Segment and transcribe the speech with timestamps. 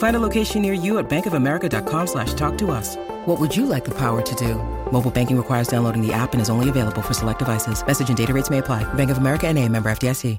[0.00, 2.96] Find a location near you at bankofamerica.com slash talk to us.
[3.26, 4.54] What would you like the power to do?
[4.90, 7.86] Mobile banking requires downloading the app and is only available for select devices.
[7.86, 8.82] Message and data rates may apply.
[8.94, 10.38] Bank of America and a member FDIC.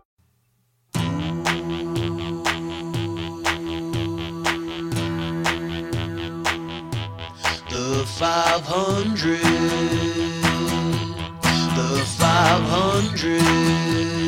[7.70, 9.40] The 500.
[11.76, 14.21] The 500.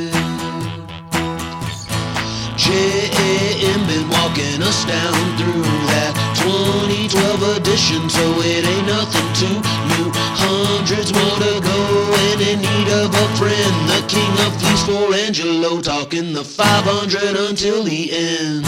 [2.63, 6.15] JM been walking us down through that
[6.47, 9.59] 2012 edition, so it ain't nothing too
[9.91, 10.07] new.
[10.39, 11.79] Hundreds more to go,
[12.31, 13.75] and in need of a friend.
[13.91, 18.63] The king of thieves for Angelo, talking the 500 until the end.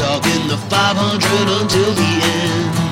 [0.00, 2.82] Talking the 500 until the end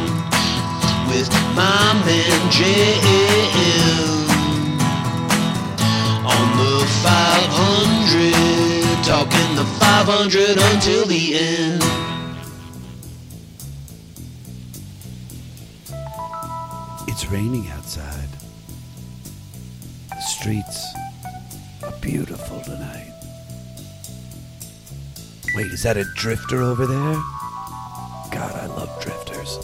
[1.09, 4.29] with my man JM
[6.29, 8.50] on the 500,
[9.11, 11.83] talking the 500 until the end.
[17.09, 18.29] It's raining outside.
[20.11, 20.95] The streets
[21.83, 23.13] are beautiful tonight.
[25.57, 27.15] Wait, is that a drifter over there?
[28.31, 29.59] God, I love drifters.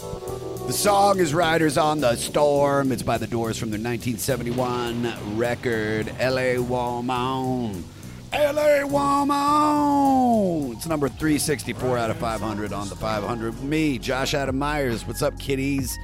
[0.67, 2.91] The song is Riders on the Storm.
[2.91, 7.85] It's by the Doors from their 1971 record, LA Woman.
[8.33, 10.75] LA Woman.
[10.75, 13.63] It's number 364 out of 500 on the 500.
[13.63, 15.07] Me, Josh Adam Meyers.
[15.07, 15.97] What's up, kiddies?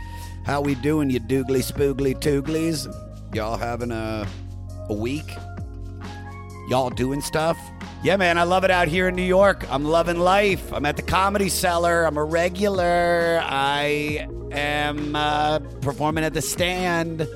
[0.46, 2.88] How we doing, you doogly spoogly tooglies?
[3.34, 4.28] Y'all having a,
[4.90, 5.36] a week?
[6.70, 7.58] Y'all doing stuff?
[8.04, 9.66] Yeah, man, I love it out here in New York.
[9.72, 10.74] I'm loving life.
[10.74, 12.06] I'm at the Comedy Cellar.
[12.06, 13.42] I'm a regular.
[13.44, 17.28] I am uh, performing at the stand.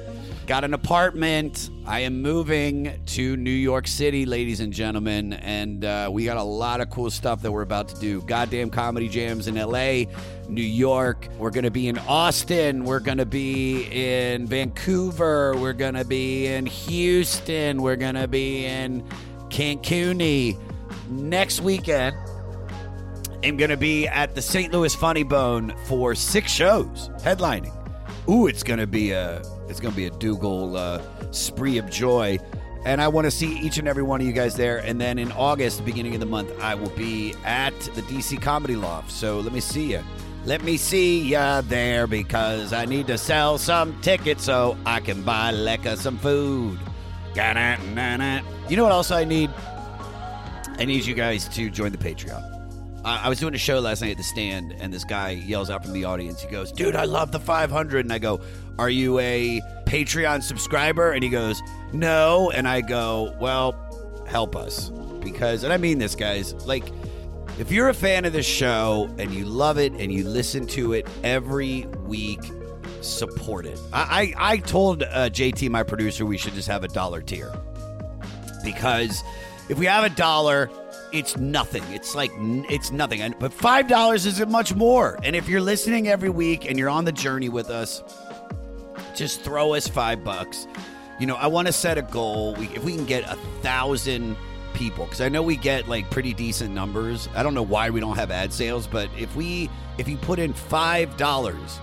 [0.47, 1.69] Got an apartment.
[1.85, 6.44] I am moving to New York City, ladies and gentlemen, and uh, we got a
[6.44, 8.22] lot of cool stuff that we're about to do.
[8.22, 10.06] Goddamn comedy jams in LA,
[10.47, 11.28] New York.
[11.38, 12.85] We're going to be in Austin.
[12.85, 15.53] We're going to be in Vancouver.
[15.58, 17.81] We're going to be in Houston.
[17.81, 19.03] We're going to be in
[19.50, 20.58] Cancun.
[21.09, 22.16] Next weekend,
[23.44, 24.72] I'm going to be at the St.
[24.72, 27.74] Louis Funny Bone for six shows, headlining.
[28.29, 31.01] Ooh, it's going to be a it's going to be a Dougal uh,
[31.31, 32.39] spree of joy.
[32.85, 34.78] And I want to see each and every one of you guys there.
[34.78, 38.75] And then in August, beginning of the month, I will be at the DC Comedy
[38.75, 39.11] Loft.
[39.11, 40.03] So let me see you.
[40.45, 45.22] Let me see ya there because I need to sell some tickets so I can
[45.23, 46.79] buy Lecca some food.
[48.69, 49.51] You know what else I need?
[50.79, 52.41] I need you guys to join the Patreon.
[53.03, 55.69] I I was doing a show last night at the stand, and this guy yells
[55.69, 56.41] out from the audience.
[56.41, 58.05] He goes, Dude, I love the 500.
[58.05, 58.39] And I go,
[58.79, 61.11] Are you a Patreon subscriber?
[61.11, 61.61] And he goes,
[61.93, 62.51] No.
[62.51, 63.75] And I go, Well,
[64.27, 64.89] help us.
[65.19, 66.85] Because, and I mean this, guys, like,
[67.59, 70.93] if you're a fan of this show and you love it and you listen to
[70.93, 72.39] it every week,
[73.01, 73.79] support it.
[73.91, 77.51] I, I, I told uh, JT, my producer, we should just have a dollar tier
[78.63, 79.23] because
[79.69, 80.69] if we have a dollar,
[81.11, 81.83] it's nothing.
[81.91, 83.33] It's like it's nothing.
[83.39, 85.17] But five dollars is much more.
[85.23, 88.03] And if you're listening every week and you're on the journey with us,
[89.17, 90.67] just throw us five bucks.
[91.19, 92.53] You know, I want to set a goal.
[92.55, 94.37] We, if we can get a thousand
[94.73, 97.28] people, because I know we get like pretty decent numbers.
[97.35, 100.40] I don't know why we don't have ad sales, but if we if you put
[100.40, 101.79] in five dollars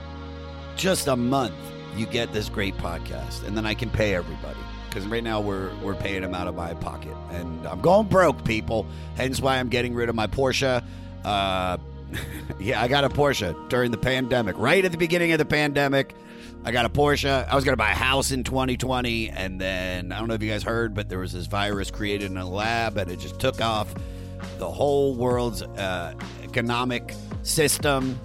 [0.76, 1.54] just a month,
[1.96, 4.58] you get this great podcast, and then I can pay everybody.
[4.88, 8.44] Because right now we're we're paying them out of my pocket, and I'm going broke,
[8.44, 8.86] people.
[9.16, 10.84] Hence why I'm getting rid of my Porsche.
[11.25, 11.78] Uh,
[12.60, 16.14] yeah, I got a Porsche during the pandemic, right at the beginning of the pandemic.
[16.66, 17.46] I got a Porsche.
[17.46, 20.43] I was going to buy a house in 2020, and then I don't know if
[20.43, 23.38] you guys heard, but there was this virus created in a lab, and it just
[23.38, 23.94] took off
[24.58, 28.19] the whole world's uh, economic system.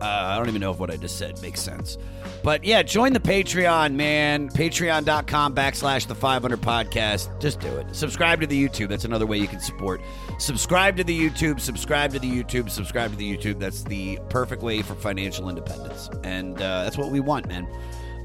[0.00, 1.98] Uh, I don't even know if what I just said makes sense.
[2.42, 4.48] But yeah, join the Patreon, man.
[4.48, 7.40] Patreon.com backslash the 500 podcast.
[7.40, 7.94] Just do it.
[7.94, 8.88] Subscribe to the YouTube.
[8.88, 10.00] That's another way you can support.
[10.38, 11.60] Subscribe to the YouTube.
[11.60, 12.70] Subscribe to the YouTube.
[12.70, 13.58] Subscribe to the YouTube.
[13.58, 16.08] That's the perfect way for financial independence.
[16.24, 17.66] And uh, that's what we want, man.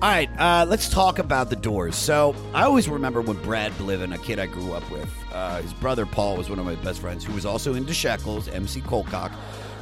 [0.01, 1.95] All right, uh, let's talk about the doors.
[1.95, 5.73] So I always remember when Brad Bliven, a kid I grew up with, uh, his
[5.73, 9.31] brother Paul was one of my best friends, who was also into Shekels, MC Colcock.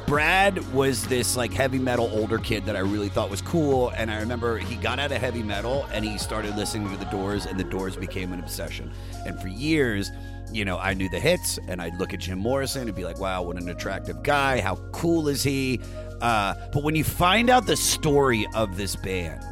[0.06, 4.10] Brad was this like heavy metal older kid that I really thought was cool, and
[4.10, 7.46] I remember he got out of heavy metal and he started listening to the Doors,
[7.46, 8.92] and the Doors became an obsession.
[9.26, 10.12] And for years,
[10.52, 13.18] you know, I knew the hits, and I'd look at Jim Morrison and be like,
[13.18, 14.60] "Wow, what an attractive guy!
[14.60, 15.80] How cool is he?"
[16.20, 19.42] Uh, but when you find out the story of this band,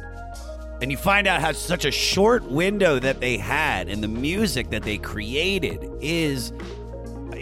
[0.81, 4.69] and you find out how such a short window that they had and the music
[4.69, 6.51] that they created is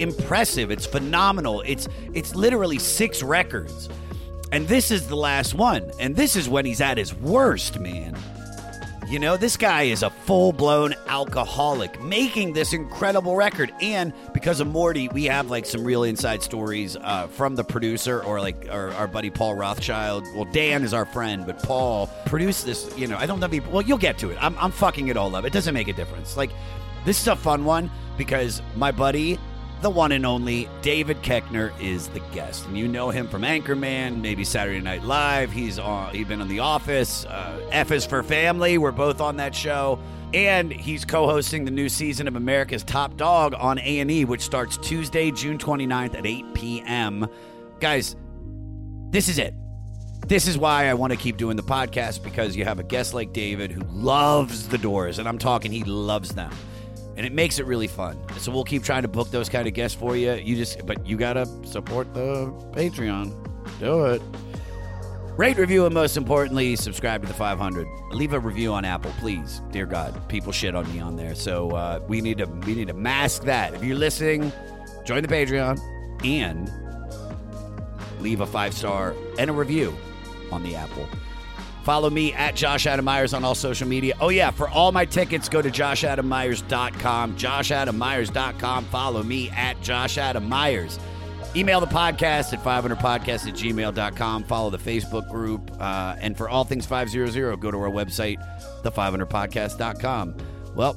[0.02, 0.72] impressive.
[0.72, 1.62] It's phenomenal.
[1.66, 3.90] It's it's literally six records.
[4.52, 5.92] And this is the last one.
[6.00, 8.18] And this is when he's at his worst man.
[9.08, 13.74] You know this guy is a full-blown alcoholic making this incredible record.
[13.82, 18.24] And because of morty we have like some real inside stories uh, from the producer
[18.24, 20.26] or like our, our buddy paul rothchild.
[20.34, 23.68] Well dan is our friend but paul produced this you know i don't know if
[23.68, 24.38] well you'll get to it.
[24.42, 25.44] I'm, I'm fucking it all up.
[25.44, 26.38] It doesn't make a difference.
[26.38, 26.52] Like
[27.04, 29.38] this is a fun one because my buddy
[29.82, 34.22] the one and only David Koechner is the guest, and you know him from Anchorman,
[34.22, 35.52] maybe Saturday Night Live.
[35.52, 36.14] He's on.
[36.14, 37.26] He's been on The Office.
[37.26, 38.78] Uh, F is for Family.
[38.78, 40.00] We're both on that show,
[40.36, 44.42] and he's co-hosting the new season of America's Top Dog on A and E, which
[44.42, 47.28] starts Tuesday, June 29th at 8 p.m.
[47.80, 48.16] Guys,
[49.10, 49.56] this is it.
[50.28, 53.16] This is why I want to keep doing the podcast because you have a guest
[53.16, 56.52] like David who loves the Doors, and I'm talking he loves them
[57.18, 58.18] and it makes it really fun.
[58.38, 60.34] So we'll keep trying to book those kind of guests for you.
[60.34, 63.36] You just, but you gotta support the Patreon.
[63.80, 64.22] Do it.
[65.38, 67.88] Rate, review, and most importantly, subscribe to the 500.
[68.12, 69.62] Leave a review on Apple, please.
[69.72, 72.90] Dear God, people shit on me on there, so uh, we need to we need
[72.90, 73.74] to mask that.
[73.74, 74.52] If you're listening,
[75.06, 75.80] join the Patreon
[76.24, 76.72] and
[78.20, 79.96] leave a five star and a review
[80.52, 81.08] on the Apple.
[81.84, 84.14] Follow me at Josh Adam Meyers on all social media.
[84.22, 87.38] Oh, yeah, for all my tickets, go to joshadammeyers.com.
[87.38, 88.86] Joshadammeyers.com.
[88.86, 91.00] Follow me at Josh Adam Meyers.
[91.56, 94.44] Email the podcast at 500podcast at gmail.com.
[94.46, 95.72] Follow the Facebook group.
[95.80, 98.38] Uh, and for all things 500, go to our website,
[98.84, 100.36] the500podcast.com.
[100.76, 100.96] Well,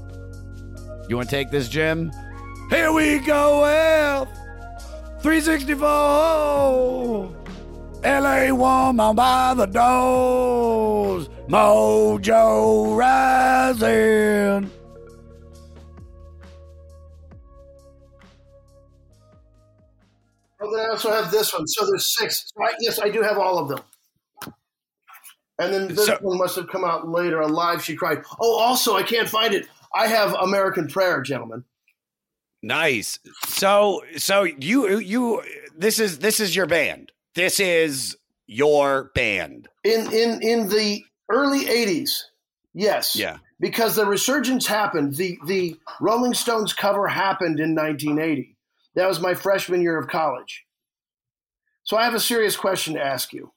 [1.08, 2.12] you want to take this, Jim?
[2.70, 4.26] Here we go, Well,
[5.20, 7.43] 364.
[8.04, 14.70] LA woman by the doors, mojo rising.
[20.60, 21.66] Oh, then I also have this one.
[21.66, 22.52] So there's six.
[22.56, 23.80] So I, yes, I do have all of them.
[25.58, 27.40] And then this So- one must have come out later.
[27.40, 28.22] Alive, she cried.
[28.40, 29.66] Oh, also, I can't find it.
[29.94, 31.64] I have American Prayer, gentlemen.
[32.62, 33.18] Nice.
[33.46, 35.42] So, so you, you,
[35.76, 37.12] this is, this is your band.
[37.34, 38.16] This is
[38.46, 39.68] your band.
[39.82, 42.10] In in in the early '80s,
[42.74, 43.38] yes, Yeah.
[43.60, 45.16] because the resurgence happened.
[45.16, 48.56] the The Rolling Stones cover happened in 1980.
[48.94, 50.64] That was my freshman year of college.
[51.82, 53.52] So I have a serious question to ask you.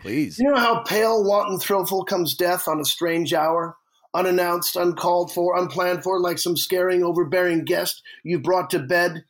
[0.00, 0.38] Please.
[0.38, 3.76] You know how pale, wanton, thrillful comes death on a strange hour,
[4.12, 9.24] unannounced, uncalled for, unplanned for, like some scaring, overbearing guest you brought to bed?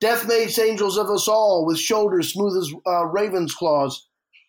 [0.00, 4.06] Death makes angels of us all, with shoulders smooth as uh, raven's claws.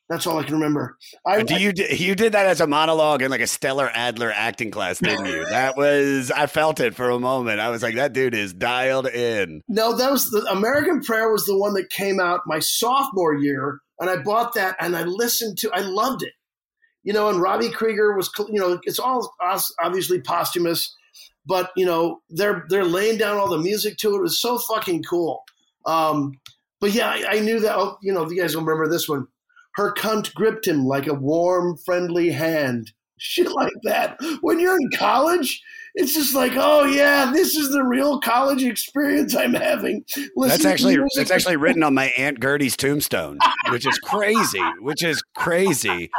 [0.09, 0.97] That's all I can remember.
[1.25, 4.71] I, Do you you did that as a monologue in like a Stella Adler acting
[4.71, 5.45] class, didn't you?
[5.49, 7.59] That was I felt it for a moment.
[7.59, 9.61] I was like, that dude is dialed in.
[9.67, 13.79] no, that was the American Prayer was the one that came out my sophomore year,
[13.99, 15.71] and I bought that and I listened to.
[15.73, 16.33] I loved it.
[17.03, 18.31] You know, and Robbie Krieger was.
[18.37, 19.33] You know, it's all
[19.81, 20.93] obviously posthumous,
[21.47, 24.17] but you know they're they're laying down all the music to it.
[24.17, 25.43] It was so fucking cool.
[25.85, 26.33] Um,
[26.79, 27.75] but yeah, I, I knew that.
[27.75, 29.27] Oh, you know, you guys will remember this one.
[29.75, 32.91] Her cunt gripped him like a warm, friendly hand.
[33.19, 34.17] Shit like that.
[34.41, 35.61] When you're in college,
[35.99, 40.05] it's just like, oh yeah, this is the real college experience I'm having.
[40.37, 43.39] That's actually that's actually written on my aunt Gertie's tombstone,
[43.71, 44.61] which is crazy.
[44.79, 46.09] Which is crazy.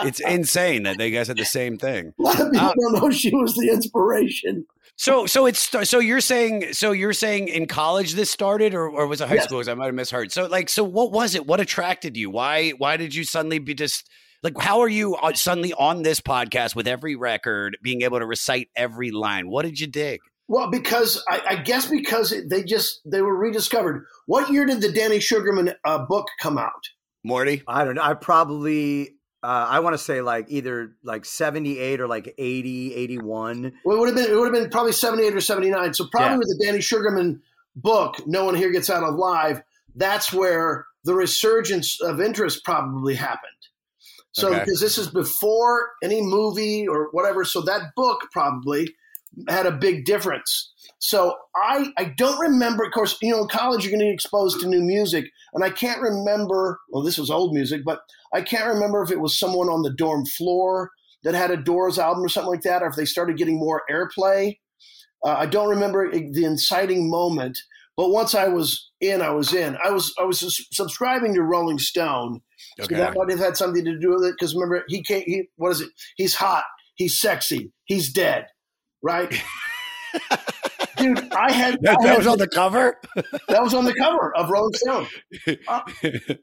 [0.00, 2.14] It's insane that they guys had the same thing.
[2.18, 4.66] A lot of people um, don't know she was the inspiration.
[4.96, 9.06] So so it's so you're saying so you're saying in college this started or, or
[9.06, 9.44] was it high Yes.
[9.44, 9.58] school?
[9.60, 10.32] 'Cause I might have misheard.
[10.32, 11.46] So like so what was it?
[11.46, 12.30] What attracted you?
[12.30, 14.08] Why why did you suddenly be just
[14.42, 18.68] like how are you suddenly on this podcast with every record being able to recite
[18.76, 19.48] every line?
[19.48, 20.20] What did you dig?
[20.50, 24.04] Well, because I, I guess because they just they were rediscovered.
[24.26, 26.82] What year did the Danny Sugarman uh, book come out?
[27.24, 27.62] Morty?
[27.68, 28.02] I don't know.
[28.02, 29.10] I probably
[29.42, 33.72] Uh, I want to say like either like 78 or like 80, 81.
[33.84, 35.94] Well, it would have been it would have been probably 78 or 79.
[35.94, 36.38] So probably Yeah.
[36.38, 37.42] with the Danny Sugarman
[37.76, 39.62] book, No One Here Gets Out of Live,
[39.94, 43.52] that's where the resurgence of interest probably happened.
[44.38, 44.60] So Okay.
[44.60, 48.94] because this is before any movie or whatever, so that book probably
[49.48, 50.72] had a big difference.
[51.00, 52.84] So I I don't remember.
[52.84, 55.62] Of course, you know, in college you're going to get exposed to new music, and
[55.64, 56.80] I can't remember.
[56.90, 58.00] Well, this was old music, but
[58.32, 60.90] I can't remember if it was someone on the dorm floor
[61.24, 63.82] that had a Doors album or something like that, or if they started getting more
[63.90, 64.58] airplay.
[65.24, 67.58] Uh, I don't remember the inciting moment,
[67.96, 69.76] but once I was in, I was in.
[69.84, 72.40] I was I was subscribing to Rolling Stone,
[72.80, 74.34] so that might have had something to do with it.
[74.38, 75.24] Because remember, he can't.
[75.24, 75.90] He what is it?
[76.16, 76.64] He's hot.
[76.94, 77.72] He's sexy.
[77.84, 78.46] He's dead.
[79.02, 79.30] Right.
[80.96, 82.96] Dude, I had, That, I that had was on the cover.
[83.48, 85.06] that was on the cover of Rolling Stone.
[85.68, 85.80] Uh,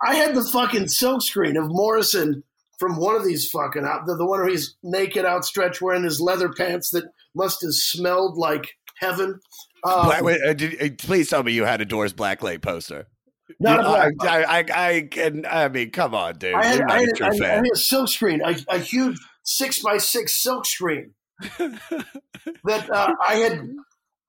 [0.06, 2.44] I had the fucking silkscreen of Morrison
[2.80, 6.20] from one of these fucking out the, the one where he's naked, outstretched, wearing his
[6.22, 9.39] leather pants that must have smelled like heaven.
[9.84, 13.08] Um, Black, wait, uh, did, uh, please tell me you had a Doors Blacklight poster.
[13.59, 14.21] Not a You- black.
[14.21, 15.45] I, I, I, can.
[15.45, 16.55] I mean, come on, dude.
[16.55, 19.79] I had, I, had, a I, I had a silk screen, a, a huge six
[19.79, 21.13] by six silk screen
[21.59, 23.69] that uh, I had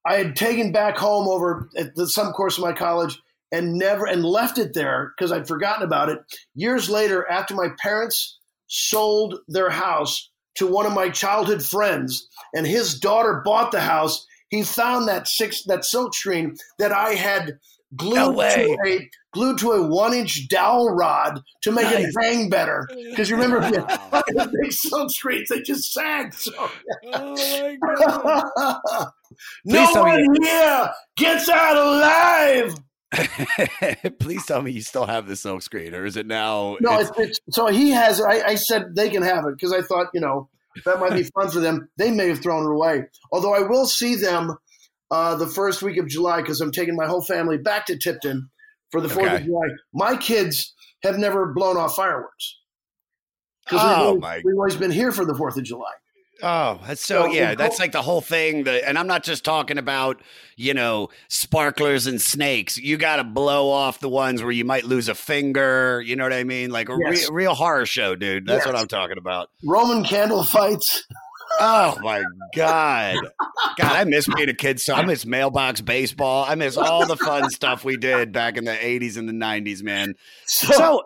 [0.05, 3.21] I had taken back home over at the, some course of my college
[3.53, 6.19] and never and left it there because I'd forgotten about it.
[6.55, 12.67] Years later, after my parents sold their house to one of my childhood friends, and
[12.67, 17.59] his daughter bought the house, he found that six that silk screen that I had
[17.95, 22.15] glued No to a glued to a one inch dowel rod to make it Nice.
[22.21, 22.89] hang better.
[23.11, 26.35] Because you remember the big silk screens, they just sag.
[26.35, 26.53] So
[27.13, 29.09] Oh my god.
[29.65, 32.75] no Please tell me one here gets out alive.
[34.19, 36.77] Please tell me you still have the silk screen, or is it now?
[36.81, 38.21] No, it's- it's, it's, so he has.
[38.21, 40.49] I, I said they can have it because I thought you know
[40.85, 41.89] that might be fun for them.
[41.97, 43.05] They may have thrown it away.
[43.33, 44.57] Although I will see them
[45.11, 48.51] uh, the first week of July because I'm taking my whole family back to Tipton
[48.91, 49.37] for the Fourth Okay.
[49.37, 49.67] of July.
[49.95, 52.59] My kids have never blown off fireworks
[53.65, 55.93] because Oh, we've, always- my- we've always been here for the Fourth of July.
[56.43, 57.55] Oh, that's so So, yeah.
[57.55, 58.69] That's like the whole thing.
[58.69, 60.21] And I'm not just talking about
[60.59, 62.77] you know sparklers and snakes.
[62.77, 66.03] You got to blow off the ones where you might lose a finger.
[66.05, 66.69] You know what I mean?
[66.71, 67.31] Like a Yes.
[67.31, 68.47] re- real horror show, dude.
[68.47, 69.49] That's what I'm talking about.
[69.65, 71.07] Roman candle fights.
[71.61, 73.17] Oh my god,
[73.77, 74.81] God, I miss being a kid.
[74.81, 76.45] So I miss mailbox baseball.
[76.47, 79.83] I miss all the fun stuff we did back in the 80s and the 90s,
[79.83, 80.15] man.
[80.47, 81.03] So, so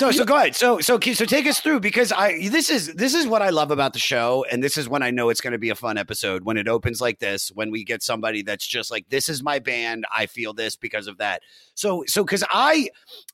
[0.00, 0.54] no, so go ahead.
[0.54, 3.70] So so so take us through because I this is this is what I love
[3.70, 5.96] about the show, and this is when I know it's going to be a fun
[5.96, 7.50] episode when it opens like this.
[7.54, 10.04] When we get somebody that's just like, this is my band.
[10.14, 11.42] I feel this because of that.
[11.74, 12.90] So so because I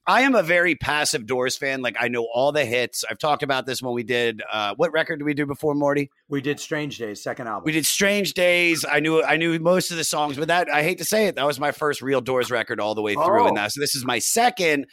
[0.06, 1.82] I am a very passive Doors fan.
[1.82, 3.04] Like I know all the hits.
[3.10, 6.10] I've talked about this when we did uh, what record did we do before Morty?
[6.32, 7.64] We did Strange Days, second album.
[7.66, 8.86] We did Strange Days.
[8.90, 11.34] I knew I knew most of the songs, but that I hate to say it,
[11.36, 13.46] that was my first real Doors record all the way through, Oh.
[13.48, 14.86] and now so this is my second.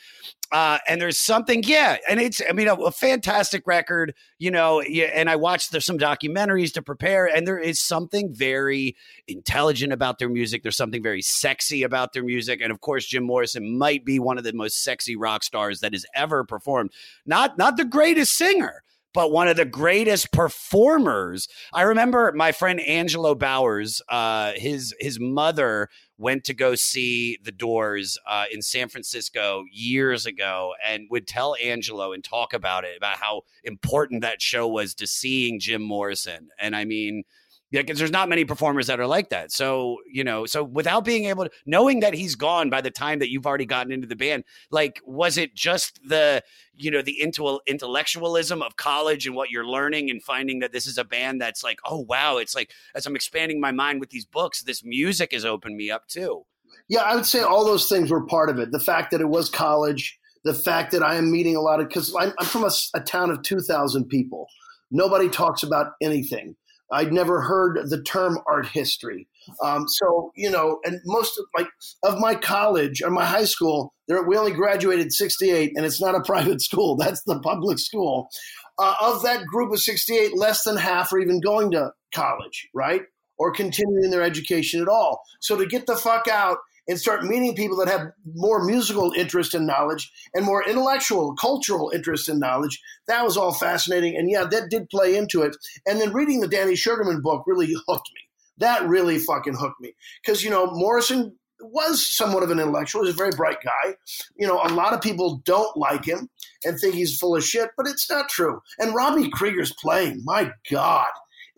[0.51, 4.81] Uh, and there's something, yeah, and it's I mean a, a fantastic record, you know.
[4.81, 9.93] Yeah, and I watched there's some documentaries to prepare, and there is something very intelligent
[9.93, 10.63] about their music.
[10.63, 14.37] There's something very sexy about their music, and of course, Jim Morrison might be one
[14.37, 16.91] of the most sexy rock stars that has ever performed.
[17.25, 21.47] Not not the greatest singer, but one of the greatest performers.
[21.73, 27.51] I remember my friend Angelo Bowers, uh, his his mother went to go see the
[27.51, 32.97] Doors uh, in San Francisco years ago, and would tell Angelo and talk about it
[32.97, 36.49] about how important that show was to seeing Jim Morrison.
[36.59, 37.23] And I mean.
[37.71, 39.51] Yeah, because there's not many performers that are like that.
[39.51, 43.19] So, you know, so without being able to knowing that he's gone by the time
[43.19, 46.41] that you've already gotten into the band, like, was it just the,
[46.73, 50.87] you know, the intel- intellectualism of college and what you're learning and finding that this
[50.87, 54.09] is a band that's like, oh, wow, it's like as I'm expanding my mind with
[54.09, 56.45] these books, this music has opened me up too.
[56.87, 58.71] Yeah, I would say all those things were part of it.
[58.71, 61.87] The fact that it was college, the fact that I am meeting a lot of
[61.87, 64.47] because I'm, I'm from a town of two thousand people.
[64.89, 66.55] Nobody talks about anything.
[66.91, 69.27] I'd never heard the term art history.
[69.63, 71.67] Um, so you know, and most of, like
[72.03, 76.15] of my college or my high school, there we only graduated '68, and it's not
[76.15, 76.95] a private school.
[76.95, 78.29] That's the public school.
[78.77, 83.01] Uh, of that group of '68, less than half are even going to college, right?
[83.37, 85.21] Or continuing their education at all.
[85.39, 86.57] So to get the fuck out
[86.89, 91.91] and start meeting people that have more musical interest and knowledge and more intellectual, cultural
[91.93, 92.81] interest and knowledge.
[93.07, 94.17] That was all fascinating.
[94.17, 95.55] And yeah, that did play into it.
[95.85, 98.21] And then reading the Danny Sugarman book really hooked me.
[98.57, 99.93] That really fucking hooked me.
[100.25, 103.03] Because, you know, Morrison was somewhat of an intellectual.
[103.03, 103.95] He's a very bright guy.
[104.35, 106.27] You know, a lot of people don't like him
[106.65, 108.61] and think he's full of shit, but it's not true.
[108.79, 111.09] And Robbie Krieger's playing, my God,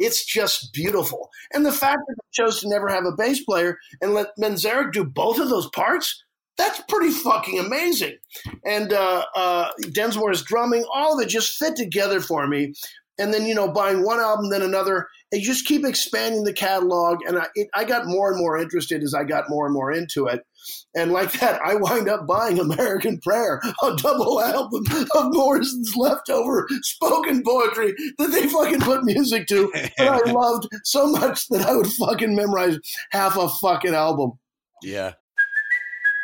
[0.02, 1.30] it's just beautiful.
[1.54, 4.92] And the fact that they chose to never have a bass player and let Manzarek
[4.92, 6.24] do both of those parts,
[6.58, 8.18] that's pretty fucking amazing.
[8.66, 12.74] And uh, uh, Densmore's drumming, all of it just fit together for me.
[13.20, 17.20] And then, you know, buying one album, then another, and just keep expanding the catalog.
[17.28, 19.92] And I, it, I got more and more interested as I got more and more
[19.92, 20.44] into it.
[20.96, 24.84] And like that, I wind up buying American Prayer, a double album
[25.16, 31.08] of Morrison's leftover spoken poetry that they fucking put music to that I loved so
[31.08, 32.78] much that I would fucking memorize
[33.12, 34.34] half a fucking album.
[34.84, 35.14] Yeah.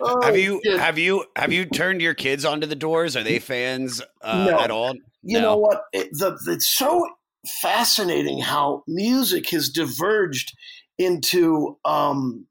[0.00, 0.78] Oh, have you shit.
[0.80, 3.16] have you have you turned your kids onto the Doors?
[3.16, 4.58] Are they fans uh, No.
[4.58, 4.94] at all?
[5.22, 5.82] You know what?
[5.92, 7.06] It, the, it's so
[7.62, 10.52] fascinating how music has diverged
[10.98, 12.46] into um,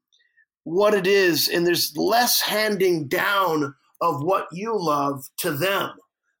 [0.64, 5.90] what it is, and there's less handing down of what you love to them.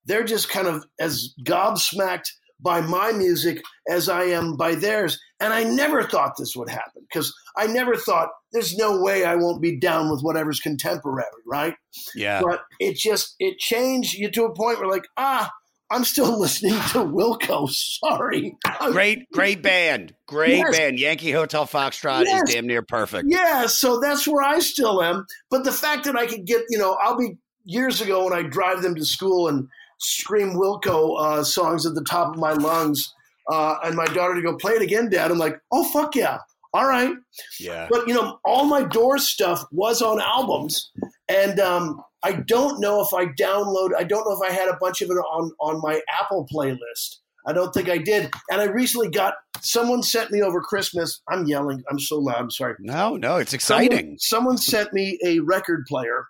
[0.06, 2.28] They're just kind of as gobsmacked
[2.64, 5.20] by my music as I am by theirs.
[5.38, 9.36] And I never thought this would happen because I never thought there's no way I
[9.36, 11.74] won't be down with whatever's contemporary, right?
[12.14, 12.40] Yeah.
[12.42, 15.50] But it just it changed you to a point where like ah,
[15.90, 17.68] I'm still listening to Wilco.
[17.70, 18.56] Sorry,
[18.90, 20.14] Great, great band.
[20.26, 20.70] Great Yes.
[20.76, 20.98] band.
[20.98, 22.48] Yankee Hotel Foxtrot Yes.
[22.48, 23.26] is damn near perfect.
[23.28, 25.26] Yeah, so that's where I still am.
[25.50, 28.42] But the fact that I could get, you know, I'll be years ago when I
[28.42, 29.68] drive them to school and
[30.04, 33.12] scream Wilco uh, songs at the top of my lungs,
[33.50, 35.30] uh, and my daughter to go play it again, Dad.
[35.30, 36.38] I'm like, oh fuck yeah,
[36.72, 37.14] all right.
[37.60, 37.88] Yeah.
[37.90, 40.90] But you know, all my Doors stuff was on albums,
[41.28, 43.90] and um, I don't know if I download.
[43.96, 47.16] I don't know if I had a bunch of it on on my Apple playlist.
[47.46, 48.30] I don't think I did.
[48.50, 51.20] And I recently got someone sent me over Christmas.
[51.28, 51.82] I'm yelling.
[51.90, 52.38] I'm so loud.
[52.38, 52.74] I'm sorry.
[52.78, 54.16] No, no, it's Someone- exciting.
[54.18, 56.24] Someone, sent me a record player.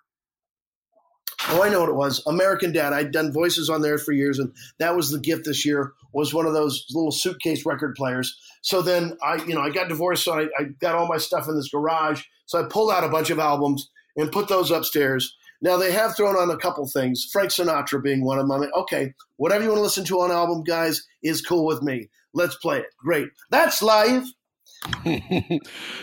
[1.49, 2.23] Oh, I know what it was.
[2.25, 2.93] American Dad.
[2.93, 5.93] I'd done voices on there for years, and that was the gift this year.
[6.11, 8.35] Was one of those little suitcase record players.
[8.61, 11.47] So then I, you know, I got divorced, so I, I got all my stuff
[11.47, 12.23] in this garage.
[12.47, 15.35] So I pulled out a bunch of albums and put those upstairs.
[15.61, 18.51] Now they have thrown on a couple things, Frank Sinatra being one of them.
[18.51, 21.81] I'm like, okay, whatever you want to listen to on album, guys, is cool with
[21.81, 22.09] me.
[22.33, 22.87] Let's play it.
[22.99, 23.29] Great.
[23.51, 24.25] That's live.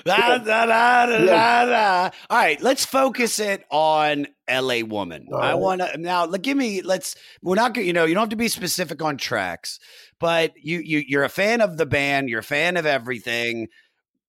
[0.05, 2.11] Da, da, da.
[2.31, 4.27] All right, let's focus it on
[4.61, 5.29] LA Woman.
[5.35, 8.37] I want to now give me let's we're not you know, you don't have to
[8.37, 9.79] be specific on tracks,
[10.19, 13.69] but you you you're a fan of the band, you're a fan of everything.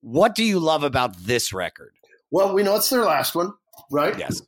[0.01, 1.93] What do you love about this record?
[2.31, 3.53] Well, we know it's their last one,
[3.91, 4.17] right?
[4.17, 4.41] Yes,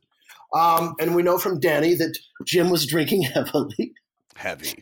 [0.52, 3.92] Um, and we know from Danny that Jim was drinking heavily.
[4.34, 4.74] heavy.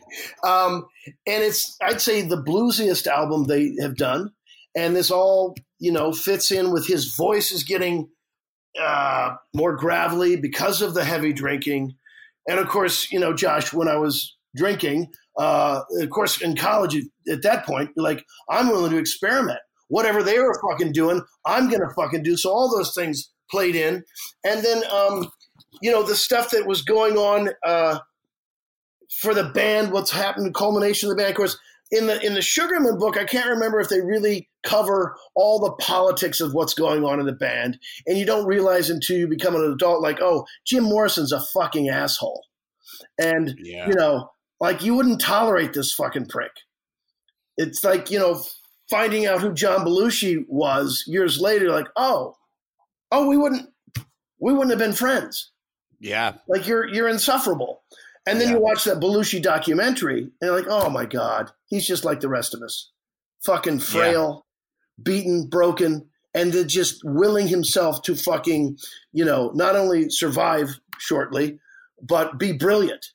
[0.43, 0.85] Um,
[1.27, 4.31] and it's, I'd say, the bluesiest album they have done.
[4.75, 8.09] And this all, you know, fits in with his voice is getting
[8.81, 11.95] uh, more gravelly because of the heavy drinking.
[12.47, 16.95] And of course, you know, Josh, when I was drinking, uh, of course, in college
[17.29, 19.59] at that point, like, I'm willing to experiment.
[19.87, 22.37] Whatever they were fucking doing, I'm going to fucking do.
[22.37, 24.03] So all those things played in.
[24.43, 25.29] And then, um,
[25.81, 27.99] you know, the stuff that was going on uh,
[29.19, 31.31] for the band, what's happened, culmination of the band.
[31.31, 31.57] Of course,
[31.91, 35.71] in the in the Sugarman book, I can't remember if they really cover all the
[35.83, 39.55] politics of what's going on in the band, and you don't realize until you become
[39.55, 42.43] an adult, like, oh, Jim Morrison's a fucking asshole,
[43.17, 43.87] and Yeah.
[43.87, 46.51] you know, like you wouldn't tolerate this fucking prick.
[47.57, 48.43] It's like you know,
[48.89, 52.35] finding out who John Belushi was years later, like, oh,
[53.11, 53.69] oh, we wouldn't,
[54.39, 55.51] we wouldn't have been friends.
[55.99, 56.33] Yeah.
[56.47, 57.83] Like you're you're insufferable.
[58.27, 58.55] And then Yeah.
[58.55, 62.29] you watch that Belushi documentary, and you're like, oh my god, he's just like the
[62.29, 62.91] rest of us,
[63.45, 64.44] fucking frail,
[65.01, 68.77] beaten, broken, and then just willing himself to fucking,
[69.13, 71.59] you know, not only survive shortly,
[72.01, 73.07] but be brilliant.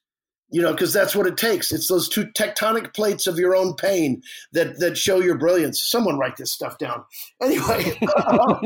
[0.52, 1.70] You know, because that's what it takes.
[1.70, 4.20] It's those two tectonic plates of your own pain
[4.52, 5.80] that that show your brilliance.
[5.80, 7.04] Someone write this stuff down.
[7.40, 8.56] Anyway, uh,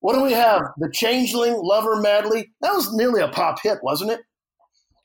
[0.00, 0.62] what do we have?
[0.78, 2.50] The Changeling, Love Her Madly.
[2.62, 4.20] That was nearly a pop hit, wasn't it?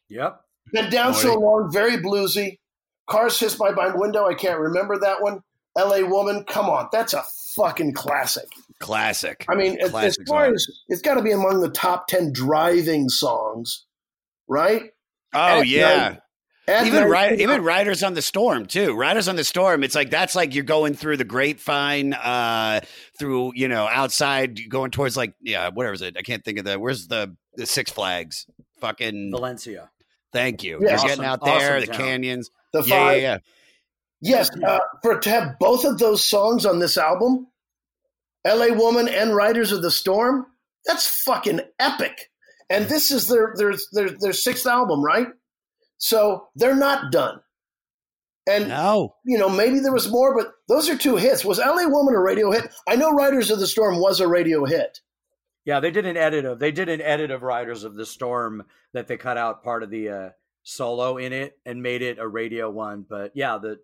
[0.07, 0.39] Yep.
[0.71, 2.59] Been down so long, very bluesy.
[3.07, 4.25] Cars hiss by my window.
[4.25, 5.41] I can't remember that one.
[5.77, 6.03] L.A.
[6.03, 6.43] Woman.
[6.45, 7.23] Come on, that's a
[7.55, 8.47] fucking classic.
[8.79, 9.45] Classic.
[9.49, 10.53] I mean, as- as far song.
[10.55, 13.85] as it's got to be among the top ten driving songs,
[14.47, 14.91] right?
[15.33, 15.97] Oh At yeah.
[16.09, 16.19] night-
[16.67, 18.95] at even night, ri- even Riders on the Storm too.
[18.95, 19.83] Riders on the Storm.
[19.83, 22.79] It's like that's like you're going through the grapevine, uh,
[23.19, 26.17] through you know outside, going towards like yeah, whatever is it?
[26.17, 26.79] I can't think of the.
[26.79, 28.47] Where's the the Six Flags?
[28.81, 29.29] Fucking.
[29.31, 29.91] Valencia.
[30.33, 30.79] Thank you.
[30.81, 30.87] Yeah.
[30.89, 31.97] You're Awesome- getting out there, awesome the town.
[32.07, 32.49] canyons.
[32.73, 33.37] the Yeah, yeah, yeah.
[34.21, 37.47] Yes, uh, for to have both of those songs on this album,
[38.45, 38.71] "L.A.
[38.71, 40.45] Woman" and "Riders of the Storm,"
[40.85, 42.31] that's fucking epic.
[42.69, 45.27] And this is their their their, their sixth album, right?
[45.97, 47.41] So they're not done.
[48.47, 49.15] And No.
[49.25, 51.43] you know, maybe there was more, but those are two hits.
[51.43, 51.87] Was "L.A.
[51.87, 52.71] Woman" a radio hit?
[52.87, 55.01] I know "Riders of the Storm" was a radio hit.
[55.65, 58.63] Yeah, they did an edit of they did an edit of Riders of the Storm
[58.93, 60.29] that they cut out part of the uh,
[60.63, 63.03] solo in it and made it a radio one.
[63.07, 63.79] But yeah, the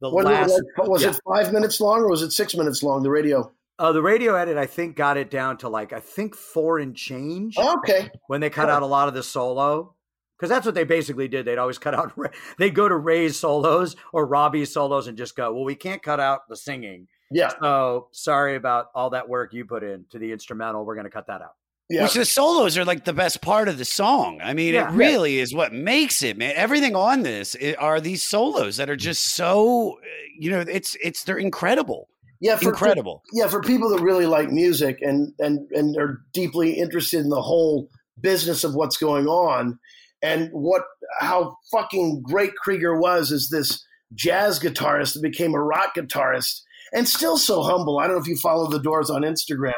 [0.00, 1.10] the Was, last it, was yeah.
[1.10, 3.02] it five minutes long or was it six minutes long?
[3.02, 3.52] The radio.
[3.78, 6.94] uh, the radio edit I think got it down to like I think four and
[6.96, 8.10] change Okay.
[8.28, 8.74] when they cut Cool.
[8.76, 9.94] out a lot of the solo.
[10.38, 11.44] Because that's what they basically did.
[11.44, 12.12] They'd always cut out.
[12.58, 16.18] They'd go to Ray's solos or Robbie's solos and just go, "Well, we can't cut
[16.18, 17.52] out the singing, Yeah.
[17.60, 20.86] so sorry about all that work you put in to the instrumental.
[20.86, 21.56] We're going to cut that out."
[21.90, 22.04] Yeah.
[22.04, 24.40] Which the solos are like the best part of the song.
[24.42, 24.88] I mean, Yeah.
[24.92, 26.52] it really is what makes it, man.
[26.54, 29.98] Everything on this are these solos that are just so,
[30.38, 32.08] you know, it's it's they're incredible,
[32.40, 32.56] yeah.
[32.56, 33.22] For, incredible.
[33.32, 37.42] yeah, for people that really like music and and and are deeply interested in the
[37.42, 37.88] whole
[38.20, 39.78] business of what's going on
[40.22, 40.82] and what
[41.18, 46.60] how fucking great Krieger was as this jazz guitarist that became a rock guitarist
[46.92, 47.98] and still so humble.
[47.98, 49.72] I don't know if you follow the Doors on Instagram,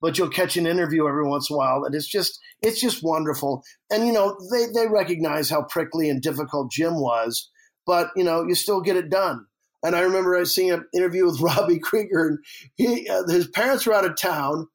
[0.00, 3.02] but you'll catch an interview every once in a while and it's just it's just
[3.02, 3.62] wonderful.
[3.90, 7.50] And you know, they they recognize how prickly and difficult Jim was,
[7.86, 9.46] but you know, you still get it done.
[9.84, 12.38] And I remember I was seeing an interview with Robbie Krieger, and
[12.74, 14.66] he, uh, his parents were out of town,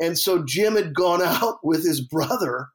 [0.00, 2.68] and so Jim had gone out with his brother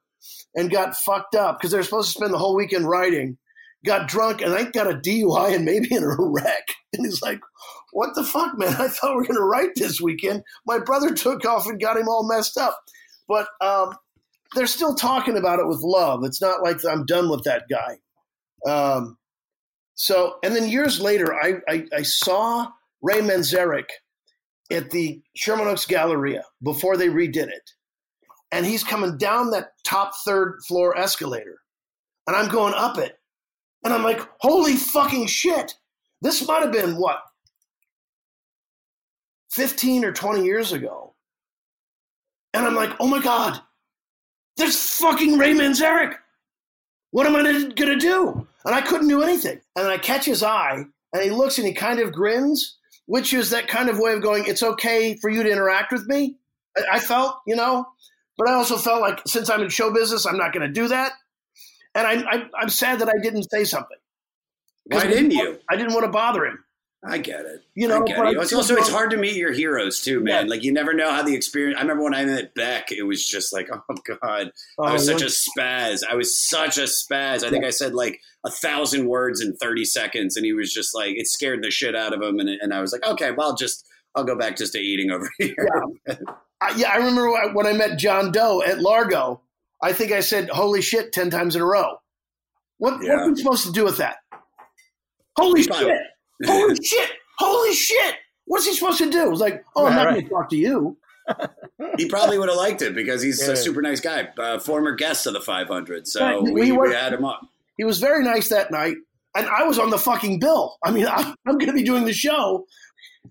[0.56, 3.36] and got fucked up because they were supposed to spend the whole weekend writing.
[3.84, 6.64] Got drunk and I got a DUI and maybe in a wreck.
[6.92, 7.38] And he's like,
[7.96, 8.74] "What the fuck, man?
[8.78, 10.42] I thought we were going to write this weekend.
[10.66, 12.78] My brother took off and got him all messed up."
[13.26, 13.96] But um,
[14.54, 16.24] they're still talking about it with love.
[16.24, 17.98] It's not like I'm done with that guy.
[18.70, 19.16] Um,
[19.94, 22.68] so, and then years later, I, I, I saw
[23.00, 23.88] Ray Manzarek
[24.70, 27.70] at the Sherman Oaks Galleria before they redid it.
[28.52, 31.60] And he's coming down that top third floor escalator.
[32.26, 33.18] And I'm going up it.
[33.84, 35.74] And I'm like, holy fucking shit.
[36.22, 37.18] This might have been what?
[39.56, 41.14] 15 or 20 years ago.
[42.52, 43.58] And I'm like, oh my God,
[44.58, 46.14] there's fucking Ray Manzarek.
[47.10, 48.46] What am I going to do?
[48.64, 49.60] And I couldn't do anything.
[49.74, 53.50] And I catch his eye, and he looks and he kind of grins, which is
[53.50, 56.36] that kind of way of going, it's okay for you to interact with me.
[56.76, 57.86] I, I felt, you know,
[58.36, 60.88] but I also felt like since I'm in show business, I'm not going to do
[60.88, 61.12] that.
[61.94, 63.96] And I, I, I'm sad that I didn't say something.
[64.84, 65.58] Why I didn't you?
[65.70, 66.62] I didn't want to bother him.
[67.04, 67.62] I get it.
[67.74, 68.36] You know, I get but it.
[68.38, 70.46] It's also it's hard to meet your heroes too, man.
[70.46, 70.50] Yeah.
[70.50, 71.78] Like you never know how the experience.
[71.78, 75.16] I remember when I met Beck, it was just like, oh god, I was Oh,
[75.16, 76.02] such a spaz.
[76.08, 77.44] I was such a spaz.
[77.44, 80.94] I think I said like a thousand words in thirty seconds, and he was just
[80.94, 83.48] like, it scared the shit out of him, and and I was like, okay, well,
[83.50, 85.68] I'll just I'll go back just to eating over here.
[86.60, 89.42] I, yeah, I remember when I- met John Doe at Largo.
[89.82, 91.98] I think I said "Holy shit" ten times in a row.
[92.78, 93.10] What Yeah.
[93.16, 94.16] what are we supposed to do with that?
[95.36, 95.98] Holy shit!
[96.44, 97.10] Holy shit!
[97.38, 98.14] Holy shit!
[98.46, 99.22] What's he supposed to do?
[99.22, 100.12] It was like, oh, I'm not right.
[100.14, 100.96] going to talk to you.
[101.98, 103.54] he probably would have liked it because he's Yeah.
[103.54, 106.06] a super nice guy, uh, former guest of the 500.
[106.06, 106.40] So Right.
[106.42, 107.40] we, We were- we had him up.
[107.76, 108.94] He was very nice that night,
[109.34, 110.76] and I was on the fucking bill.
[110.84, 112.66] I mean, I'm, I'm going to be doing the show,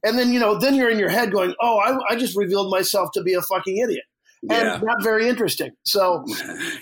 [0.03, 2.69] and then you know, then you're in your head going, oh, I, I just revealed
[2.69, 4.03] myself to be a fucking idiot,
[4.43, 4.73] Yeah.
[4.75, 5.71] and not very interesting.
[5.83, 6.25] So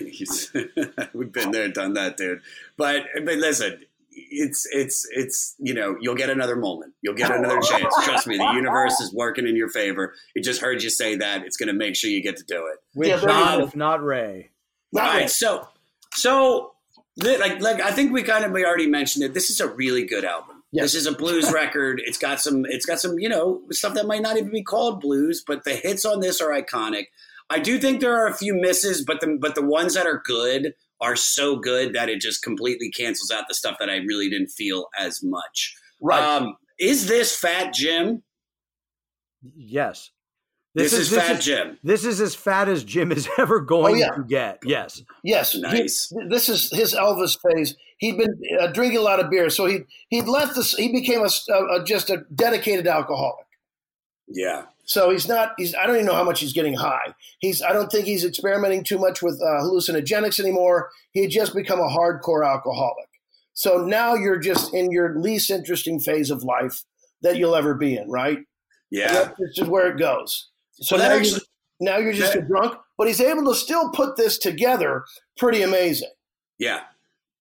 [1.14, 2.40] We've been there, done that, dude.
[2.76, 3.84] But but listen,
[4.14, 7.94] it's it's it's you know you'll get another moment, you'll get another chance.
[8.04, 10.14] Trust me, the universe is working in your favor.
[10.34, 11.44] It just heard you say that.
[11.44, 12.78] It's going to make sure you get to do it.
[12.94, 14.50] With Yeah, there John, if not Ray.
[14.94, 15.68] All not right, so
[16.14, 16.72] so
[17.16, 19.34] like like I think we kind of we already mentioned it.
[19.34, 20.62] This is a really good album.
[20.72, 20.92] Yes.
[20.92, 22.02] This is a blues record.
[22.04, 22.64] It's got some.
[22.66, 23.18] It's got some.
[23.18, 26.40] You know, stuff that might not even be called blues, but the hits on this
[26.40, 27.06] are iconic.
[27.50, 30.22] I do think there are a few misses, but the but the ones that are
[30.24, 34.30] good are so good that it just completely cancels out the stuff that I really
[34.30, 35.74] didn't feel as much.
[36.00, 36.22] Right.
[36.22, 38.22] Um, is this Fat Jim?
[39.56, 40.10] Yes.
[40.74, 41.78] This, is, Fat Jim.
[41.84, 44.10] This is as fat as Jim is ever going Oh, yeah.
[44.10, 44.58] to get.
[44.64, 45.02] Yes.
[45.22, 46.12] Yes, he- Nice.
[46.28, 47.76] this is his Elvis phase.
[47.98, 50.74] He'd been uh, drinking a lot of beer, so he he'd left this.
[50.74, 53.46] He became a just a dedicated alcoholic.
[54.26, 54.64] Yeah.
[54.86, 55.52] So he's not.
[55.56, 55.74] He's.
[55.74, 57.14] I don't even know how much he's getting high.
[57.38, 57.62] He's.
[57.62, 60.90] I don't think he's experimenting too much with uh, hallucinogenics anymore.
[61.12, 63.08] He had just become a hardcore alcoholic.
[63.54, 66.82] So now you're just in your least interesting phase of life
[67.22, 68.38] that you'll ever be in, right?
[68.90, 69.30] Yeah.
[69.38, 70.50] This is where it goes.
[70.72, 71.40] So Well, now, actually-
[71.80, 75.04] you're, now you're just that- a drunk, but he's able to still put this together.
[75.38, 76.10] Pretty amazing.
[76.58, 76.80] Yeah.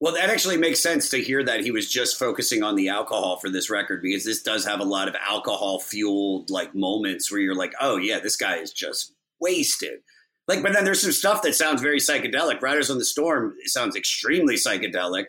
[0.04, 3.38] Well, that actually makes sense to hear that he was just focusing on the alcohol
[3.38, 7.40] for this record because this does have a lot of alcohol fueled like moments where
[7.40, 10.02] you're like, oh yeah, this guy is just wasted.
[10.46, 12.62] Like, but then there's some stuff that sounds very psychedelic.
[12.62, 15.28] Riders on the Storm sounds extremely psychedelic.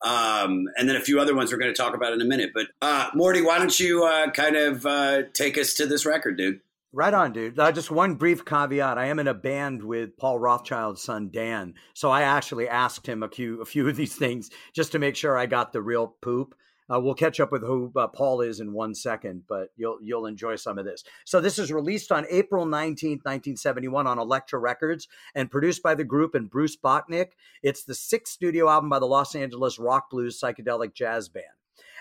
[0.00, 2.52] Um, and then a few other ones we're going to talk about in a minute.
[2.54, 6.38] But uh, Morty, why don't you uh, kind of uh, take us to this record,
[6.38, 6.60] dude?
[6.96, 7.58] Right on, dude.
[7.58, 8.98] Uh, just one brief caveat.
[8.98, 11.74] I am in a band with Paul Rothchild's son, Dan.
[11.92, 15.16] So I actually asked him a few, a few of these things just to make
[15.16, 16.54] sure I got the real poop.
[16.88, 20.26] Uh, we'll catch up with who uh, Paul is in one second, but you'll you'll
[20.26, 21.02] enjoy some of this.
[21.24, 26.04] So this is released on April 19th, 1971 on Elektra Records and produced by the
[26.04, 27.30] group and Bruce Botnick.
[27.64, 31.46] It's the sixth studio album by the Los Angeles rock blues psychedelic jazz band.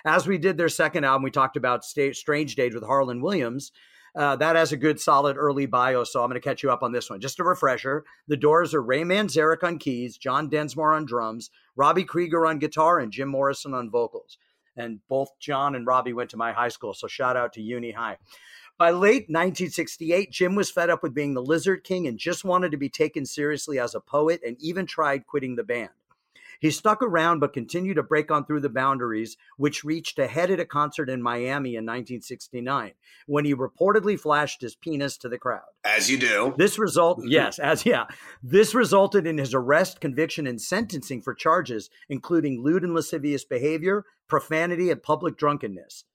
[0.06, 3.72] As we did their second album, we talked about Sta- Strange Days with Harland Williams.
[4.16, 6.84] Uh, that has a good solid early bio, so I'm going to catch you up
[6.84, 7.20] on this one.
[7.20, 12.04] Just a refresher: the Doors are Ray Manzarek on keys, John Densmore on drums, Robbie
[12.04, 14.38] Krieger on guitar, and Jim Morrison on vocals.
[14.76, 17.92] And both John and Robbie went to my high school, so shout out to Uni
[17.92, 18.18] High.
[18.78, 22.72] By late 1968, Jim was fed up with being the Lizard King and just wanted
[22.72, 25.90] to be taken seriously as a poet, and even tried quitting the band.
[26.64, 30.50] He stuck around but continued to break on through the boundaries, which reached a head
[30.50, 32.94] at a concert in Miami in 1969
[33.26, 35.68] when he reportedly flashed his penis to the crowd.
[35.84, 36.54] As you do.
[36.58, 38.06] This result, yes, as yeah,
[38.42, 44.06] this resulted in his arrest, conviction, and sentencing for charges including lewd and lascivious behavior,
[44.30, 46.06] profanity, and public drunkenness.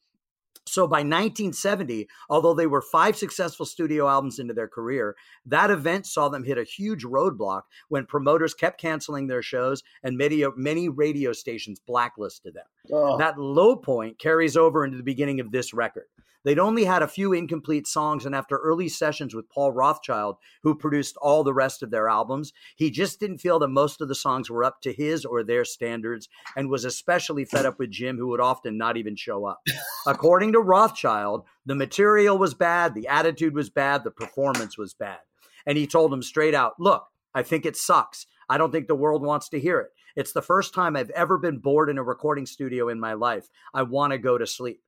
[0.69, 6.07] So by 1970, although they were five successful studio albums into their career, that event
[6.07, 10.89] saw them hit a huge roadblock when promoters kept canceling their shows and many, many
[10.89, 12.67] radio stations blacklisted them.
[12.93, 13.19] Oh.
[13.19, 16.07] That low point carries over into the beginning of this record.
[16.45, 20.75] They'd only had a few incomplete songs, and after early sessions with Paul Rothchild, who
[20.75, 24.15] produced all the rest of their albums, he just didn't feel that most of the
[24.15, 28.17] songs were up to his or their standards and was especially fed up with Jim,
[28.17, 29.61] who would often not even show up.
[30.07, 35.19] According to Rothchild, the material was bad, the attitude was bad, the performance was bad.
[35.67, 38.27] And he told him straight out, Look, I think it sucks.
[38.49, 39.91] I don't think the world wants to hear it.
[40.17, 43.49] It's the first time I've ever been bored in a recording studio in my life.
[43.75, 44.81] I want to go to sleep.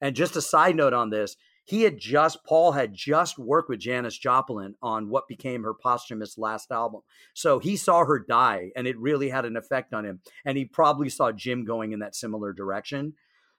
[0.00, 3.80] And just a side note on this, he had just Paul had just worked with
[3.80, 7.02] Janis Joplin on what became her posthumous last album.
[7.34, 10.20] So he saw her die and it really had an effect on him.
[10.46, 13.12] And he probably saw Jim going in that similar direction.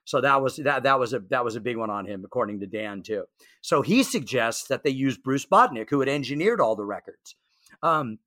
[0.04, 2.58] So that was that that was a that was a big one on him, according
[2.60, 3.26] to Dan too.
[3.60, 7.36] So he suggests that they use Bruce Botnick, who had engineered all the records.
[7.80, 8.18] Um,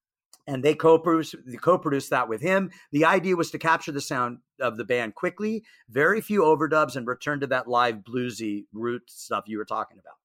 [0.47, 2.71] and they co-produced co-produced that with him.
[2.91, 7.07] The idea was to capture the sound of the band quickly, very few overdubs, and
[7.07, 10.15] return to that live bluesy root stuff you were talking about.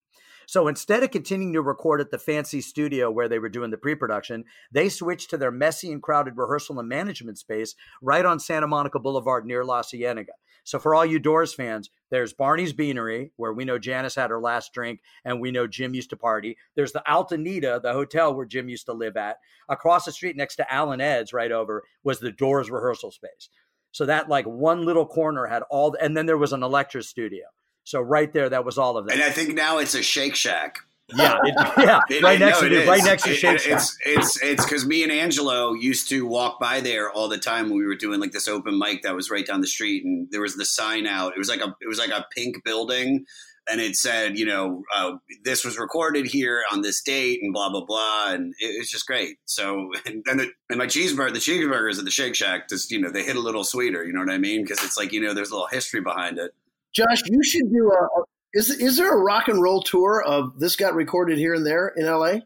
[0.47, 3.77] So instead of continuing to record at the fancy studio where they were doing the
[3.77, 8.67] pre-production, they switched to their messy and crowded rehearsal and management space right on Santa
[8.67, 10.33] Monica Boulevard near La Cienega.
[10.69, 14.39] So for all you Doors fans, there's Barney's Beanery, where we know Janis had her
[14.39, 16.59] last drink and we know Jim used to party.
[16.75, 19.39] There's the Altanita, the hotel where Jim used to live at.
[19.71, 23.49] Across the street next to Alan Ed's, right over, was the Doors rehearsal space.
[23.93, 27.47] So that like one little corner had all, and then there was an Elektra studio.
[27.85, 29.15] So right there, that was all of that.
[29.15, 30.81] And I think now it's a Shake Shack.
[31.15, 32.89] Yeah, it, yeah, It- right no, next to it it, is.
[32.89, 33.73] right next to It- Shake it- Shack.
[33.77, 37.71] It's it's it's because me and Angelo used to walk by there all the time
[37.71, 40.29] when we were doing like this open mic that was right down the street, and
[40.31, 41.33] there was the sign out.
[41.35, 43.25] It was like a it was like a pink building,
[43.71, 45.13] and it said, you know, uh,
[45.45, 49.07] this was recorded here on this date, and blah blah blah, and it was just
[49.07, 49.39] great.
[49.47, 53.01] So and then the, and my cheeseburger, the cheeseburgers at the Shake Shack, just you
[53.01, 54.05] know, they hit a little sweeter.
[54.05, 54.63] You know what I mean?
[54.63, 56.51] Because it's like you know, there's a little history behind it.
[56.95, 58.23] Josh, you should do a.
[58.55, 61.67] a- Is is there a rock and roll tour of this got recorded here and
[61.67, 62.43] there in L.A.?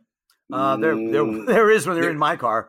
[0.53, 2.69] Uh, there, there, Mm, there is when they're there- in my car.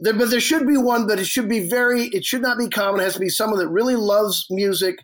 [0.00, 2.04] There, but there should be one, but it should be very.
[2.08, 3.00] It should not be common.
[3.00, 4.98] It has to be someone that really loves music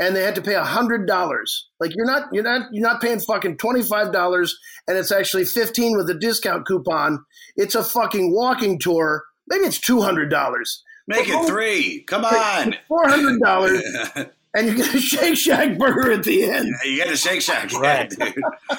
[0.00, 1.68] and they had to pay a hundred dollars.
[1.80, 5.44] Like you're not you're not you're not paying fucking twenty five dollars, and it's actually
[5.44, 7.22] fifteen with a discount coupon.
[7.56, 9.24] It's a fucking walking tour.
[9.48, 10.82] Maybe it's two hundred dollars.
[11.08, 12.04] Make it three.
[12.06, 12.74] Come on.
[12.88, 13.82] Four hundred dollars,
[14.54, 16.68] and you get a Shake Shack burger at the end.
[16.84, 18.10] you get a Shake Shack, yeah, Right.
[18.10, 18.34] dude.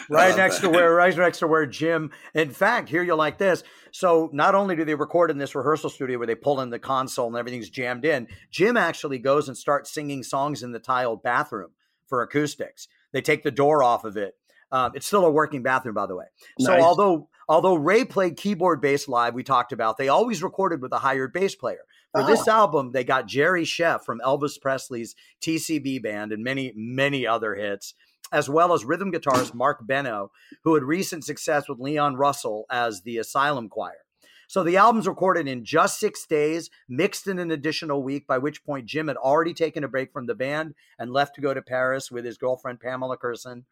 [0.10, 2.12] right Love next to where right next to where Jim.
[2.34, 3.64] In fact, here you like this.
[3.92, 6.80] So not only do they record in this rehearsal studio where they pull in the
[6.80, 11.24] console and everything's jammed in, Jim actually goes and starts singing songs in the tiled
[11.24, 11.72] bathroom
[12.08, 12.88] for acoustics.
[13.14, 14.36] They take the door off of it.
[14.72, 16.26] Um, it's still a working bathroom, by the way.
[16.60, 16.84] So Nice.
[16.84, 21.00] although although Ray played keyboard bass live, we talked about they always recorded with a
[21.00, 21.80] hired bass player.
[22.12, 27.28] For this album, they got Jerry Scheff from Elvis Presley's TCB band and many many
[27.28, 27.94] other hits
[28.32, 30.32] as well as rhythm guitarist Mark Benno,
[30.64, 34.06] who had recent success with Leon Russell as the Asylum Choir.
[34.48, 38.64] So the album's recorded in just six days, mixed in an additional week, by which
[38.64, 41.62] point Jim had already taken a break from the band and left to go to
[41.62, 43.66] Paris with his girlfriend Pamela Courson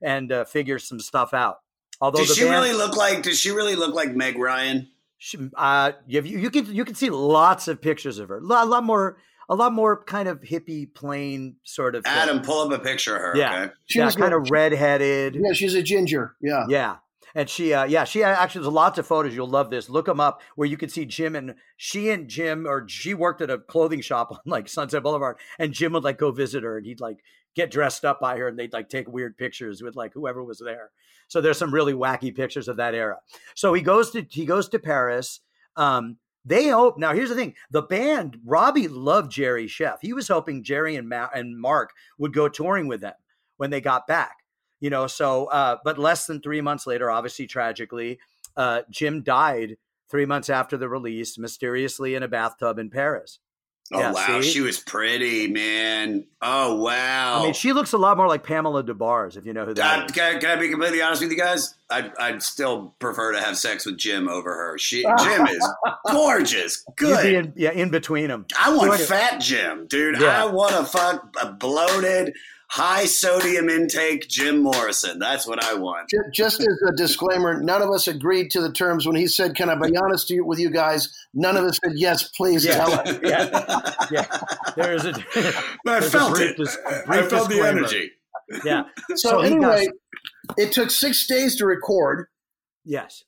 [0.00, 1.56] and uh, figure some stuff out.
[2.00, 3.22] Although she band, really look like?
[3.22, 4.88] Does she really look like Meg Ryan?
[5.20, 8.82] She- uh, you, you can you can see lots of pictures of her, a lot,
[8.82, 9.18] more,
[9.50, 12.02] a lot more kind of hippie, plain sort of.
[12.04, 12.12] thing.
[12.12, 13.32] Adam, pull up a picture of her.
[13.36, 13.62] Yeah.
[13.64, 13.72] Okay.
[13.86, 15.36] She yeah, was kind a- of redheaded.
[15.36, 16.34] Yeah, she's a ginger.
[16.40, 16.64] Yeah.
[16.68, 16.96] Yeah.
[17.34, 19.36] And she, uh, yeah, she actually, there's lots of photos.
[19.36, 19.88] You'll love this.
[19.88, 23.40] Look them up where you can see Jim and she and Jim, or she worked
[23.40, 26.76] at a clothing shop on like Sunset Boulevard, and Jim would like go visit her
[26.78, 27.18] and he'd like
[27.54, 30.58] get dressed up by her and they'd like take weird pictures with like whoever was
[30.58, 30.90] there.
[31.28, 33.18] So there's some really wacky pictures of that era.
[33.54, 35.40] So he goes to, he goes to Paris.
[35.76, 37.12] Um, they hope now.
[37.12, 39.98] Here's the thing: the band Robbie loved Jerry Scheff.
[40.00, 43.14] He was hoping Jerry and Ma- and Mark would go touring with them
[43.58, 44.36] when they got back
[44.80, 48.18] you know so uh but less than three months later obviously tragically
[48.56, 49.76] uh jim died
[50.10, 53.38] three months after the release mysteriously in a bathtub in paris
[53.92, 54.50] Oh Yeah, wow, see?
[54.50, 56.24] she was pretty, man.
[56.42, 57.40] Oh wow.
[57.40, 59.74] i mean she looks a lot more like pamela Des Barres, if you know who
[59.74, 60.12] that Uh, is.
[60.12, 61.74] can, I, can I be completely honest with you guys?
[61.90, 64.78] I'd, I'd still prefer to have sex with Jim over her.
[64.78, 65.68] She, Jim is
[66.10, 67.26] gorgeous, good.
[67.26, 70.20] in, yeah in between them I want anyway- fat Jim, dude.
[70.20, 70.44] Yeah.
[70.44, 72.34] I want to fuck a bloated,
[72.70, 75.18] high sodium intake Jim Morrison.
[75.18, 76.08] That's what I want.
[76.32, 79.68] Just as a disclaimer, none of us agreed to the terms when he said, "Can
[79.68, 82.74] I be honest you, with you guys?" None of us said, "Yes, please Yeah.
[82.74, 84.26] tell us." yeah yeah
[84.76, 85.12] there's a
[85.84, 86.56] But I felt brief it.
[86.56, 88.12] dis- I brief felt the energy.
[88.64, 88.84] yeah
[89.16, 89.88] So, he got- anyway,
[90.56, 92.26] it took six days to record.
[92.84, 93.24] yes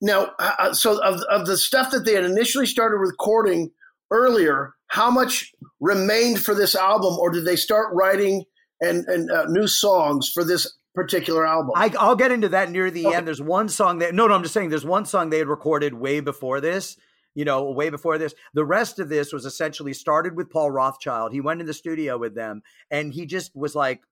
[0.00, 3.70] Now, uh, so of of the stuff that they had initially started recording
[4.10, 8.44] earlier, how much remained for this album, or did they start writing
[8.80, 11.72] and and uh, new songs for this particular album?
[11.76, 13.16] I, I'll get into that near the Okay.
[13.16, 13.26] end.
[13.26, 15.94] There's one song that no, no, I'm just saying there's one song they had recorded
[15.94, 16.96] way before this.
[17.34, 18.34] You know, way before this.
[18.54, 21.32] The rest of this was essentially started with Paul Rothchild.
[21.32, 24.02] He went in the studio with them, and he just was like,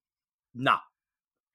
[0.55, 0.79] "Nah."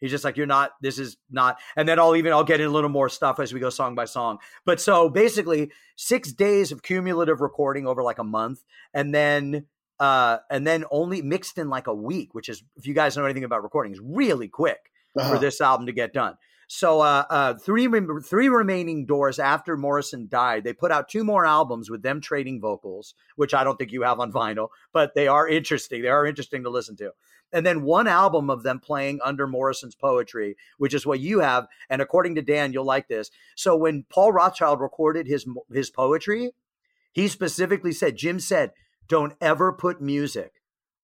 [0.01, 0.71] He's just like, "You're not.
[0.81, 3.53] This is not." And then I'll even I'll get in a little more stuff as
[3.53, 4.39] we go song by song.
[4.65, 8.61] But so basically, six days of cumulative recording over like a month,
[8.93, 9.67] and then
[9.99, 13.25] uh and then only mixed in like a week, which is if you guys know
[13.25, 15.33] anything about recording, is really quick Uh-huh.
[15.33, 16.35] for this album to get done.
[16.67, 17.87] So, uh, uh, three
[18.25, 22.59] three remaining doors after Morrison died, they put out two more albums with them trading
[22.59, 26.01] vocals, which I don't think you have on vinyl, but they are interesting.
[26.01, 27.11] They are interesting to listen to.
[27.51, 31.67] And then one album of them playing under Morrison's poetry, which is what you have.
[31.89, 33.29] And according to Dan, you'll like this.
[33.55, 36.53] So when Paul Rothchild recorded his his poetry,
[37.11, 38.71] he specifically said, Jim said,
[39.07, 40.53] "Don't ever put music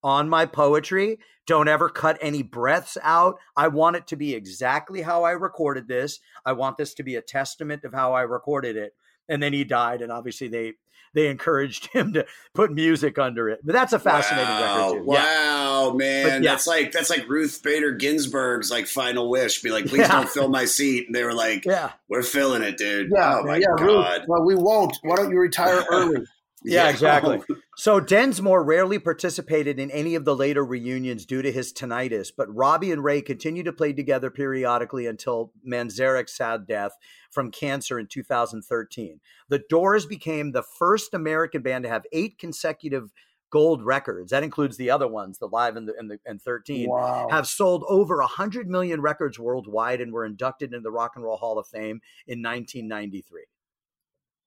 [0.03, 1.19] on my poetry.
[1.45, 3.35] Don't ever cut any breaths out.
[3.57, 6.19] I want it to be exactly how I recorded this.
[6.45, 8.93] I want this to be a testament of how I recorded it.
[9.27, 10.73] And then he died, and obviously they
[11.13, 13.59] they encouraged him to put music under it.
[13.63, 15.11] But that's a fascinating wow, record too.
[15.11, 15.23] Yeah.
[15.23, 16.51] Wow, man, yeah.
[16.51, 19.61] that's like that's like Ruth Bader Ginsburg's like final wish.
[19.61, 20.07] Be like, please Yeah.
[20.09, 21.07] don't fill my seat.
[21.07, 21.91] And they were like, Yeah.
[22.09, 23.09] we're filling it, dude.
[23.13, 24.19] yeah, oh my yeah, god.
[24.19, 24.27] Ruth.
[24.27, 24.97] Well, we won't.
[25.01, 26.25] Why don't you retire early?
[26.63, 27.41] Yeah, exactly.
[27.77, 32.53] So Densmore rarely participated in any of the later reunions due to his tinnitus, but
[32.53, 36.97] Robbie and Ray continued to play together periodically until Manzarek's sad death
[37.31, 39.21] from cancer in 2013.
[39.47, 43.13] The Doors became the first American band to have eight consecutive
[43.49, 44.31] gold records.
[44.31, 47.29] That includes the other ones, the live and the and, the, and 13 Wow.
[47.31, 51.37] have sold over 100 million records worldwide and were inducted into the Rock and Roll
[51.37, 53.43] Hall of Fame in 1993.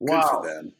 [0.05, 0.39] Good Wow.
[0.43, 0.73] for them.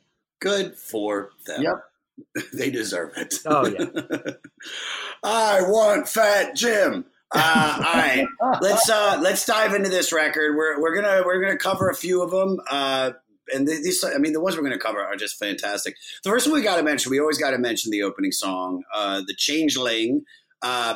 [0.44, 1.62] Good for them.
[1.62, 2.46] Yep.
[2.54, 3.36] they deserve it.
[3.46, 4.34] Oh, yeah.
[5.24, 7.06] I want Fat Jim.
[7.34, 8.28] Uh, all right,
[8.62, 10.58] let's uh, let's dive into this record.
[10.58, 12.60] We're we're gonna we're gonna cover a few of them.
[12.70, 13.12] Uh,
[13.54, 15.96] and these, I mean, the ones we're going to cover are just fantastic.
[16.24, 18.84] The first one we got to mention, we always got to mention the opening song,
[18.94, 20.26] uh, "The Changeling."
[20.62, 20.96] Uh,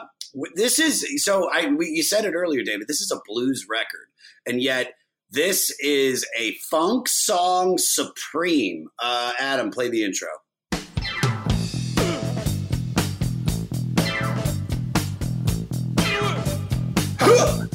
[0.55, 1.49] this is so.
[1.51, 2.87] I we, you said it earlier, David.
[2.87, 4.07] This is a blues record,
[4.45, 4.93] and yet
[5.31, 8.87] this is a funk song supreme.
[8.99, 10.29] Uh, Adam, play the intro.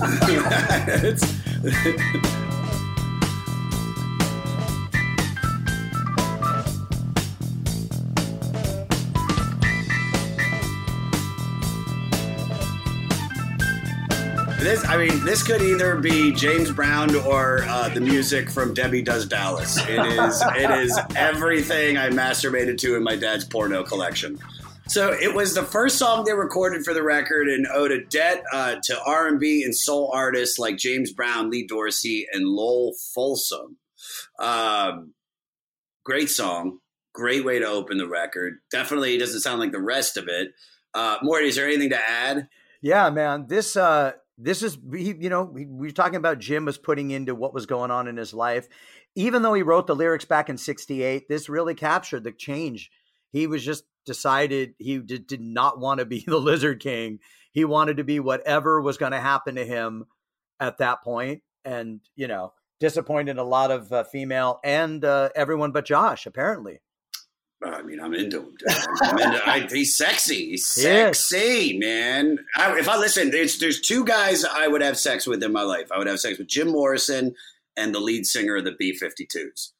[1.64, 2.51] It's-
[14.62, 19.02] This, I mean, this could either be James Brown or uh, the music from Debbie
[19.02, 19.76] Does Dallas.
[19.88, 24.38] It is, it is everything I masturbated to in my dad's porno collection.
[24.86, 28.44] So it was the first song they recorded for the record and owed a debt
[28.52, 33.78] uh, to R&B and soul artists like James Brown, Lee Dorsey, and Lowell Fulson.
[34.38, 35.12] Um,
[36.04, 36.78] great song,
[37.12, 38.58] great way to open the record.
[38.70, 40.52] Definitely doesn't sound like the rest of it.
[40.94, 42.48] Uh, Morty, is there anything to add?
[42.80, 43.46] Yeah, man.
[43.48, 47.34] This uh this is you know we, we were talking about Jim was putting into
[47.34, 48.68] what was going on in his life.
[49.14, 52.90] Even though he wrote the lyrics back in '68, this really captured the change.
[53.30, 57.18] He was just decided he did, did not want to be the Lizard King.
[57.52, 60.06] He wanted to be whatever was going to happen to him
[60.58, 65.70] at that point, and you know disappointed a lot of uh, female and uh, everyone
[65.70, 66.80] but Josh apparently.
[67.64, 68.56] I mean, I'm into him.
[69.02, 70.50] I'm into, I, he's sexy.
[70.50, 72.38] He's sexy, man.
[72.56, 75.62] I, if I listen, there's there's two guys I would have sex with in my
[75.62, 75.90] life.
[75.92, 77.34] I would have sex with Jim Morrison
[77.76, 79.72] and the lead singer of the B52s,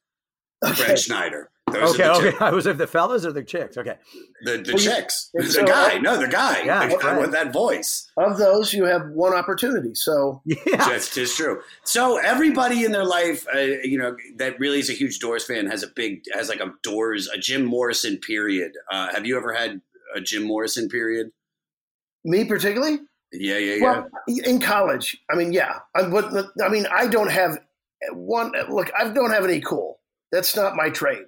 [0.77, 1.52] Fred Schneider.
[1.71, 2.39] Those okay, are the okay.
[2.39, 2.45] two.
[2.45, 3.79] I was if the fellas or the chicks.
[3.79, 3.97] Okay.
[4.45, 5.31] The, the Well, chicks.
[5.35, 5.99] and The so- guy.
[5.99, 6.63] No, the guy.
[6.65, 7.21] Yeah, The guy right.
[7.21, 8.11] with that voice.
[8.17, 9.95] Of those, you have one opportunity.
[9.95, 10.57] So Yeah.
[10.77, 11.63] That's just true.
[11.85, 15.67] So everybody in their life, uh, you know, that really is a huge Doors fan
[15.67, 18.73] has a big has like a Doors a Jim Morrison period.
[18.91, 19.81] Uh, have you ever had
[20.15, 21.31] a Jim Morrison period?
[22.25, 22.99] me particularly,
[23.33, 23.83] Yeah, yeah, yeah.
[23.83, 26.33] well, in college, I mean, yeah, I, but
[26.63, 27.59] I mean, I don't have
[28.13, 28.53] one.
[28.71, 29.99] Look, I don't have any cool.
[30.31, 31.25] That's not my trade.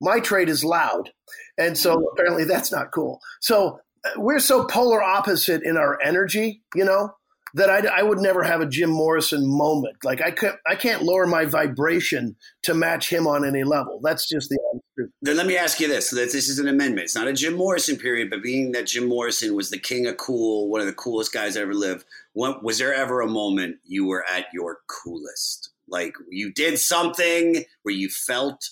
[0.00, 1.10] My trade is loud,
[1.58, 3.20] and so apparently that's not cool.
[3.40, 7.14] So uh, we're so polar opposite in our energy, you know,
[7.54, 9.96] that I, I would never have a Jim Morrison moment.
[10.04, 13.98] Like I could, I can't lower my vibration to match him on any level.
[14.02, 14.58] That's just the
[14.94, 15.10] truth.
[15.22, 17.04] Then let me ask you this: that this is an amendment.
[17.04, 20.18] It's not a Jim Morrison period, but being that Jim Morrison was the king of
[20.18, 22.04] cool, one of the coolest guys that ever lived.
[22.34, 25.70] What, was there ever a moment you were at your coolest?
[25.88, 28.70] Like you did something where you felt,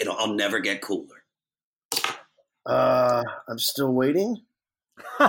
[0.00, 1.24] It'll, "I'll never get cooler."
[2.66, 4.42] Uh, I'm still waiting.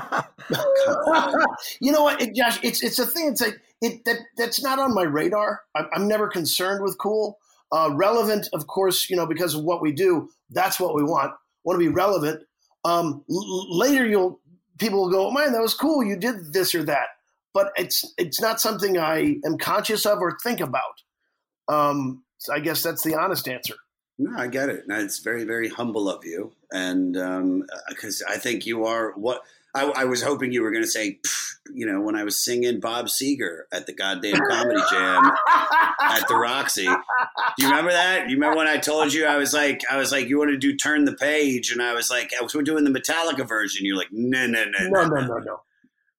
[1.79, 2.59] you know what, it, Josh?
[2.63, 3.29] It's it's a thing.
[3.29, 5.61] It's like it that that's not on my radar.
[5.75, 7.37] I'm, I'm never concerned with cool.
[7.71, 10.29] Uh, relevant, of course, you know, because of what we do.
[10.49, 11.33] That's what we want.
[11.63, 12.41] Want to be relevant.
[12.83, 14.39] Um, l- later, you'll
[14.79, 16.03] people will go, oh, "Man, that was cool.
[16.03, 17.09] You did this or that."
[17.53, 20.83] But it's it's not something I am conscious of or think about.
[21.67, 23.75] Um, so I guess that's the honest answer.
[24.21, 24.87] No, I get it.
[24.87, 27.13] No, it's very, very humble of you, and
[27.87, 29.41] because I think you are what
[29.73, 31.19] I, I was hoping you were going to say.
[31.71, 35.23] You know, when I was singing Bob Seger at the goddamn comedy jam
[36.01, 36.85] at the Roxy.
[36.85, 36.91] Do
[37.59, 38.27] you remember that?
[38.27, 40.57] You remember when I told you I was like, I was like, you want to
[40.57, 43.85] do "Turn the Page," and I was like, I was, we're doing the Metallica version.
[43.85, 45.61] You're like, no, no, no, No, no, no, no.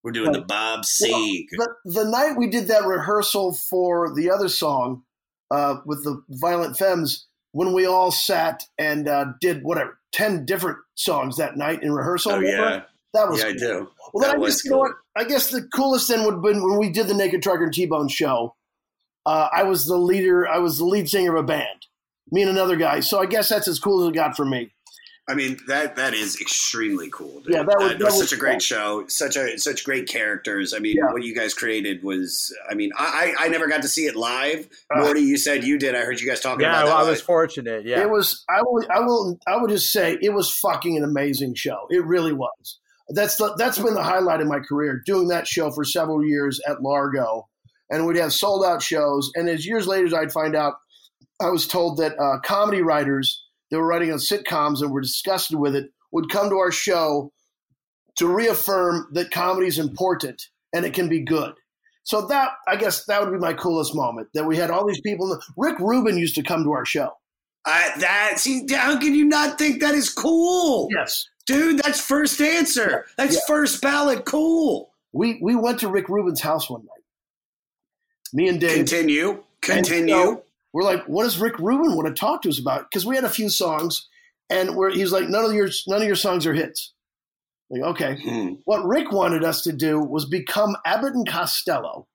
[0.04, 1.46] We're doing the Bob Seger.
[1.50, 5.02] the, the night we did that rehearsal for the other song
[5.50, 10.78] uh, with the Violent Femmes, when we all sat and uh, did whatever ten different
[10.94, 12.32] songs that night in rehearsal.
[12.32, 12.82] oh yeah,
[13.14, 13.90] that was yeah, I do.
[14.12, 14.92] Well, then I guess you know what?
[15.16, 17.72] I guess the coolest then would have been when we did the Naked Trucker and
[17.72, 18.54] T Bone show.
[19.26, 20.48] Uh, I was the leader.
[20.48, 21.86] I was the lead singer of a band.
[22.32, 23.00] Me and another guy.
[23.00, 24.72] So I guess that's as cool as it got for me.
[25.28, 27.40] I mean that that is extremely cool.
[27.40, 27.54] Dude.
[27.54, 28.58] Yeah, that was- Uh, that was such a great cool.
[28.60, 29.04] show.
[29.06, 30.74] Such a such great characters.
[30.74, 31.12] I mean, Yeah.
[31.12, 32.52] what you guys created was.
[32.68, 34.68] I mean, I I I never got to see it live.
[34.92, 35.94] Uh, Morty, you said you did.
[35.94, 37.06] I heard you guys talking yeah, about well, that.
[37.06, 37.26] I was live.
[37.26, 37.84] fortunate.
[37.84, 38.00] Yeah.
[38.00, 38.44] It was.
[38.48, 38.84] I will.
[38.90, 39.38] I will.
[39.46, 41.86] I will just say it was fucking an amazing show.
[41.90, 42.78] It really was.
[43.10, 43.54] That's the.
[43.56, 45.00] That's been the highlight of my career.
[45.06, 47.48] Doing that show for several years at Largo,
[47.88, 49.30] and we'd have sold out shows.
[49.36, 50.74] And as years later, I'd find out.
[51.42, 55.58] I was told that uh, comedy writers that were writing on sitcoms and were disgusted
[55.58, 57.32] with it would come to our show
[58.16, 60.42] to reaffirm that comedy is important
[60.74, 61.54] and it can be good.
[62.02, 64.28] So that I guess that would be my coolest moment.
[64.34, 65.38] That we had all these people.
[65.56, 67.12] Rick Rubin used to come to our show.
[67.66, 70.88] I, that see, how can you not think that is cool?
[70.90, 71.26] Yes.
[71.46, 73.06] dude, that's first answer.
[73.16, 73.40] That's Yeah.
[73.46, 74.24] first ballot.
[74.24, 74.90] Cool.
[75.12, 77.04] We we went to Rick Rubin's house one night.
[78.32, 78.76] Me and Dave.
[78.76, 79.30] Continue.
[79.30, 80.14] And Continue.
[80.14, 80.42] so
[80.72, 82.86] we're like, what does Rick Rubin want to talk to us about?
[82.90, 84.08] Because we had a few songs,
[84.48, 86.92] and we're, he's like, none of your none of your songs are hits.
[87.70, 88.18] Like, okay.
[88.22, 88.54] Hmm.
[88.64, 92.08] What Rick wanted us to do was become Abbott and Costello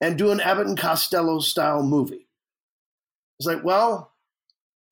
[0.00, 2.26] and do an Abbott and Costello style movie.
[3.38, 4.12] It's like, well,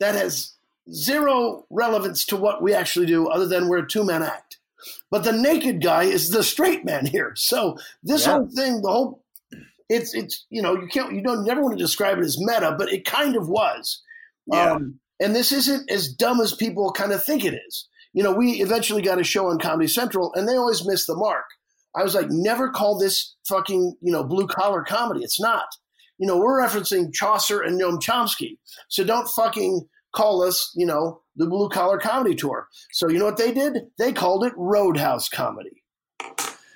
[0.00, 0.54] that has
[0.92, 4.58] zero relevance to what we actually do other than we're a two man act.
[5.10, 7.32] But the naked guy is the straight man here.
[7.34, 8.34] So this Yeah.
[8.34, 9.24] whole thing, the whole
[9.88, 12.74] it's it's you know, you can't you don't never want to describe it as meta,
[12.78, 14.02] but it kind of was.
[14.46, 14.72] Yeah.
[14.72, 17.88] Um, and this isn't as dumb as people kind of think it is.
[18.12, 21.16] You know, we eventually got a show on Comedy Central and they always miss the
[21.16, 21.44] mark.
[21.96, 25.22] I was like, never call this fucking, you know, blue collar comedy.
[25.22, 25.66] It's not.
[26.18, 28.58] You know, we're referencing Chaucer and Noam Chomsky.
[28.88, 32.68] So don't fucking call us, you know, the blue collar comedy tour.
[32.92, 33.78] So you know what they did?
[33.98, 35.82] They called it Roadhouse comedy.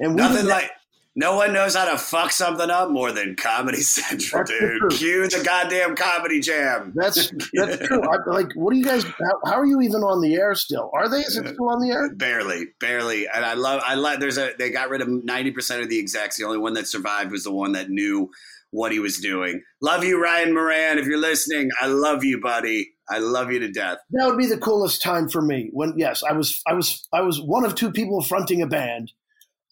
[0.00, 0.70] And we Nothing like
[1.14, 4.78] no one knows how to fuck something up more than Comedy Central, That's dude.
[4.80, 4.98] truth.
[4.98, 6.92] Cue the goddamn comedy jam.
[6.94, 8.02] that's that's true.
[8.02, 9.04] I, like, what do you guys?
[9.04, 10.90] How, how are you even on the air still?
[10.94, 11.18] Are they?
[11.18, 12.14] Is it still on the air?
[12.14, 13.26] Barely, barely.
[13.28, 14.20] And I love, I love.
[14.20, 14.52] There's a.
[14.58, 16.36] They got rid of ninety percent of the execs.
[16.38, 18.30] The only one that survived was the one that knew
[18.70, 19.62] what he was doing.
[19.82, 20.98] Love you, Ryan Moran.
[20.98, 22.94] If you're listening, I love you, buddy.
[23.10, 23.98] I love you to death.
[24.12, 25.68] That would be the coolest time for me.
[25.74, 29.12] When yes, I was I was I was one of two people fronting a band,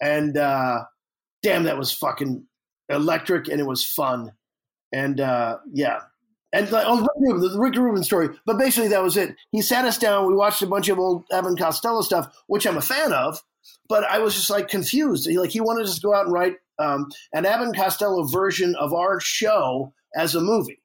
[0.02, 0.80] and uh,
[1.42, 2.46] damn, that was fucking
[2.88, 4.32] electric, and it was fun,
[4.92, 6.00] and uh, yeah.
[6.52, 8.30] And oh, Rick Rubin, the Rick Rubin story.
[8.44, 9.36] But basically, that was it.
[9.52, 10.26] He sat us down.
[10.26, 13.40] We watched a bunch of old Evan Costello stuff, which I'm a fan of.
[13.88, 15.28] But I was just like confused.
[15.28, 18.74] He, like he wanted us to go out and write um, an Evan Costello version
[18.76, 20.82] of our show as a movie.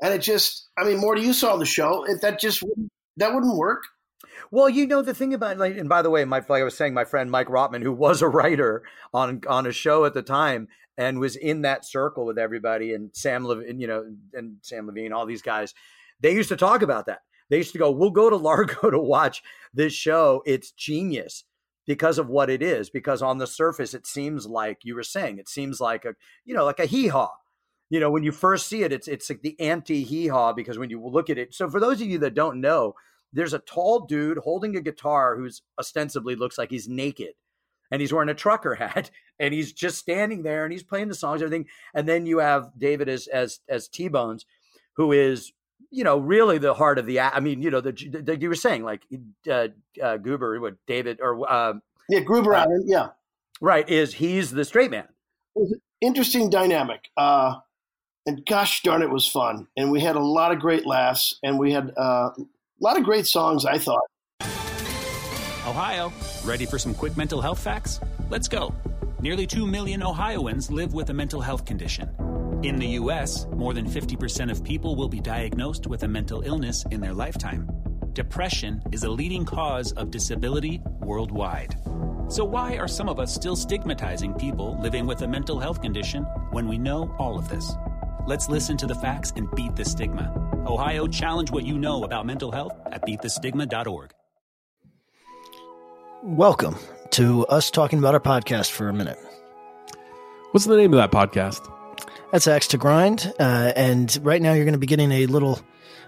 [0.00, 2.04] And it just, I mean, Morty, you saw the show.
[2.04, 2.62] It, that just
[3.16, 3.82] that wouldn't work.
[4.50, 6.76] Well, you know the thing about like, and by the way, my like I was
[6.76, 8.82] saying, my friend Mike Rotman, who was a writer
[9.12, 13.10] on on a show at the time and was in that circle with everybody, and
[13.14, 15.74] Sam Levine, you know, and Sam Levine, all these guys,
[16.20, 17.20] they used to talk about that.
[17.50, 19.42] They used to go, "We'll go to Largo to watch
[19.74, 20.42] this show.
[20.46, 21.44] It's genius."
[21.86, 25.38] Because of what it is, because on the surface it seems like you were saying,
[25.38, 27.30] it seems like a you know like a hee haw,
[27.90, 30.78] you know when you first see it it's it's like the anti hee haw because
[30.78, 32.94] when you look at it so for those of you that don't know
[33.36, 37.34] there's a tall dude holding a guitar who's ostensibly looks like he's naked
[37.90, 41.14] and he's wearing a trucker hat and he's just standing there and he's playing the
[41.14, 44.46] songs everything and then you have david as as as t-bones
[44.94, 45.52] who is
[45.90, 48.54] you know really the heart of the i mean you know the, the you were
[48.54, 49.02] saying like
[49.50, 49.68] uh,
[50.02, 52.66] uh goober what david or um Yeah, Gruber Uh.
[52.84, 53.08] Yeah,
[53.60, 55.08] right is he's the straight man
[55.56, 57.08] it was an interesting dynamic.
[57.16, 57.56] Uh,
[58.26, 59.68] and gosh darn, it was fun.
[59.76, 62.30] And we had a lot of great laughs, and we had uh,
[62.80, 63.64] a lot of great songs.
[63.64, 64.02] I thought.
[65.66, 66.12] Ohio,
[66.44, 68.00] ready for some quick mental health facts?
[68.30, 68.74] Let's go.
[69.20, 72.08] Nearly 2 million Ohioans live with a mental health condition.
[72.62, 76.84] In the U.S., more than 50% of people will be diagnosed with a mental illness
[76.90, 77.68] in their lifetime.
[78.12, 81.76] Depression is a leading cause of disability worldwide.
[82.28, 86.22] So, why are some of us still stigmatizing people living with a mental health condition
[86.50, 87.72] when we know all of this?
[88.26, 90.32] Let's listen to the facts and beat the stigma.
[90.66, 94.10] Ohio, challenge what you know about mental health at beatthestigma.org.
[96.24, 96.76] Welcome
[97.10, 99.16] to us talking about our podcast for a minute.
[100.50, 101.72] What's the name of that podcast?
[102.32, 105.60] That's Axe to Grind, uh, and right now you're going to be getting a little,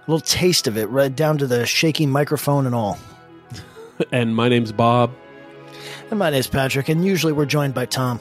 [0.09, 2.99] little taste of it, right down to the shaky microphone and all.
[4.11, 5.13] And my name's Bob.
[6.11, 8.21] And my name's Patrick, and usually we're joined by Tom.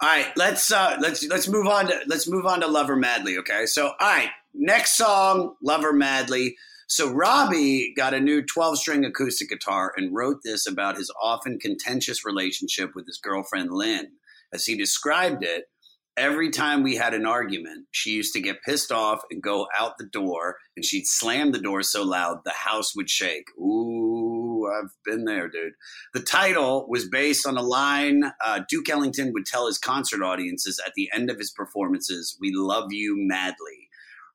[0.00, 2.94] All right, let's uh let's let's move on to let's move on to Love Her
[2.94, 3.66] Madly, okay?
[3.66, 6.56] So, all right, next song, Love Her Madly.
[6.86, 12.24] So Robbie got a new 12-string acoustic guitar and wrote this about his often contentious
[12.24, 14.12] relationship with his girlfriend Lynn.
[14.54, 15.64] As he described it,
[16.16, 19.98] every time we had an argument, she used to get pissed off and go out
[19.98, 23.48] the door and she'd slam the door so loud the house would shake.
[23.58, 24.37] Ooh,
[24.70, 25.72] I've been there, dude.
[26.14, 30.80] The title was based on a line uh, Duke Ellington would tell his concert audiences
[30.84, 33.88] at the end of his performances We love you madly.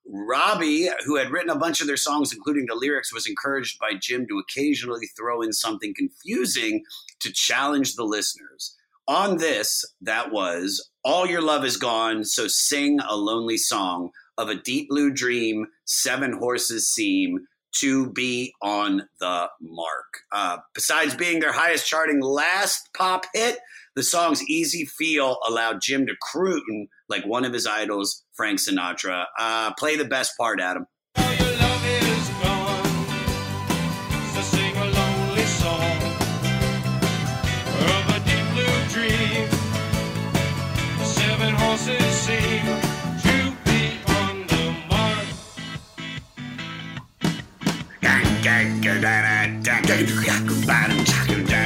[0.06, 3.94] Robbie, who had written a bunch of their songs, including the lyrics, was encouraged by
[4.00, 6.84] Jim to occasionally throw in something confusing
[7.22, 8.76] to challenge the listeners.
[9.08, 14.50] On this, that was All Your Love Is Gone, so sing a lonely song of
[14.50, 17.40] a deep blue dream, seven horses seem
[17.74, 20.20] to be on the mark.
[20.32, 23.60] Uh, besides being their highest charting last pop hit,
[23.96, 29.26] the song's easy feel allowed Jim to croon like one of his idols, Frank Sinatra.
[29.38, 30.88] Uh, play the best part, Adam.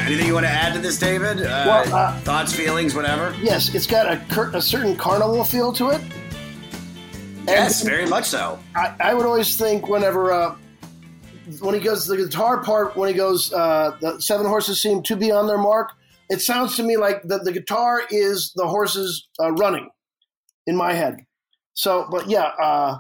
[0.05, 1.39] Anything you want to add to this, David?
[1.41, 3.35] Uh, Well, uh, thoughts, feelings, whatever?
[3.41, 6.01] Yes, it's got a, cur- a certain carnival feel to it.
[7.47, 8.59] Yes, very much so.
[8.75, 10.55] I, I would always think whenever uh,
[11.61, 15.15] when he goes the guitar part when he goes uh, the seven horses seem to
[15.15, 15.91] be on their mark.
[16.29, 19.89] It sounds to me like the, the guitar is the horses uh, running
[20.67, 21.15] in my head.
[21.73, 22.97] So, but yeah, uh,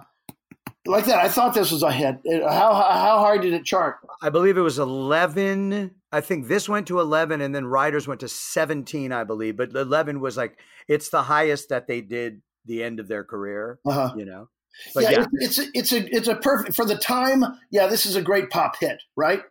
[0.87, 1.19] like that.
[1.23, 2.17] I thought this was a hit.
[2.43, 3.97] How how hard did it chart?
[4.21, 5.91] I believe it was 11.
[6.11, 9.57] I think this went to 11 and then Riders went to 17, I believe.
[9.57, 10.57] But 11 was like,
[10.87, 14.13] it's the highest that they did the end of their career, Uh-huh.
[14.17, 14.49] you know?
[14.93, 17.43] But yeah, yeah, It's, it's a, it's a it's a perfect for the time.
[17.71, 19.41] Yeah, this is a great pop hit, right?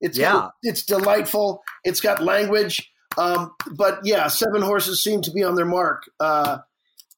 [0.00, 0.48] It's Yeah.
[0.62, 1.62] it's delightful.
[1.84, 6.04] It's got language, um, but yeah, Seven Horses seem to be on their mark.
[6.20, 6.58] Uh,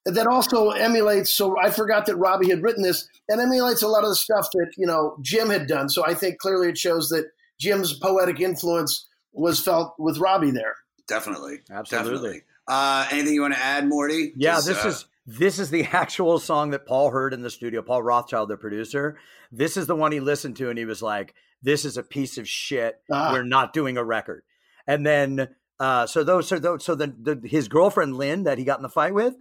[0.04, 1.34] that also emulates.
[1.34, 4.48] So I forgot that Robbie had written this, and emulates a lot of the stuff
[4.52, 5.88] that you know Jim had done.
[5.88, 7.26] So I think clearly it shows that
[7.58, 10.74] Jim's poetic influence was felt with Robbie there.
[11.08, 11.60] Definitely.
[11.70, 12.12] Absolutely.
[12.12, 12.42] Definitely.
[12.68, 14.32] Uh, anything you want to add, Morty?
[14.36, 17.50] Yeah, Just, this uh, is this is the actual song that Paul heard in the
[17.50, 17.82] studio.
[17.82, 19.18] Paul Rothchild, the producer.
[19.50, 22.38] This is the one he listened to, and he was like, "This is a piece
[22.38, 23.00] of shit.
[23.10, 23.32] Ah.
[23.32, 24.42] We're not doing a record."
[24.86, 25.48] And then,
[25.82, 28.82] uh, so those, so those, so the, the his girlfriend Lynn that he got in
[28.82, 29.34] the fight with.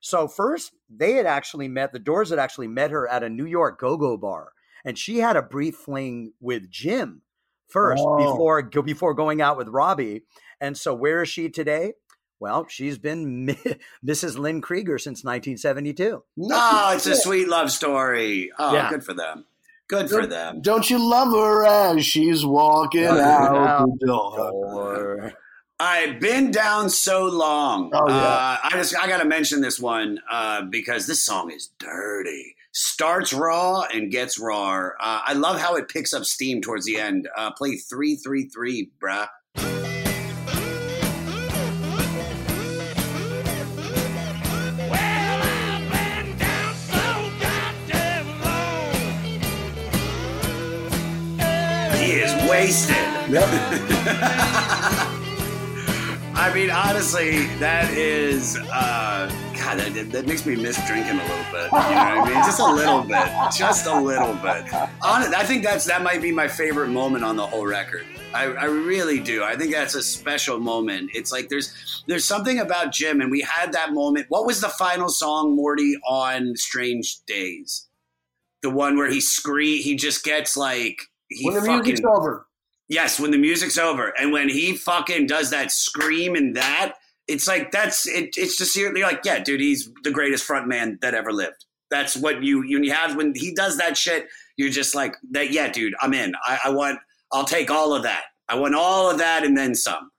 [0.00, 1.92] So first, they had actually met.
[1.92, 4.52] The Doors had actually met her at a New York go-go bar,
[4.84, 7.22] and she had a brief fling with Jim
[7.68, 8.16] first Oh.
[8.18, 10.22] before go before going out with Robbie.
[10.60, 11.94] And so, where is she today?
[12.38, 13.46] Well, she's been
[14.06, 14.36] Mrs.
[14.38, 16.22] Lynn Krieger since 1972.
[16.52, 18.52] Oh, it's a sweet love story.
[18.58, 18.90] Oh, Yeah.
[18.90, 19.46] good for them.
[19.88, 20.60] Good for them.
[20.60, 25.32] Don't you love her as she's walking Walking out, out the door?
[25.78, 27.90] I've been down so long.
[27.92, 28.16] Oh, yeah.
[28.16, 32.56] uh, I just I got to mention this one uh, because this song is dirty.
[32.72, 34.88] Starts raw and gets raw.
[34.98, 37.28] Uh, I love how it picks up steam towards the end.
[37.36, 39.28] Uh, play three three three, bruh.
[51.98, 52.96] He is wasted.
[56.46, 59.28] I mean, honestly, that is, uh,
[59.58, 61.64] God, that, that makes me miss drinking a little bit.
[61.64, 62.34] You know what I mean?
[62.34, 63.28] Just a little bit.
[63.52, 64.72] Just a little bit.
[65.02, 68.06] Honest, I think that's that might be my favorite moment on the whole record.
[68.32, 69.42] I, I really do.
[69.42, 71.10] I think that's a special moment.
[71.14, 74.26] It's like there's there's something about Jim, and we had that moment.
[74.28, 77.88] What was the final song, Morty, on Strange Days?
[78.62, 82.45] The one where he scree he just gets like he When the fucking music's over.
[82.88, 86.94] Yes, when the music's over, and when he fucking does that scream and that,
[87.28, 88.34] it's like that's it.
[88.36, 91.64] It's just you're like, yeah, dude, he's the greatest front man that ever lived.
[91.90, 94.28] That's what you you have when he does that shit.
[94.56, 95.50] You're just like that.
[95.50, 96.34] Yeah, dude, I'm in.
[96.44, 97.00] I, I want.
[97.32, 98.24] I'll take all of that.
[98.48, 100.10] I want all of that and then some.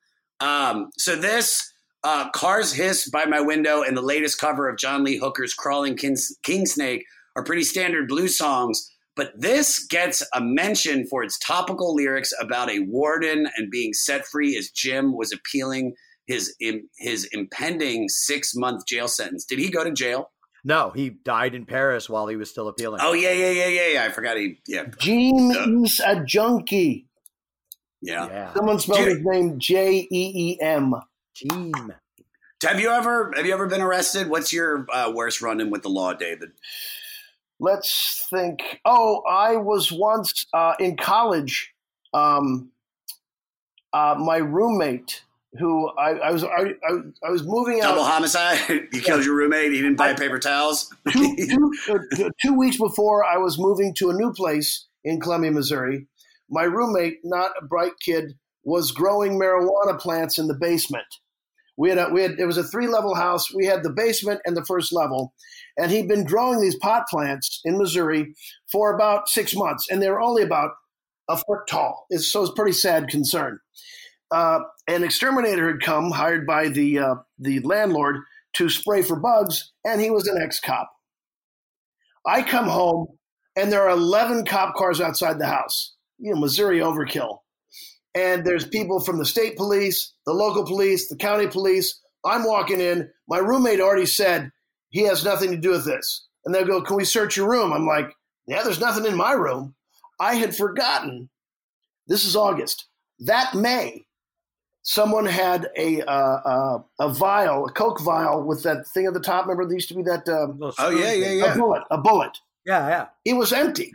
[0.42, 1.72] Um, so this
[2.04, 5.96] uh, "Cars Hiss" by my window and the latest cover of John Lee Hooker's "Crawling
[5.96, 7.06] King Snake"
[7.36, 8.92] are pretty standard blues songs.
[9.18, 14.26] But this gets a mention for its topical lyrics about a warden and being set
[14.28, 15.96] free as Jim was appealing
[16.28, 16.56] his
[17.00, 19.44] his impending six month jail sentence.
[19.44, 20.30] Did he go to jail?
[20.64, 23.00] No, he died in Paris while he was still appealing.
[23.02, 24.04] Oh yeah, yeah, yeah, yeah, yeah.
[24.04, 24.60] I forgot he.
[24.68, 27.08] Yeah, Gene is a junkie.
[28.02, 28.54] yeah.
[28.54, 29.18] Someone spelled Dude.
[29.18, 30.94] his name J E E M.
[31.34, 31.72] Gene.
[32.64, 34.30] Have you ever have you ever been arrested?
[34.30, 36.50] What's your uh, worst run in with the law, David?
[37.60, 38.80] Let's think.
[38.86, 41.74] Oh, I was once uh, in college.
[42.14, 42.72] Um,
[43.94, 45.24] uh, my roommate,
[45.58, 47.90] who I, I was, I, I, I was moving out.
[47.90, 48.60] Double homicide.
[48.92, 49.72] you killed your roommate.
[49.72, 50.94] He didn't buy paper towels.
[51.12, 51.36] two,
[51.86, 56.06] two, uh, two weeks before I was moving to a new place in Columbia, Missouri,
[56.50, 61.06] my roommate, not a bright kid, was growing marijuana plants in the basement.
[61.78, 63.54] We had a, we had it was a three level house.
[63.54, 65.34] We had the basement and the first level,
[65.78, 68.34] and he'd been growing these pot plants in Missouri
[68.72, 70.72] for about six months, and they were only about
[71.30, 72.06] a foot tall.
[72.10, 73.60] It's, so it's a pretty sad concern.
[74.32, 78.18] Uh, an exterminator had come, hired by the uh, the landlord
[78.54, 80.92] to spray for bugs, and he was an ex cop.
[82.26, 83.08] I come home,
[83.56, 85.96] and there are eleven cop cars outside the house.
[86.18, 87.40] You know, Missouri overkill
[88.18, 92.02] and there's people from the state police, the local police, the county police.
[92.26, 93.10] I'm walking in.
[93.30, 94.52] My roommate already said
[94.98, 96.26] he has nothing to do with this.
[96.44, 97.72] And they'll go, Can we search your room?
[97.72, 98.16] I'm like,
[98.48, 99.76] Yeah, there's nothing in my room.
[100.20, 101.30] I had forgotten.
[102.08, 102.88] This is August.
[103.20, 104.06] That May,
[104.82, 109.20] someone had a uh, uh, a vial, a Coke vial with that thing at the
[109.20, 109.44] top.
[109.46, 110.28] Remember, there used to be that.
[110.28, 111.54] Um, Oh yeah, yeah, yeah.
[111.54, 111.84] A bullet.
[111.92, 112.38] A bullet.
[112.66, 113.06] Yeah, yeah.
[113.26, 113.94] It was empty,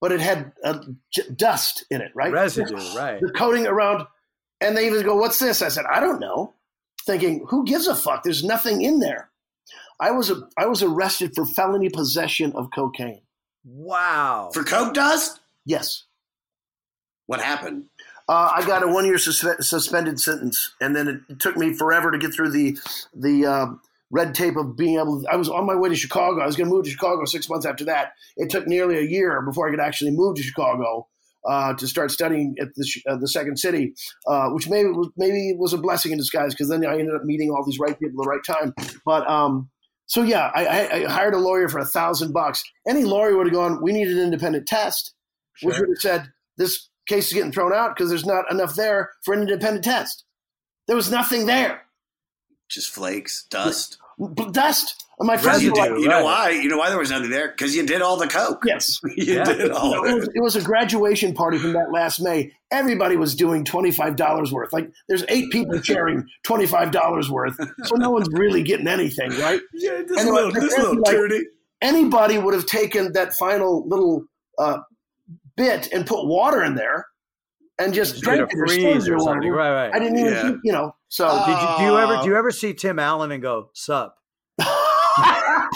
[0.00, 0.78] but it had uh,
[1.12, 2.32] j- dust in it, right?
[2.32, 3.20] Residue, right.
[3.20, 4.06] The coating around,
[4.60, 6.54] and they even go, "What's this?" I said, "I don't know."
[7.04, 9.30] Thinking, "Who gives a fuck?" There's nothing in there.
[10.00, 13.22] I was a, I was arrested for felony possession of cocaine.
[13.64, 14.50] Wow.
[14.52, 15.40] For coke dust?
[15.64, 16.04] Yes.
[17.26, 17.84] What happened?
[18.28, 22.10] Uh, I got a one year suspe- suspended sentence, and then it took me forever
[22.10, 22.78] to get through the
[23.14, 23.66] the uh,
[24.10, 25.22] red tape of being able.
[25.22, 26.40] To, I was on my way to Chicago.
[26.40, 28.12] I was going to move to Chicago six months after that.
[28.36, 31.06] It took nearly a year before I could actually move to Chicago
[31.48, 33.94] uh, to start studying at the, uh, the second city,
[34.26, 37.24] uh, which maybe was, maybe was a blessing in disguise because then I ended up
[37.24, 38.74] meeting all these right people at the right time.
[39.04, 39.70] But um,
[40.06, 42.62] so yeah, I, I, hired a lawyer for a thousand bucks.
[42.88, 45.14] Any lawyer would have gone, "We need an independent test,"
[45.62, 49.10] which would have said this case is getting thrown out because there's not enough there
[49.24, 50.24] for an independent test.
[50.86, 51.82] There was nothing there.
[52.68, 53.98] Just flakes, dust,
[54.52, 55.00] Dust.
[55.18, 56.50] And my friends were like, You know why?
[56.50, 57.48] You know why there was nothing there?
[57.48, 58.64] Because you did all the coke.
[58.66, 60.14] Yes, you did all No, of it, it.
[60.14, 62.52] was, it was a graduation party from that last May.
[62.72, 64.72] Everybody was doing twenty five dollars worth.
[64.72, 69.30] Like there's eight people sharing twenty five dollars worth, so no one's really getting anything,
[69.38, 69.60] right?
[69.74, 71.42] Yeah, And they were- they're like,
[71.80, 74.24] Anybody would have taken that final little
[74.58, 74.78] uh,
[75.56, 77.06] bit and put water in there
[77.78, 79.50] and just Just drank get it or freeze squeezed or it something.
[79.50, 79.56] whatever.
[79.56, 79.94] Right, right.
[79.94, 80.42] I didn't even, Yeah.
[80.42, 80.94] think, you know.
[81.08, 84.16] So did you, do you ever do you ever see Tim Allen and go sup?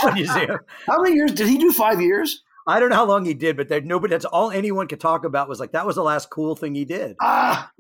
[0.03, 0.59] When you see him?
[0.87, 1.73] How many years did he do?
[1.73, 2.43] Five years.
[2.69, 4.13] I don't know how long he did, but there, nobody.
[4.13, 6.85] That's all anyone could talk about was like that was the last cool thing he
[6.85, 7.17] did.
[7.21, 7.71] Ah,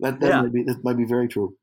[0.00, 0.42] that, that Yeah.
[0.42, 1.56] might be that might be very true.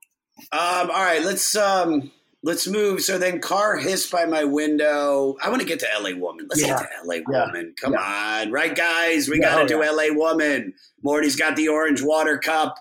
[0.52, 2.12] Um, all right, let's um,
[2.44, 3.02] let's move.
[3.02, 5.36] So then, car hissed by my window.
[5.42, 6.14] I want to get to L.A.
[6.14, 6.48] Woman.
[6.50, 6.70] Let's Yeah.
[6.70, 7.16] get to L.A.
[7.32, 7.46] Yeah.
[7.46, 7.74] Woman.
[7.82, 9.28] Come on, right, guys?
[9.30, 9.88] We Yeah, got to oh, do yeah.
[9.92, 10.12] L.A.
[10.12, 10.74] Woman.
[11.04, 12.76] Morty's got the orange water cup.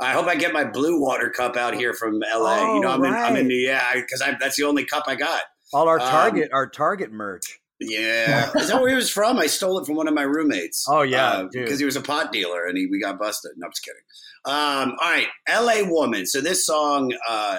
[0.00, 2.74] I hope I get my blue water cup out here from L.A.
[2.74, 3.54] you know, Oh, I'm in, I'm in right.
[3.56, 5.42] yeah, because that's the only cup I got.
[5.74, 7.60] All our Um, Target, our Target merch.
[7.82, 9.38] Yeah, is that where he was from?
[9.38, 10.84] I stole it from one of my roommates.
[10.88, 13.52] Oh, yeah, because he was a pot dealer and he, we got busted.
[13.56, 14.00] No, I'm just kidding.
[14.46, 15.82] Um, all right, L.A.
[15.84, 16.26] Woman.
[16.26, 17.58] So this song, uh,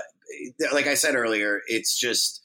[0.74, 2.42] like I said earlier, it's just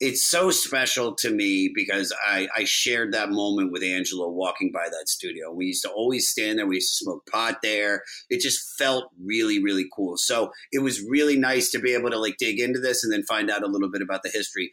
[0.00, 4.88] it's so special to me because I, I shared that moment with Angelo walking by
[4.88, 5.52] that studio.
[5.52, 6.68] We used to always stand there.
[6.68, 8.04] We used to smoke pot there.
[8.30, 10.16] It just felt really, really cool.
[10.16, 13.24] So it was really nice to be able to like dig into this and then
[13.24, 14.70] find out a little bit about the history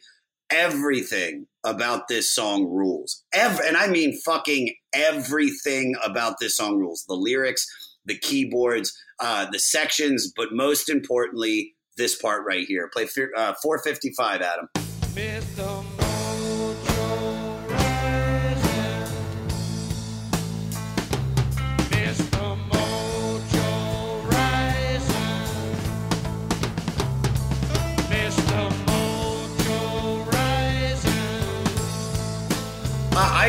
[0.50, 3.24] everything about this song rules.
[3.32, 7.04] Ev- and I mean fucking everything about this song rules.
[7.08, 7.66] The lyrics,
[8.04, 12.88] the keyboards, uh, the sections, but most importantly, this part right here.
[12.88, 13.04] Play
[13.36, 14.68] uh, 455, Adam.
[15.14, 16.05] I,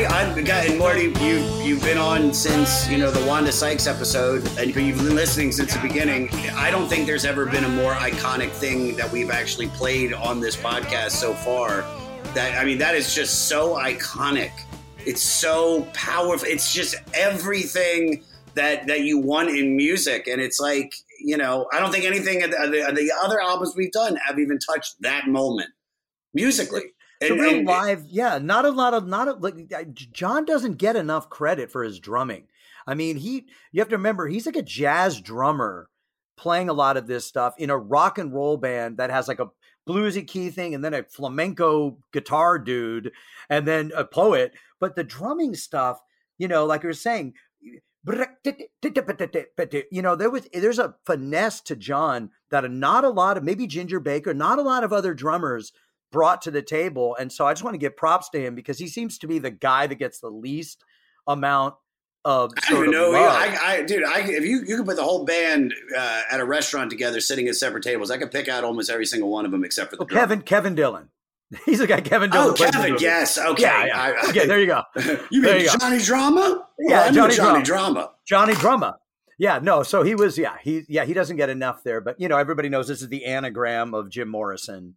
[0.06, 4.48] I, got, and Morty, you you've been on since you know the Wanda Sykes episode,
[4.60, 6.30] and you've been listening since the beginning.
[6.54, 10.39] I don't think there's ever been a more iconic thing that we've actually played on
[10.39, 11.82] this podcast so far.
[12.36, 14.52] That I mean, that is just so iconic.
[15.04, 16.48] It's so powerful.
[16.48, 18.24] It's just everything
[18.54, 22.43] that that you want in music, and it's like you know, I don't think anything
[22.43, 25.72] of the, the other albums we've done have even touched that moment
[26.36, 26.84] musically.
[27.20, 29.55] The And- real and- live, yeah, not a lot of not a, like
[29.93, 32.47] John doesn't get enough credit for his drumming.
[32.86, 35.89] I mean, he you have to remember he's like a jazz drummer
[36.38, 39.39] playing a lot of this stuff in a rock and roll band that has like
[39.39, 39.49] a
[39.89, 43.11] bluesy key thing and then a flamenco guitar dude
[43.49, 44.53] and then a poet.
[44.80, 45.99] But the drumming stuff,
[46.38, 47.34] you know, like you were saying,
[48.05, 53.68] you know, there was there's a finesse to John that not a lot of maybe
[53.68, 55.72] Ginger Baker, not a lot of other drummers
[56.12, 57.16] brought to the table.
[57.20, 59.39] And so I just want to give props to him because he seems to be
[59.39, 60.84] the guy that gets the least
[61.28, 61.76] amount
[62.26, 63.20] of I don't sort even of know.
[63.20, 66.45] I, I, dude, I, if you you could put the whole band uh, at a
[66.45, 69.51] restaurant together, sitting at separate tables, I could pick out almost every single one of
[69.51, 70.05] them except for the Oh.
[70.08, 71.10] Kevin Kevin Dillon.
[71.66, 72.49] He's the guy Kevin Dillon.
[72.49, 73.62] Oh, plays in the Kevin, yes, okay.
[73.64, 74.01] Yeah, yeah.
[74.01, 74.82] I- I- okay, there you go.
[75.32, 75.76] You mean you go.
[75.80, 76.68] Johnny Drama?
[76.80, 77.64] Yeah, Well, Johnny, Johnny Drama.
[77.64, 78.12] Drama.
[78.28, 78.97] Johnny Drama.
[79.39, 79.84] Yeah, no.
[79.84, 80.38] So he was.
[80.38, 80.84] Yeah, he.
[80.89, 83.93] Yeah, he doesn't get enough there, but you know, everybody knows this is the anagram
[83.93, 84.95] of Jim Morrison.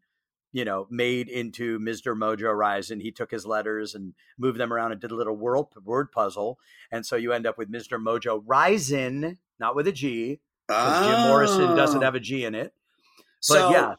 [0.53, 2.17] You know, made into Mr.
[2.17, 3.01] Mojo Rising.
[3.01, 6.59] He took his letters and moved them around and did a little word word puzzle,
[6.91, 8.03] and so you end up with Mr.
[8.03, 12.05] Mojo Rising, not with a G, because Jim Morrison doesn't Oh.
[12.05, 12.75] have a G in it.
[13.17, 13.95] But So, yeah,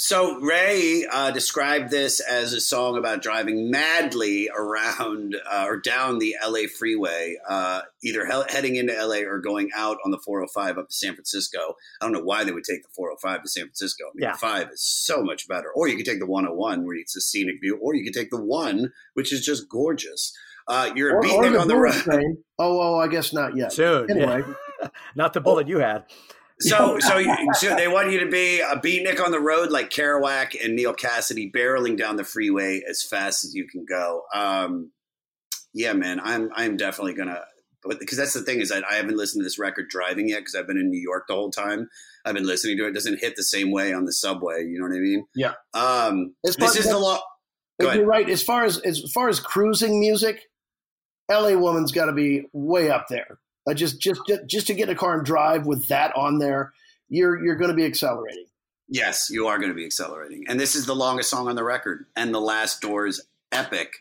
[0.00, 6.20] So Ray uh, described this as a song about driving madly around uh, or down
[6.20, 10.78] the LA freeway, uh, either he- heading into LA or going out on the 405
[10.78, 11.74] up to San Francisco.
[12.00, 14.04] I don't know why they would take the 405 to San Francisco.
[14.04, 14.32] I mean, Yeah.
[14.34, 15.68] the five is so much better.
[15.74, 18.30] Or you could take the 101 where it's a scenic view, or you could take
[18.30, 20.32] the one, which is just gorgeous.
[20.68, 21.92] Uh, you're a Or, or beatnik on the bullet road.
[22.04, 22.38] train.
[22.60, 23.72] Oh, oh, I guess not yet.
[23.72, 24.08] soon.
[24.12, 24.44] Anyway,
[24.80, 24.88] yeah.
[25.16, 26.04] not the bullet you had.
[26.60, 27.22] So, so,
[27.54, 30.94] so they want you to be a beatnik on the road like Kerouac and Neal
[30.94, 34.22] Cassady, barreling down the freeway as fast as you can go.
[34.34, 34.90] Um,
[35.72, 37.42] yeah, man, I'm I'm definitely gonna.
[37.88, 40.56] Because that's the thing is that I haven't listened to this record driving yet because
[40.56, 41.88] I've been in New York the whole time.
[42.24, 42.88] I've been listening to it.
[42.88, 44.64] It doesn't hit the same way on the subway.
[44.64, 45.24] You know what I mean?
[45.34, 45.52] Yeah.
[45.74, 47.20] Um, As this far- is the law.
[47.80, 48.28] Go You're right.
[48.28, 50.42] As far as as far as cruising music,
[51.30, 51.56] L.A.
[51.56, 53.38] Woman's got to be way up there.
[53.68, 56.72] Uh, just just just to get in a car and drive with that on there,
[57.08, 58.46] you're you're going to be accelerating.
[58.88, 60.44] Yes, you are going to be accelerating.
[60.48, 63.20] And this is the longest song on the record and the last door's
[63.52, 63.92] epic.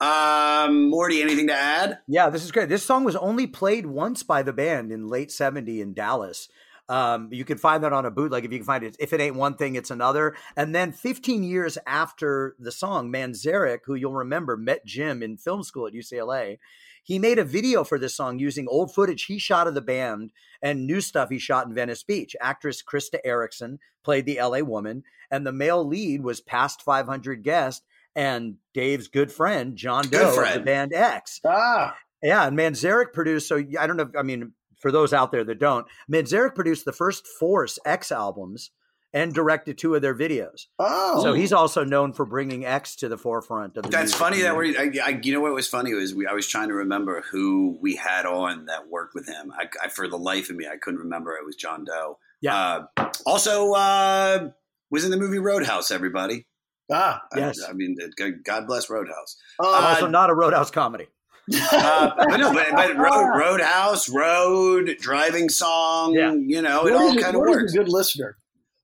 [0.00, 1.98] Um, Morty, anything to add?
[2.08, 2.70] Yeah, this is great.
[2.70, 6.48] This song was only played once by the band in late 70 in Dallas.
[6.88, 8.96] Um, you can find that on a bootleg if you can find it.
[8.98, 10.34] If it ain't one thing, it's another.
[10.56, 15.62] And then 15 years after the song, Manzarek, who you'll remember met Jim in film
[15.62, 16.58] school at UCLA,
[17.02, 20.32] he made a video for this song using old footage he shot of the band
[20.62, 22.36] and new stuff he shot in Venice Beach.
[22.40, 27.82] Actress Krista Errickson played the LA woman, and the male lead was past 500 guest
[28.16, 31.40] and Dave's good friend, John Doe of the band X.
[31.46, 33.48] Ah, Yeah, and Manzarek produced.
[33.48, 34.04] So I don't know.
[34.04, 38.10] If, I mean, for those out there that don't, Manzarek produced the first Force X
[38.10, 38.70] albums
[39.12, 40.66] and directed two of their videos.
[40.78, 43.88] oh, So he's also known for bringing X to the forefront of the.
[43.90, 44.78] That's music funny that we're.
[44.78, 46.26] I, I, you know what was funny was we.
[46.26, 49.52] I was trying to remember who we had on that worked with him.
[49.58, 51.34] I, I for the life of me, I couldn't remember.
[51.36, 52.18] It was John Doe.
[52.40, 52.84] Yeah.
[52.96, 54.50] Uh, also, uh,
[54.90, 55.90] was in the movie Roadhouse.
[55.90, 56.46] Everybody.
[56.92, 57.22] ah.
[57.34, 57.60] I- Yes.
[57.68, 57.96] I, mean,
[58.44, 59.36] God bless Roadhouse.
[59.58, 61.06] Oh, also uh, not a Roadhouse comedy.
[61.52, 66.14] Uh, but no, but, but road, Roadhouse, Road, driving song.
[66.14, 66.32] Yeah.
[66.32, 67.74] You know, it What all is a- kind of what is works.
[67.74, 68.36] a good listener.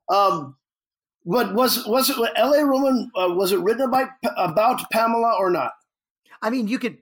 [0.08, 0.56] Um,
[1.26, 2.64] but was was it L.A.
[2.64, 3.10] Roman?
[3.16, 5.72] Uh, was it written about about Pamela or not?
[6.40, 6.98] I mean, you could.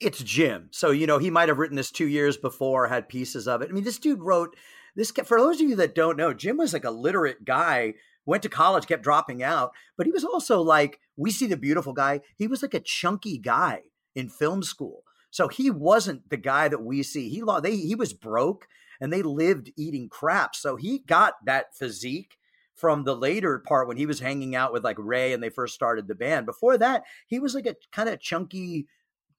[0.00, 3.48] It's Jim, so you know he might have written this two years before, had pieces
[3.48, 3.70] of it.
[3.70, 4.56] I mean, this dude wrote
[4.94, 5.10] this.
[5.10, 7.94] For those of you that don't know, Jim was like a literate guy.
[8.26, 11.92] Went to college, kept dropping out, but he was also like we see the beautiful
[11.92, 12.20] guy.
[12.36, 13.82] He was like a chunky guy
[14.14, 17.28] in film school, so he wasn't the guy that we see.
[17.28, 18.66] He they he was broke,
[19.00, 20.54] and they lived eating crap.
[20.54, 22.38] So he got that physique
[22.84, 25.74] from the later part when he was hanging out with like Ray and they first
[25.74, 26.44] started the band.
[26.44, 28.86] Before that, he was like a kind of chunky,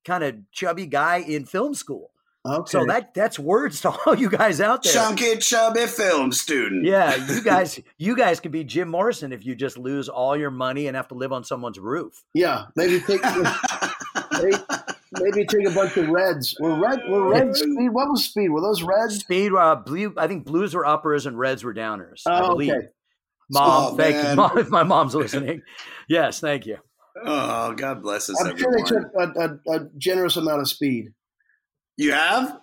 [0.04, 2.10] kind of chubby guy in film school.
[2.44, 2.72] Okay.
[2.72, 4.94] So that that's words to all you guys out there.
[4.94, 6.86] Chunky, chubby film student.
[6.86, 10.50] Yeah, you guys, you guys could be Jim Morrison if you just lose all your
[10.52, 12.24] money and have to live on someone's roof.
[12.34, 13.22] yeah, maybe take
[14.42, 14.58] maybe,
[15.20, 16.56] maybe take a bunch of reds.
[16.60, 17.00] Were red?
[17.08, 17.90] Were red speed?
[17.90, 18.50] What was speed?
[18.50, 19.20] Were those reds?
[19.20, 20.16] Speed, uh, blue.
[20.18, 22.24] I think blues were uppers and reds were downers.
[22.26, 22.72] I Oh, believe.
[22.74, 22.88] okay.
[23.50, 24.30] Mom, Oh, thank man.
[24.32, 24.58] you, mom.
[24.58, 25.62] If my mom's listening,
[26.10, 26.78] yes, thank you.
[27.26, 29.40] Oh, God bless us, I'm sure they took a,
[29.72, 31.10] a, a generous amount of speed.
[31.98, 32.60] You have?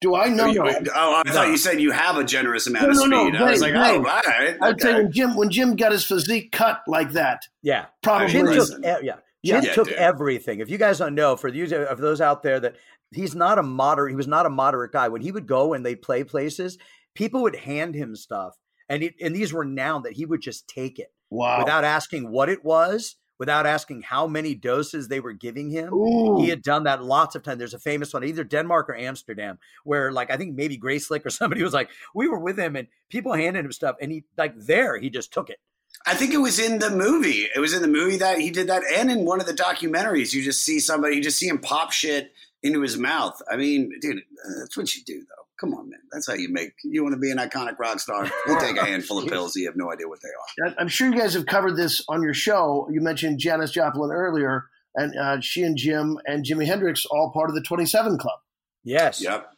[0.00, 0.44] Do I know?
[0.44, 0.92] Oh, you- no.
[0.94, 1.32] oh, I No.
[1.32, 3.36] thought you said you have a generous amount No, of no, no, speed.
[3.36, 4.10] I was Ray, like, oh, Ray.
[4.10, 4.56] all right.
[4.60, 5.02] I'd say okay.
[5.02, 8.98] when Jim when Jim got his physique cut like that, Yeah, probably Jim took, yeah,
[9.00, 9.96] Jim Yeah, took dude.
[9.96, 10.60] everything.
[10.60, 12.76] If you guys don't know, for you of those out there that
[13.12, 15.08] he's not a moderate, he was not a moderate guy.
[15.08, 16.76] When he would go and they play places,
[17.14, 18.54] people would hand him stuff,
[18.88, 21.58] and he, and these were now that he would just take it wow.
[21.58, 25.92] without asking what it was, without asking how many doses they were giving him.
[25.92, 26.38] Ooh.
[26.40, 27.58] He had done that lots of times.
[27.58, 31.26] There's a famous one, either Denmark or Amsterdam, where like I think maybe Grace Slick
[31.26, 34.24] or somebody was like, we were with him and people handed him stuff, and he
[34.36, 35.58] like there he just took it.
[36.06, 37.46] I think it was in the movie.
[37.54, 40.34] It was in the movie that he did that, and in one of the documentaries,
[40.34, 42.32] you just see somebody, you just see him pop shit
[42.62, 43.40] into his mouth.
[43.50, 44.20] I mean, dude,
[44.58, 45.43] that's what you do, though.
[45.60, 46.00] Come on, man.
[46.12, 46.72] That's how you make.
[46.82, 48.24] You want to be an iconic rock star?
[48.46, 49.54] You take a handful of pills.
[49.54, 50.28] You have no idea what they
[50.66, 50.70] are.
[50.70, 52.88] I- I'm sure you guys have covered this on your show.
[52.90, 54.64] You mentioned Janis Joplin earlier,
[54.96, 58.38] and uh, she and Jim and Jimi Hendrix all part of the 27 Club.
[58.82, 59.22] Yes.
[59.22, 59.48] Yep.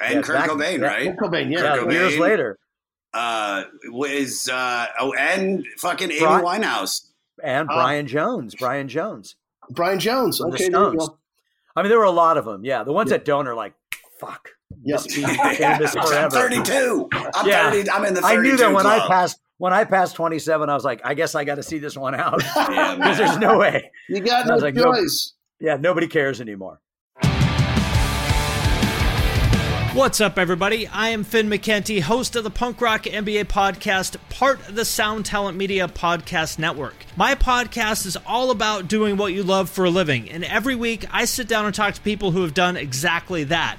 [0.00, 1.16] And Yeah, Kurt back- Cobain, yeah, right?
[1.18, 1.62] Kurt Cobain, yeah.
[1.62, 2.58] Yeah, Kurt years later.
[3.14, 7.06] Uh, was uh oh, and fucking Amy Bri- Winehouse.
[7.42, 7.74] And Ah.
[7.74, 8.54] Brian Jones.
[8.56, 9.36] Brian Jones.
[9.70, 10.38] Brian Jones.
[10.38, 11.08] from the Okay, there you Stones.
[11.08, 11.18] go.
[11.76, 12.64] I mean, there were a lot of them.
[12.64, 13.74] Yeah, the ones that don't are like,
[14.20, 14.50] fuck.
[14.86, 15.00] Yep.
[15.00, 16.30] Just be famous I'm forever.
[16.30, 17.08] 32.
[17.12, 17.70] I'm Yeah.
[17.70, 17.90] 30.
[17.90, 20.74] I'm in the 32 I knew that when I passed when I passed 27, I
[20.74, 23.58] was like, I guess I got to see this one out Yeah, because there's no
[23.58, 23.90] way.
[24.08, 25.32] You got I no was like, no- choice.
[25.60, 26.80] Yeah, nobody cares anymore.
[29.94, 30.86] What's up, everybody?
[30.86, 35.24] I am Finn McKenty, host of the Punk Rock MBA podcast, part of the Sound
[35.24, 36.94] Talent Media Podcast Network.
[37.16, 41.06] My podcast is all about doing what you love for a living, and every week
[41.10, 43.78] I sit down and talk to people who have done exactly that.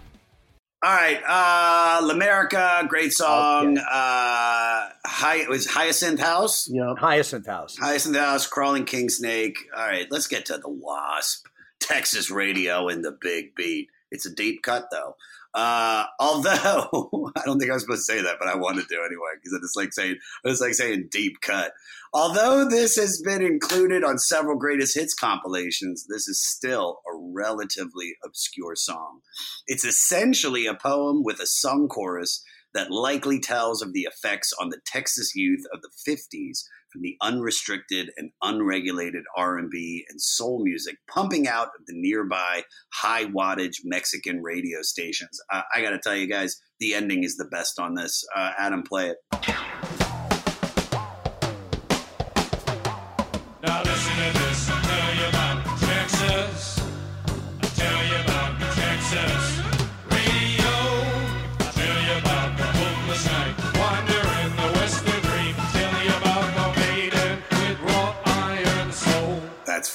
[0.83, 3.77] All right, uh L'America, great song.
[3.77, 6.67] Uh Hi it was Hyacinth House.
[6.67, 6.95] Yeah.
[6.97, 7.77] Hyacinth House.
[7.77, 9.59] Hyacinth House, Crawling King Snake.
[9.77, 11.45] All right, let's get to the Wasp.
[11.79, 13.89] Texas radio and the big beat.
[14.09, 15.17] It's a deep cut though.
[15.53, 18.95] Uh, although I don't think I was supposed to say that, but I wanted to
[19.05, 21.73] anyway because it's like saying it's like saying deep cut.
[22.13, 28.15] Although this has been included on several greatest hits compilations, this is still a relatively
[28.23, 29.21] obscure song.
[29.65, 32.43] It's essentially a poem with a sung chorus
[32.73, 37.15] that likely tells of the effects on the Texas youth of the 50s from the
[37.21, 44.41] unrestricted and unregulated R&B and soul music pumping out of the nearby high wattage Mexican
[44.41, 45.39] radio stations.
[45.49, 48.21] Uh, I got to tell you guys, the ending is the best on this.
[48.35, 50.10] Uh, Adam, play it.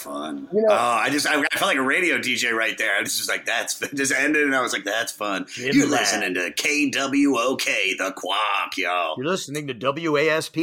[0.06, 0.48] Fun.
[0.52, 2.96] You know- oh, I just I, I felt like a radio DJ right there.
[2.96, 5.46] I was just like, that's just ended, and I was like, that's fun.
[5.56, 6.00] You're Ladd.
[6.00, 9.14] listening to KWOK, the Quack, yo.
[9.16, 10.54] You're listening to WASP,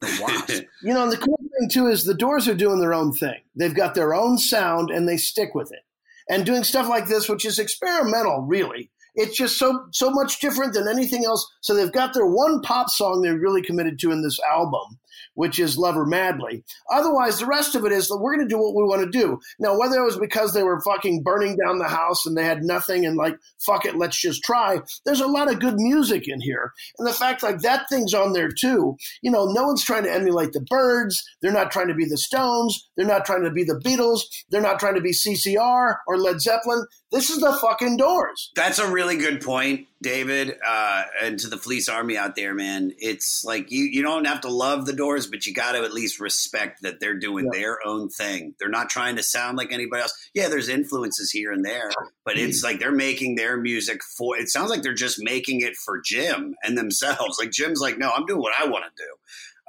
[0.00, 0.50] the Wasp.
[0.82, 3.40] You know, and the cool thing too is the Doors are doing their own thing.
[3.54, 5.80] They've got their own sound and they stick with it.
[6.28, 8.90] And doing stuff like this, which is experimental, really.
[9.14, 11.48] It's just so so much different than anything else.
[11.62, 14.98] So they've got their one pop song they're really committed to in this album,
[15.36, 16.64] which is Love Her Madly.
[16.90, 19.38] Otherwise, the rest of it is we're going to do what we want to do.
[19.58, 22.64] Now, whether it was because they were fucking burning down the house and they had
[22.64, 26.40] nothing and like, fuck it, let's just try, there's a lot of good music in
[26.40, 26.72] here.
[26.98, 28.96] And the fact like that thing's on there too.
[29.22, 31.22] You know, no one's trying to emulate the Byrds.
[31.42, 32.88] They're not trying to be the Stones.
[32.96, 34.22] They're not trying to be the Beatles.
[34.50, 36.86] They're not trying to be CCR or Led Zeppelin.
[37.16, 38.50] This is the fucking Doors.
[38.54, 40.54] That's a really good point, David.
[40.66, 44.42] Uh, and to the Fleece Army out there, man, it's like you you don't have
[44.42, 47.58] to love the Doors, but you got to at least respect that they're doing Yeah.
[47.58, 48.54] their own thing.
[48.60, 50.12] They're not trying to sound like anybody else.
[50.34, 51.90] Yeah, there's influences here and there,
[52.26, 54.36] but it's like they're making their music for.
[54.36, 57.38] It sounds like they're just making it for Jim and themselves.
[57.38, 59.10] Like Jim's like, no, I'm doing what I want to do.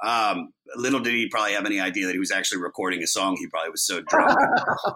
[0.04, 3.36] Um, little did he probably have any idea that he was actually recording a song.
[3.36, 4.38] He probably was so drunk.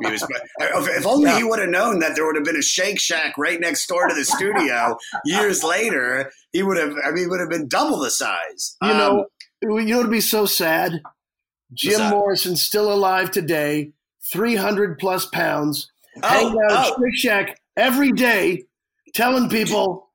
[0.02, 0.22] he was,
[0.60, 3.60] if, only he would have known that there would have been a Shake Shack right
[3.60, 6.94] next door to the studio years later, he would have.
[7.04, 8.76] I mean, would have been double the size.
[8.82, 9.26] You Um, know,
[9.62, 11.00] you know, it'd be so sad.
[11.72, 12.10] Jim that?
[12.10, 13.92] Morrison's still alive today,
[14.32, 15.90] 300 plus pounds,
[16.22, 17.02] Oh, hanging out at oh.
[17.02, 18.64] Shake Shack every day,
[19.14, 20.10] telling people,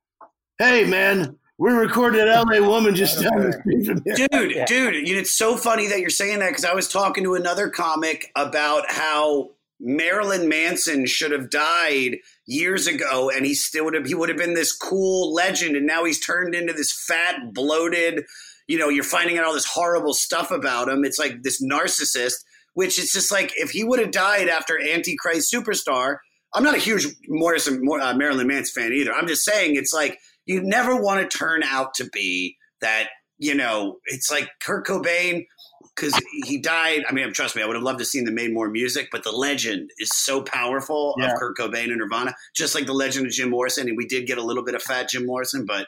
[0.58, 4.14] hey, man, we recorded LA Woman just down the street from here.
[4.14, 7.24] dude, dude, you know, it's so funny that you're saying that because I was talking
[7.24, 9.50] to another comic about how
[9.80, 14.38] Marilyn Manson should have died years ago, and he still would have he would have
[14.38, 18.24] been this cool legend, and now he's turned into this fat, bloated.
[18.68, 21.04] You know, you're finding out all this horrible stuff about him.
[21.04, 22.44] It's like this narcissist,
[22.74, 26.18] which it's just like if he would have died after Antichrist Superstar.
[26.54, 29.12] I'm not a huge Morrison uh, Marilyn Manson fan either.
[29.12, 30.18] I'm just saying it's like
[30.48, 33.08] you never want to turn out to be that.
[33.40, 35.46] You know, it's like Kurt Cobain
[35.94, 37.04] because he died.
[37.08, 39.22] I mean, trust me, I would have loved to seen them made more music, but
[39.22, 41.26] the legend is so powerful Yeah.
[41.32, 43.86] of Kurt Cobain and Nirvana, just like the legend of Jim Morrison.
[43.86, 45.86] And we did get a little bit of fat Jim Morrison, but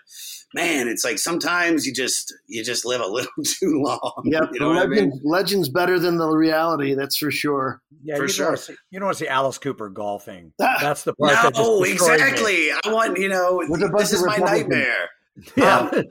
[0.54, 4.22] man, it's like sometimes you just you just live a little too long.
[4.24, 5.20] Yeah, you know what I mean?
[5.24, 7.80] legend's better than the reality, that's for sure.
[8.02, 8.44] Yeah, For you sure.
[8.46, 10.52] Don't wanna see, you don't want to see Alice Cooper golfing.
[10.58, 11.92] That's the part that just No, me.
[11.92, 12.70] exactly.
[12.72, 15.10] I want you know With this is my nightmare.
[15.56, 15.78] Yeah.
[15.78, 16.04] Um,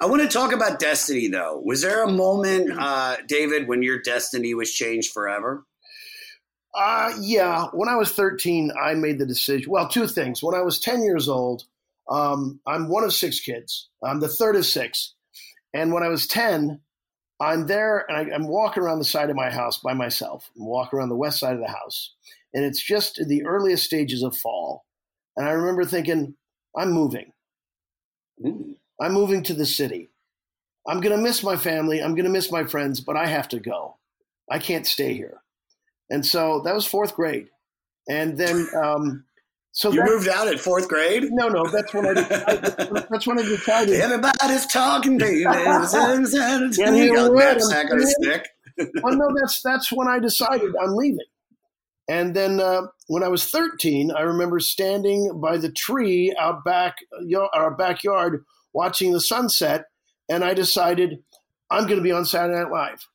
[0.00, 1.62] I want to talk about destiny, though.
[1.64, 5.64] Was there a moment, uh, David, when your destiny was changed forever?
[6.74, 7.66] Uh, yeah.
[7.72, 9.70] When I was 13, I made the decision.
[9.70, 10.42] Well, two things.
[10.42, 11.64] When I was 10 years old,
[12.08, 13.88] um, I'm one of six kids.
[14.02, 15.14] I'm the third of six.
[15.74, 16.80] And when I was 10,
[17.40, 20.50] I'm there and I, I'm walking around the side of my house by myself.
[20.56, 22.14] I'm walking around the west side of the house.
[22.54, 24.84] And it's just the earliest stages of fall.
[25.36, 26.34] And I remember thinking,
[26.76, 27.32] I'm moving.
[28.44, 30.10] I'm moving to the city.
[30.88, 32.02] I'm going to miss my family.
[32.02, 33.98] I'm going to miss my friends, but I have to go.
[34.50, 35.42] I can't stay here.
[36.08, 37.48] And so that was fourth grade.
[38.08, 39.24] And then, um,
[39.76, 41.24] so You moved out at fourth grade?
[41.32, 44.00] No, no, that's when I, I that's when I decided.
[44.00, 45.20] Everybody's talking.
[45.20, 45.28] Yeah,
[46.94, 47.58] you you're got right.
[47.58, 48.48] knapsack on a stick.
[49.02, 51.26] well, no, that's that's when I decided I'm leaving.
[52.08, 56.96] And then uh, when I was 13, I remember standing by the tree out back,
[57.52, 59.84] our backyard, watching the sunset,
[60.30, 61.18] and I decided
[61.68, 63.06] I'm going to be on Saturday Night Live.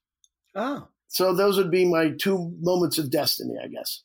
[0.53, 0.87] Oh.
[1.07, 4.03] So those would be my two moments of destiny, I guess.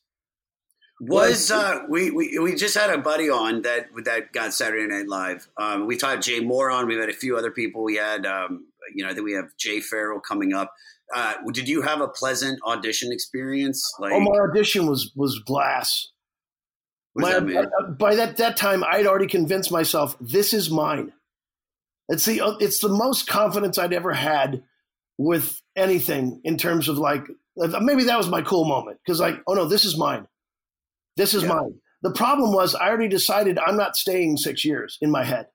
[0.99, 5.07] Was uh, we, we we just had a buddy on that that got Saturday Night
[5.07, 5.47] Live.
[5.55, 6.87] Um, we had Jay Mohr on.
[6.87, 7.83] We've had a few other people.
[7.83, 10.73] We had um, you know I think we have Jay Farrell coming up.
[11.15, 13.93] Uh, did you have a pleasant audition experience?
[13.99, 16.07] Like oh, my audition was was glass.
[17.15, 17.57] My- that mean?
[17.57, 21.13] uh, by that that time, I'd already convinced myself this is mine.
[22.09, 24.63] It's the uh, it's the most confidence I'd ever had
[25.17, 27.23] with anything in terms of like
[27.61, 30.27] uh, maybe that was my cool moment because like oh no this is mine,
[31.17, 31.73] this is mine.
[32.03, 35.47] The problem was I already decided I'm not staying six years in my head.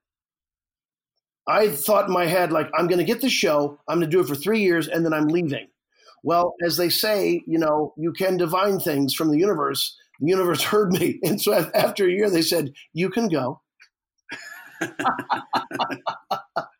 [1.48, 4.16] I thought in my head like I'm going to get the show, I'm going to
[4.16, 5.68] do it for three years, and then I'm leaving.
[6.22, 9.96] Well, as they say, you know, you can divine things from the universe.
[10.20, 13.60] The universe heard me, and so after a year, they said you can go.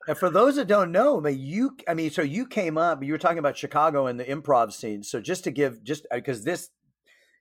[0.08, 3.02] And for those that don't know, I mean, you, I mean, so you came up,
[3.02, 5.02] you were talking about Chicago and the improv scene.
[5.02, 6.81] So just to give, just uh, because this, you,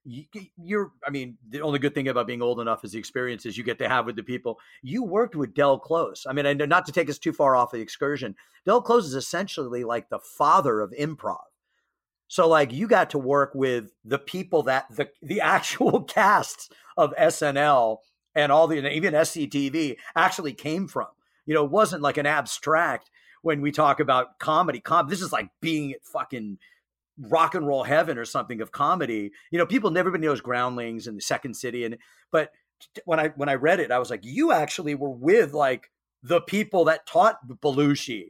[0.04, 3.64] you're, I mean, the only good thing about being old enough is the experiences you
[3.64, 4.60] get to have with the people.
[4.82, 6.26] You worked with Del Close.
[6.28, 8.36] I mean, and not to take us too far off the excursion,
[8.66, 11.38] Del Close is essentially like the father of improv.
[12.28, 17.14] So like you got to work with the people that the the actual casts of
[17.20, 17.97] SNL
[18.34, 21.08] and all the and even SCTV actually came from.
[21.45, 23.10] You know, it wasn't like an abstract
[23.41, 24.80] when we talk about comedy.
[24.80, 26.58] Com- this is like being fucking
[27.20, 29.32] rock and roll heaven or something of comedy.
[29.51, 31.97] You know, people never been knows Groundlings and the Second City, and
[32.32, 32.51] but
[33.05, 35.91] when I when I read it, I was like, you actually were with like
[36.24, 38.30] the people that taught Belushi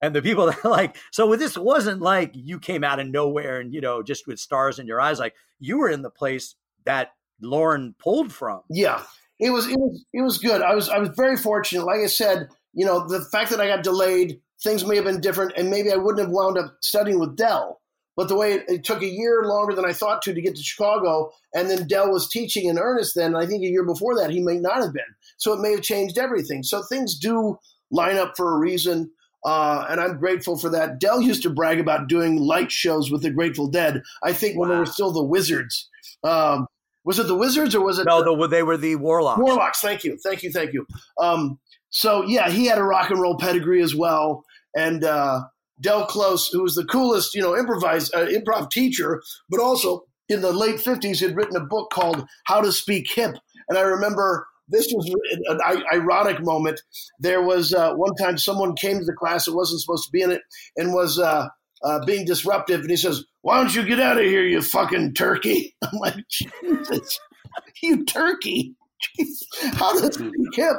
[0.00, 3.72] and the people that like so this wasn't like you came out of nowhere and
[3.72, 7.12] you know just with stars in your eyes like you were in the place that
[7.40, 9.02] Lorne pulled from Yeah,
[9.38, 10.62] it was it was it was good.
[10.62, 11.84] I was I was very fortunate.
[11.84, 15.20] Like I said, you know, the fact that I got delayed, things may have been
[15.20, 17.80] different, and maybe I wouldn't have wound up studying with Del.
[18.16, 20.56] But the way it, it took a year longer than I thought to to get
[20.56, 23.14] to Chicago, and then Del was teaching in earnest.
[23.14, 25.02] Then I think a year before that he may not have been.
[25.38, 26.62] So it may have changed everything.
[26.62, 27.58] So things do
[27.90, 29.10] line up for a reason.
[29.44, 31.00] Uh, and I'm grateful for that.
[31.00, 34.02] Del used to brag about doing light shows with the Grateful Dead.
[34.22, 35.88] I think when they were still the Wizards.
[36.22, 36.66] Um,
[37.04, 38.06] was it the Wizards or was it?
[38.06, 39.80] no the, they were the warlocks Warlocks.
[39.80, 40.86] Thank you, thank you, thank you.
[41.18, 41.58] Um,
[41.90, 44.44] so yeah, he had a rock and roll pedigree as well,
[44.76, 45.42] and uh,
[45.82, 50.40] Del Close, who was the coolest, you know, improvise uh, improv teacher, but also in
[50.40, 53.36] the late fifties had written a book called How to Speak Hip,
[53.68, 54.46] and I remember.
[54.68, 55.12] This was
[55.48, 56.80] an ironic moment.
[57.18, 60.22] There was uh, one time someone came to the class that wasn't supposed to be
[60.22, 60.40] in it
[60.76, 61.48] and was uh,
[61.84, 65.14] uh, being disruptive, and he says, "Why don't you get out of here, you fucking
[65.14, 67.18] turkey?" I'm like, Jesus,
[67.82, 68.74] you turkey.
[69.18, 69.42] Jeez,
[69.74, 70.76] How does he hip?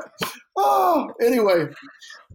[0.56, 1.66] Oh, anyway,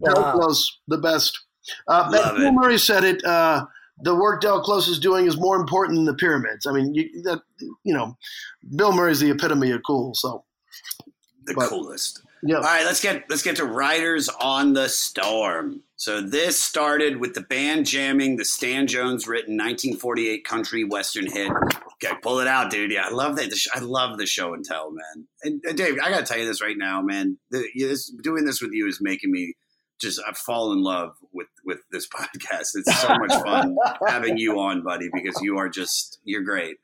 [0.03, 0.31] Del.
[0.33, 1.39] Close, the best.
[1.87, 2.51] Uh, but Bill.
[2.51, 3.23] Murray said it.
[3.23, 3.65] Uh,
[4.01, 6.65] the work Del Close is doing is more important than the pyramids.
[6.65, 7.41] I mean, you, that
[7.83, 8.17] you know,
[8.75, 10.13] Bill Murray's the epitome of cool.
[10.15, 10.45] So,
[11.45, 12.21] the but- coolest.
[12.43, 12.57] yeah.
[12.57, 15.83] All right, let's get let's get to Riders on the Storm.
[15.97, 21.51] So this started with the band jamming the Stan Jones written 1948 country western hit.
[22.01, 22.91] Okay, pull it out, dude.
[22.91, 23.49] Yeah, I love that.
[23.49, 25.27] The I love the show and tell, man.
[25.43, 27.37] And, and Dave, I gotta tell you this right now, man.
[27.51, 29.55] The, this, doing this with you is making me
[29.99, 32.69] just I fall in love with with this podcast.
[32.75, 33.75] It's so much fun
[34.07, 36.77] having you on, buddy, because you are just you're great.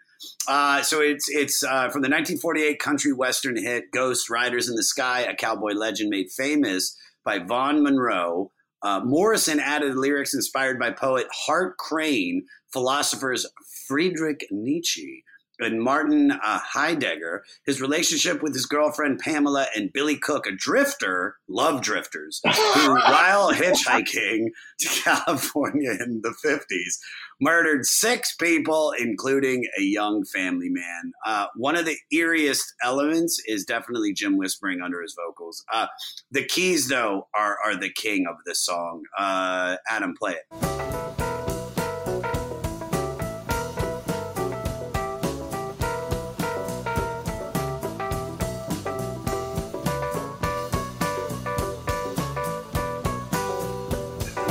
[0.47, 4.83] Uh, so it's it's uh, from the 1948 country western hit "Ghost Riders in the
[4.83, 8.51] Sky," a cowboy legend made famous by Vaughn Monroe.
[8.81, 13.47] Uh, Morrison added lyrics inspired by poet Hart Crane, philosophers
[13.87, 15.23] Friedrich Nietzsche,
[15.59, 21.37] and Martin uh, Heidegger, his relationship with his girlfriend Pamela, and Billy Cook, a drifter,
[21.47, 22.51] love drifters, who,
[22.93, 24.47] while hitchhiking
[24.79, 26.97] to California in the 50s,
[27.41, 31.11] murdered six people, including a young family man.
[31.25, 35.63] Uh, one of the eeriest elements is definitely Jim whispering under his vocals.
[35.71, 35.87] Uh,
[36.31, 39.03] the keys, though, are, are the king of this song.
[39.17, 41.04] Uh, Adam, play it.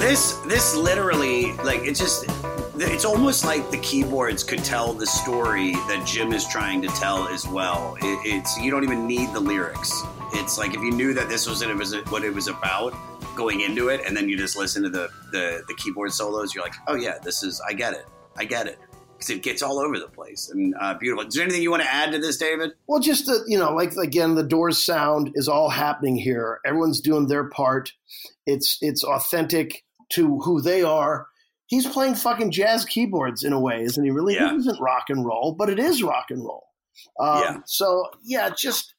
[0.05, 2.27] This this literally like it's just
[2.77, 7.27] it's almost like the keyboards could tell the story that Jim is trying to tell
[7.29, 7.97] as well.
[8.03, 10.03] It, it's you don't even need the lyrics.
[10.35, 12.95] It's like if you knew that this was it was what it was about
[13.35, 16.65] going into it, and then you just listen to the the, the keyboard solos, you're
[16.65, 18.05] like, oh yeah, this is I get it,
[18.37, 18.79] I get it.
[19.13, 21.27] Because it gets all over the place and uh, beautiful.
[21.27, 22.73] Is there anything you want to add to this, David?
[22.89, 26.61] Well, just the, you know, like again, the Doors sound is all happening here.
[26.67, 27.93] Everyone's doing their part.
[28.45, 31.27] It's it's authentic to who they are.
[31.67, 34.11] He's playing fucking jazz keyboards in a way, isn't he?
[34.11, 34.53] Really, Yeah.
[34.53, 36.65] it isn't rock and roll, but it is rock and roll.
[37.19, 37.57] Um, Yeah.
[37.67, 38.95] So yeah, just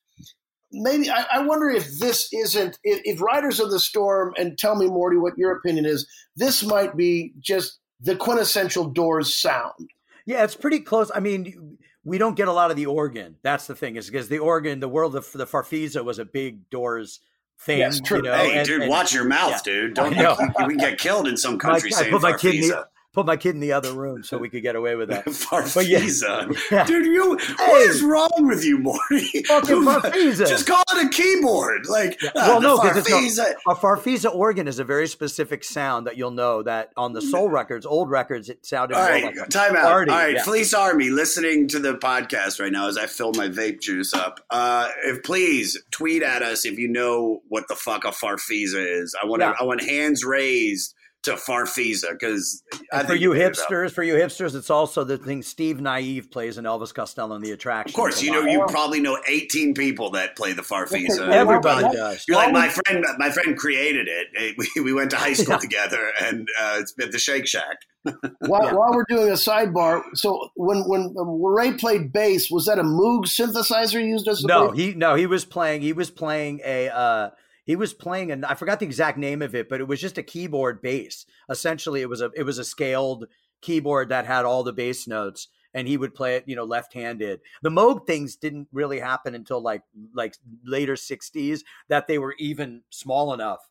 [0.72, 4.76] maybe I, I wonder if this isn't if, if Riders of the Storm and tell
[4.76, 6.08] me Morty what your opinion is.
[6.36, 9.90] This might be just the quintessential Doors sound.
[10.26, 11.12] Yeah, it's pretty close.
[11.14, 13.38] I mean, we don't get a lot of the organ.
[13.44, 16.70] That's the thing, is because the organ, the world of the Farfisa was a big
[16.70, 17.20] Doors
[17.60, 17.80] thing.
[17.80, 18.18] Yes, true.
[18.18, 19.60] You know, hey, and- dude, and- watch your mouth, yeah.
[19.64, 19.94] dude.
[19.94, 22.70] Don't I we can get killed in some countries I saying put my kid in
[22.70, 22.88] the.
[23.16, 25.26] Put my kid in the other room so we could get away with that.
[25.26, 26.00] But yeah.
[26.02, 26.58] Farfisa.
[26.72, 26.86] Yeah.
[26.86, 29.44] Dude, you what is wrong with you, Morty?
[29.44, 30.48] Fucking Farfisa.
[30.48, 31.86] Just call it a keyboard.
[31.88, 33.54] Like uh, well, the no, because Farfisa.
[33.68, 37.50] a Farfisa organ is a very specific sound that you'll know that on the soul
[37.50, 39.84] records, old records, it sounded All right, like a time out.
[39.86, 40.12] party.
[40.12, 40.44] All right, Yeah.
[40.44, 44.40] Fleece Army, listening to the podcast right now as I fill my vape juice up.
[44.50, 49.16] Uh, if please tweet at us if you know what the fuck a farfisa is.
[49.22, 49.42] I want.
[49.42, 49.54] Yeah.
[49.60, 50.95] I want hands raised
[51.26, 55.82] to farfisa because And for you hipsters, for you hipsters, it's also the thing Steve
[55.82, 57.92] Nieve plays in Elvis Costello and the Attraction.
[57.92, 61.30] Of course, you know you probably know 18 people that play the farfisa.
[61.32, 62.26] Everybody You're like- does.
[62.28, 63.06] You're like my friend.
[63.18, 64.56] My friend created it.
[64.76, 65.60] We, we went to high school Yeah.
[65.60, 67.78] together, and uh, it's at the Shake Shack.
[68.40, 72.78] While, while we're doing a sidebar, so when when um, Ray played bass, was that
[72.78, 74.78] a Moog synthesizer used as a No, bass?
[74.78, 75.82] he no, he was playing.
[75.82, 76.90] He was playing a.
[76.90, 77.30] Uh,
[77.66, 80.18] he was playing and I forgot the exact name of it, but it was just
[80.18, 81.26] a keyboard bass.
[81.50, 82.32] Essentially, it was a.
[82.36, 83.26] It was a scaled
[83.62, 87.42] keyboard that had all the bass notes, and he would play it, you know, left-handed.
[87.64, 89.82] The Moog things didn't really happen until like
[90.14, 93.68] like later '60s that they were even small enough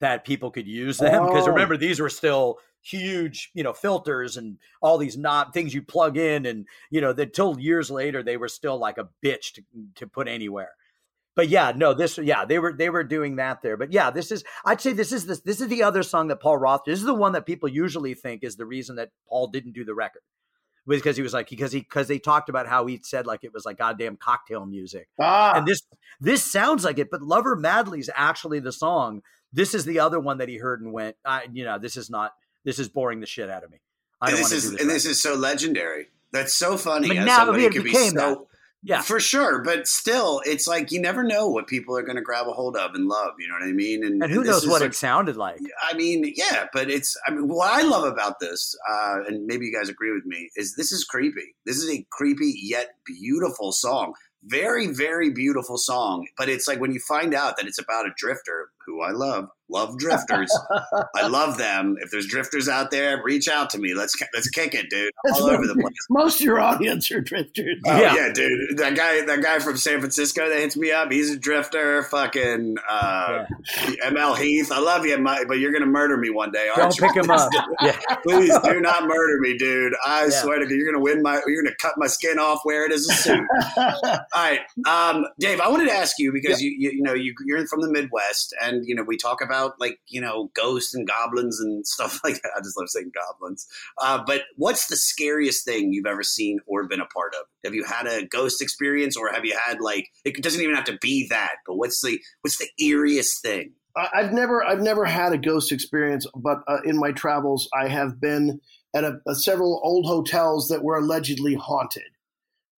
[0.00, 1.26] that people could use them.
[1.26, 1.50] Because Oh.
[1.50, 6.16] remember, these were still huge, you know, filters and all these knob things you plug
[6.16, 9.62] in, and you know, until years later, they were still like a bitch to
[9.96, 10.70] to put anywhere.
[11.38, 13.76] But yeah, no, this yeah, they were they were doing that there.
[13.76, 16.40] But yeah, this is I'd say this is this this is the other song that
[16.40, 16.80] Paul Roth.
[16.84, 19.84] This is the one that people usually think is the reason that Paul didn't do
[19.84, 20.22] the record.
[20.84, 23.44] Was because he was like because he because they talked about how he said like
[23.44, 25.06] it was like goddamn cocktail music.
[25.20, 25.52] Ah.
[25.56, 25.80] And this
[26.18, 29.22] this sounds like it, but Love Her Madly is actually the song.
[29.52, 32.10] This is the other one that he heard and went, I, you know, this is
[32.10, 32.32] not
[32.64, 33.78] this is boring the shit out of me.
[34.20, 34.80] I And don't this want to is do this.
[34.80, 34.94] and record.
[34.96, 36.08] this is so legendary.
[36.32, 37.06] That's so funny.
[37.06, 38.38] But now somebody it could be became so, that.
[38.82, 39.02] Yeah.
[39.02, 39.62] for sure.
[39.62, 42.76] But still, it's like you never know what people are going to grab a hold
[42.76, 43.32] of and love.
[43.38, 44.04] You know what I mean?
[44.04, 45.60] and who this knows what like- it sounded like?
[45.82, 47.16] I mean, yeah, but it's.
[47.26, 50.50] I mean, what I love about this, uh, and maybe you guys agree with me,
[50.56, 51.54] is this is creepy.
[51.66, 54.14] This is a creepy yet beautiful song.
[54.44, 56.26] Very, very beautiful song.
[56.36, 59.48] But it's like when you find out that it's about a drifter who I love,
[59.70, 60.50] love drifters.
[61.16, 61.96] I love them.
[62.00, 63.94] If there's drifters out there, reach out to me.
[63.94, 65.12] Let's let's kick it, dude.
[65.24, 65.94] That's All over most- the place.
[66.10, 67.80] Most of your audience are drifters.
[67.86, 68.30] Oh yeah.
[68.34, 68.76] dude.
[68.78, 71.10] That guy, that guy from San Francisco that hits me up.
[71.12, 72.02] He's a drifter.
[72.04, 73.44] Fucking uh,
[74.04, 74.70] ML Heath.
[74.72, 76.66] I love you, Mike, but you're gonna murder me one day.
[76.74, 77.06] Don't aren't you?
[77.06, 77.50] pick him up.
[77.80, 77.96] Yeah.
[78.24, 79.92] Please do not murder me, dude.
[80.04, 80.30] I Yeah.
[80.30, 81.40] swear to God, you're gonna win my.
[81.46, 83.46] You're gonna cut my skin off, wear it as a suit.
[83.76, 85.60] All right, um, Dave.
[85.60, 88.54] I wanted to ask you because you, you, you know, you, you're from the Midwest,
[88.62, 92.34] and you know, we talk about like you know, ghosts and goblins and stuff like
[92.34, 92.52] that.
[92.56, 93.66] I just love saying goblins.
[94.00, 97.46] Uh, but what's the scariest thing you've ever seen or been a part of?
[97.64, 100.08] Have you had a ghost experience, or have you had like?
[100.24, 101.56] It doesn't even have to be that.
[101.66, 103.72] But what's the what's the eeriest thing?
[103.96, 108.20] I've never I've never had a ghost experience, but uh, in my travels, I have
[108.20, 108.60] been
[108.94, 112.10] at a, a several old hotels that were allegedly haunted,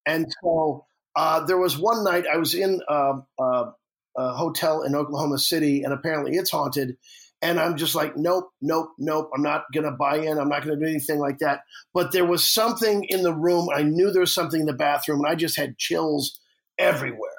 [0.07, 0.87] and so
[1.17, 3.71] uh, there was one night I was in um uh,
[4.17, 6.97] a hotel in Oklahoma City, and apparently it's haunted,
[7.43, 9.31] And I'm just like, nope, nope, nope.
[9.35, 10.39] I'm not going to buy in.
[10.39, 11.61] I'm not going to do anything like that.
[11.95, 13.69] But there was something in the room.
[13.75, 16.39] I knew there was something in the bathroom, and I just had chills
[16.79, 17.31] everywhere.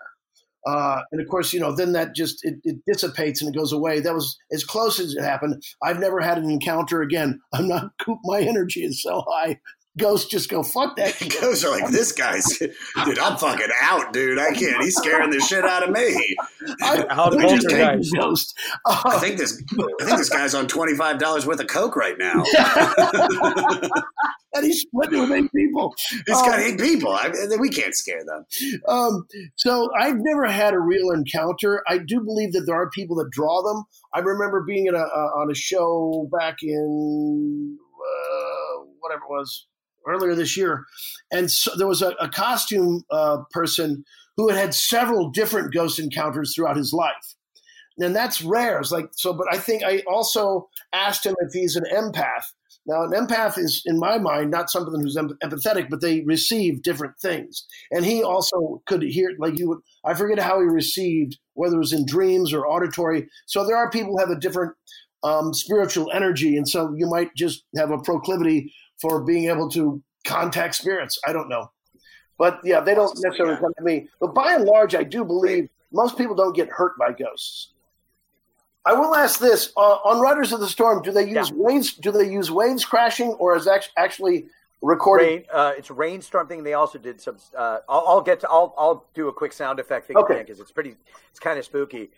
[0.66, 3.72] Uh, and of course, you know, then that just it, it dissipates and it goes
[3.72, 4.00] away.
[4.00, 5.64] That was as close as it happened.
[5.82, 7.40] I've never had an encounter again.
[7.54, 7.92] I'm not.
[8.24, 9.60] My energy is so high.
[9.98, 11.14] Ghosts just go fuck that.
[11.16, 11.36] Shit.
[11.42, 14.40] Ghosts are like, this guy's, dude, I'm fucking out, dude.
[14.40, 14.82] I can't.
[14.84, 16.38] He's scaring the shit out of me.
[16.82, 18.54] I, We just take take- Ghost.
[18.86, 19.62] I think this,
[20.00, 22.44] I think this guy's on twenty five dollars worth of coke right now.
[24.54, 25.94] and he's splitting with eight people.
[26.10, 27.12] He's got Um, eight people.
[27.12, 28.46] I, we can't scare them.
[28.88, 29.26] Um,
[29.58, 31.84] so I've never had a real encounter.
[31.88, 33.84] I do believe that there are people that draw them.
[34.14, 39.68] I remember being at a, uh, on a show back in uh, whatever it was
[40.08, 40.86] earlier this year,
[41.32, 44.04] and so there was a, a costume uh, person
[44.38, 47.36] who had had several different ghost encounters throughout his life.
[48.00, 48.80] And that's rare.
[48.80, 52.46] It's like so, but I think I also asked him if he's an empath.
[52.88, 57.20] Now, an empath is, in my mind, not something who's empathetic, but they receive different
[57.20, 57.68] things.
[57.92, 61.80] And he also could hear, like you would, I forget how he received, whether it
[61.80, 63.28] was in dreams or auditory.
[63.46, 64.74] So there are people have a different
[65.24, 66.58] um, spiritual energy.
[66.58, 71.20] And so you might just have a proclivity for being able to contact spirits.
[71.28, 71.72] I don't know.
[72.38, 74.08] But yeah, they don't necessarily come to me.
[74.20, 77.70] But by and large, I do believe most people don't get hurt by ghosts.
[78.86, 81.94] I will ask this: uh, on Riders of the Storm, do they use waves?
[81.94, 84.48] Do they use waves crashing, or is that actually
[84.82, 85.26] recorded?
[85.26, 86.64] Rain, uh, it's rainstorm thing.
[86.64, 87.38] They also did some.
[87.56, 88.50] Uh, I'll, I'll get to.
[88.50, 90.40] I'll I'll do a quick sound effect thing Okay.
[90.40, 90.96] because it's pretty.
[91.30, 92.10] It's kind of spooky.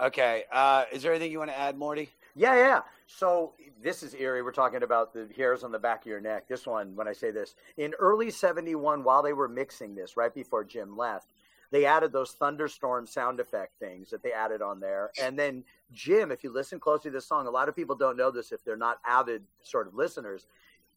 [0.00, 0.44] Okay.
[0.52, 2.10] Uh, is there anything you want to add, Morty?
[2.36, 2.80] Yeah, yeah.
[3.06, 4.42] So this is eerie.
[4.42, 6.48] We're talking about the hairs on the back of your neck.
[6.48, 10.34] This one, when I say this, in early '71, while they were mixing this, right
[10.34, 11.28] before Jim left,
[11.70, 15.12] they added those thunderstorm sound effect things that they added on there.
[15.22, 18.16] And then Jim, if you listen closely to this song, a lot of people don't
[18.16, 20.46] know this if they're not avid sort of listeners.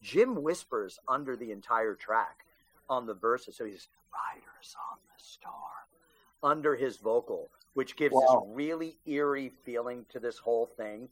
[0.01, 2.45] Jim whispers under the entire track
[2.89, 3.55] on the verses.
[3.57, 5.53] So he's riders on the storm
[6.41, 8.21] under his vocal, which gives Wow.
[8.45, 11.09] this really eerie feeling to this whole thing.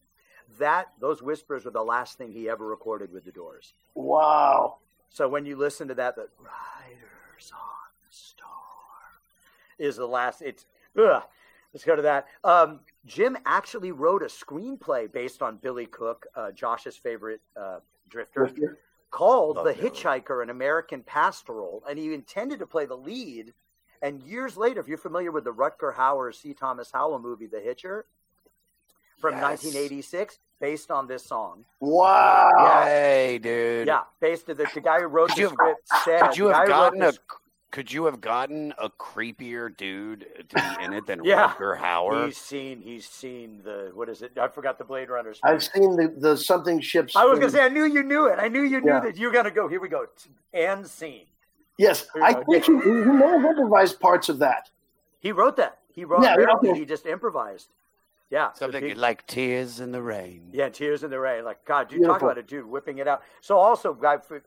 [0.60, 3.74] That those whispers were the last thing he ever recorded with the Doors.
[3.95, 4.78] Wow.
[5.10, 8.49] So when you listen to that, the riders on the storm
[9.78, 10.41] is the last.
[10.41, 10.65] It's
[10.98, 11.24] ugh.
[11.74, 12.28] Let's go to that.
[12.44, 17.80] Um, Jim actually wrote a screenplay based on Billy Cook, uh, Josh's favorite uh,
[18.10, 18.78] drifter,
[19.11, 19.90] called Love The Billy.
[19.90, 23.53] Hitchhiker: An American Pastoral, and he intended to play the lead.
[24.02, 26.53] And years later, if you're familiar with the Rutger Hauer C.
[26.53, 28.06] Thomas Howell movie, The Hitcher,
[29.19, 29.41] from Yes.
[29.64, 31.65] 1986, based on this song.
[31.80, 32.49] Wow.
[32.57, 32.84] Yeah.
[32.85, 33.88] Hey, dude.
[33.88, 36.22] Yeah, based on the, the guy who wrote Could the you have- script said.
[36.22, 37.19] Could you have gotten a this-
[37.72, 41.49] Could you have gotten a creepier dude to be in it than Yeah.
[41.49, 42.26] Rutger Hauer?
[42.27, 42.81] He's seen.
[42.81, 44.38] He's seen the what is it?
[44.38, 45.34] I forgot the Blade Runner.
[45.44, 47.15] I've seen the, the something ships.
[47.15, 48.39] I was gonna say I knew you knew it.
[48.39, 48.99] I knew you knew Yeah.
[49.02, 49.68] that you were gonna go.
[49.68, 50.06] Here we go.
[50.53, 51.26] And scene.
[51.77, 54.69] Yes, I think he, he may have improvised parts of that.
[55.19, 55.77] He wrote that.
[55.91, 56.23] He wrote.
[56.23, 56.80] Yeah, apparently okay.
[56.80, 57.69] he just improvised.
[58.30, 60.49] Yeah, so Something he- like tears in the rain.
[60.52, 61.45] Yeah, tears in the rain.
[61.45, 63.22] Like God, dude, talk about a dude whipping it out.
[63.41, 63.98] So also,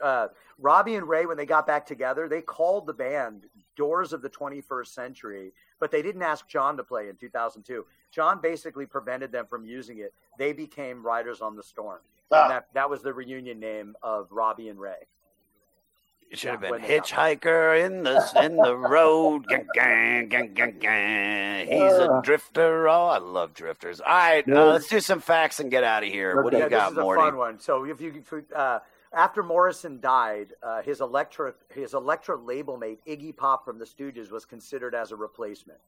[0.03, 0.29] uh,
[0.59, 3.45] Robbie and Ray, when they got back together, they called the band
[3.77, 7.87] Doors of the 21st Century, but they didn't ask John to play in 2002.
[8.11, 10.13] John basically prevented them from using it.
[10.39, 12.01] They became Riders on the Storm.
[12.31, 12.43] Ah.
[12.43, 15.07] And that that was the reunion name of Robbie and Ray.
[16.31, 19.49] It should have been hitchhiker in the in the road.
[19.49, 21.67] Gang, gang, gang, gang, gang.
[21.67, 22.21] He's a Uh.
[22.21, 22.89] drifter.
[22.89, 24.01] Oh, I love drifters.
[24.01, 26.41] All right, uh, let's do some facts and get out of here.
[26.41, 27.21] What do yeah, you got, this is Morty?
[27.21, 27.59] a fun one.
[27.59, 28.23] So if you
[28.55, 28.79] uh,
[29.13, 34.31] after Morrison died, uh, his Elektra his Elektra label mate Iggy Pop from the Stooges
[34.31, 35.81] was considered as a replacement.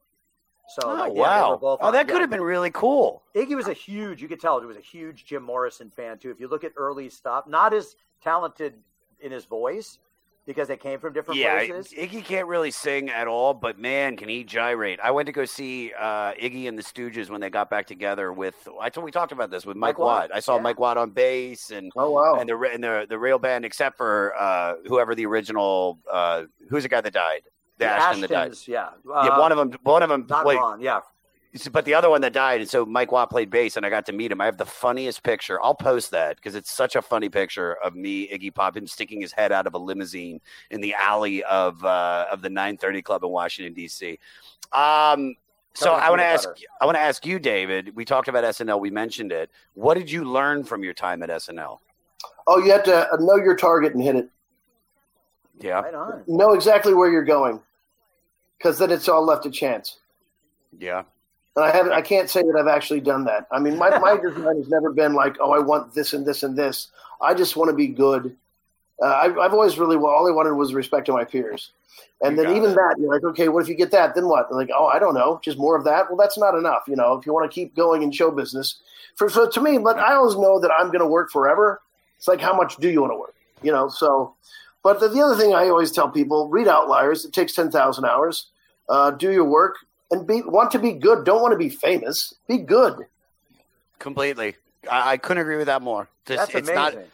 [0.75, 1.55] So Oh like, yeah, wow!
[1.55, 2.11] both Oh, on- that yeah.
[2.11, 3.23] could have been really cool.
[3.33, 4.21] Iggy was a huge.
[4.21, 6.31] You could tell he was a huge Jim Morrison fan too.
[6.31, 8.73] If you look at early stuff, not as talented
[9.21, 9.99] in his voice
[10.45, 11.93] because they came from different Yeah, places.
[11.93, 14.99] Iggy can't really sing at all, but man, can he gyrate!
[15.01, 18.33] I went to go see uh, Iggy and the Stooges when they got back together
[18.33, 18.55] with.
[18.81, 20.35] I told we talked about this with Mike, Mike Watt, Watt.
[20.35, 20.61] I saw yeah.
[20.61, 22.35] Mike Watt on bass and Oh wow.
[22.39, 26.83] and the and the the rail band, except for uh, whoever the original uh, who's
[26.83, 27.41] the guy that died,
[27.77, 28.51] the, Asheton that died.
[28.51, 29.71] Ashetons, yeah, yeah, Uh, one of them.
[29.83, 30.57] One of them Not played.
[30.57, 30.99] Ron, yeah.
[31.71, 34.07] But the other one that died, and so Mike Watt played bass, and I got
[34.07, 34.41] to meet him.
[34.41, 35.61] I have the funniest picture.
[35.63, 39.21] I'll post that because it's such a funny picture of me, Iggy Pop, him sticking
[39.21, 43.23] his head out of a limousine in the alley of uh, of the 930 Club
[43.23, 44.17] in Washington D.C.
[44.71, 45.35] Um,
[45.75, 46.61] so I want to ask, butter.
[46.81, 47.95] I want to ask you, David.
[47.95, 48.79] We talked about SNL.
[48.79, 49.51] We mentioned it.
[49.73, 51.77] What did you learn from your time at SNL?
[52.47, 54.29] Oh, you have to know your target and hit it.
[55.59, 56.23] Yeah, Right on.
[56.27, 57.61] Know exactly where you're going,
[58.57, 59.99] because then it's all left to chance.
[60.79, 61.03] yeah.
[61.55, 61.91] And I haven't.
[61.93, 63.47] I can't say that I've actually done that.
[63.51, 66.43] I mean, my my design has never been like, oh, I want this and this
[66.43, 66.89] and this.
[67.21, 68.35] I just want to be good.
[69.01, 71.71] Uh, I've, I've always really well, all I wanted was respect to my peers.
[72.21, 72.75] And You then even it.
[72.75, 74.15] that, you're like, okay, what if you get that?
[74.15, 74.49] Then what?
[74.49, 76.07] They're like, oh, I don't know, just more of that.
[76.07, 76.83] Well, that's not enough.
[76.87, 78.79] You know, if you want to keep going in show business,
[79.15, 81.81] for so to me, but I always know that I'm going to work forever.
[82.17, 83.35] It's like, how much do you want to work?
[83.61, 84.35] You know, so.
[84.83, 87.25] But the, the other thing I always tell people: read Outliers.
[87.25, 88.47] It takes ten thousand hours.
[88.89, 89.75] Uh, do your work
[90.11, 91.25] and be want to be good.
[91.25, 92.33] Don't want to be famous.
[92.47, 93.05] Be good.
[93.99, 94.55] Completely.
[94.89, 96.09] I, I couldn't agree with that more.
[96.25, 96.99] Just, That's it's amazing.
[96.99, 97.07] not.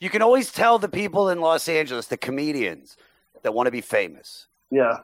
[0.00, 2.96] You can always tell the people in Los Angeles, the comedians
[3.42, 4.46] that want to be famous.
[4.70, 4.98] Yeah.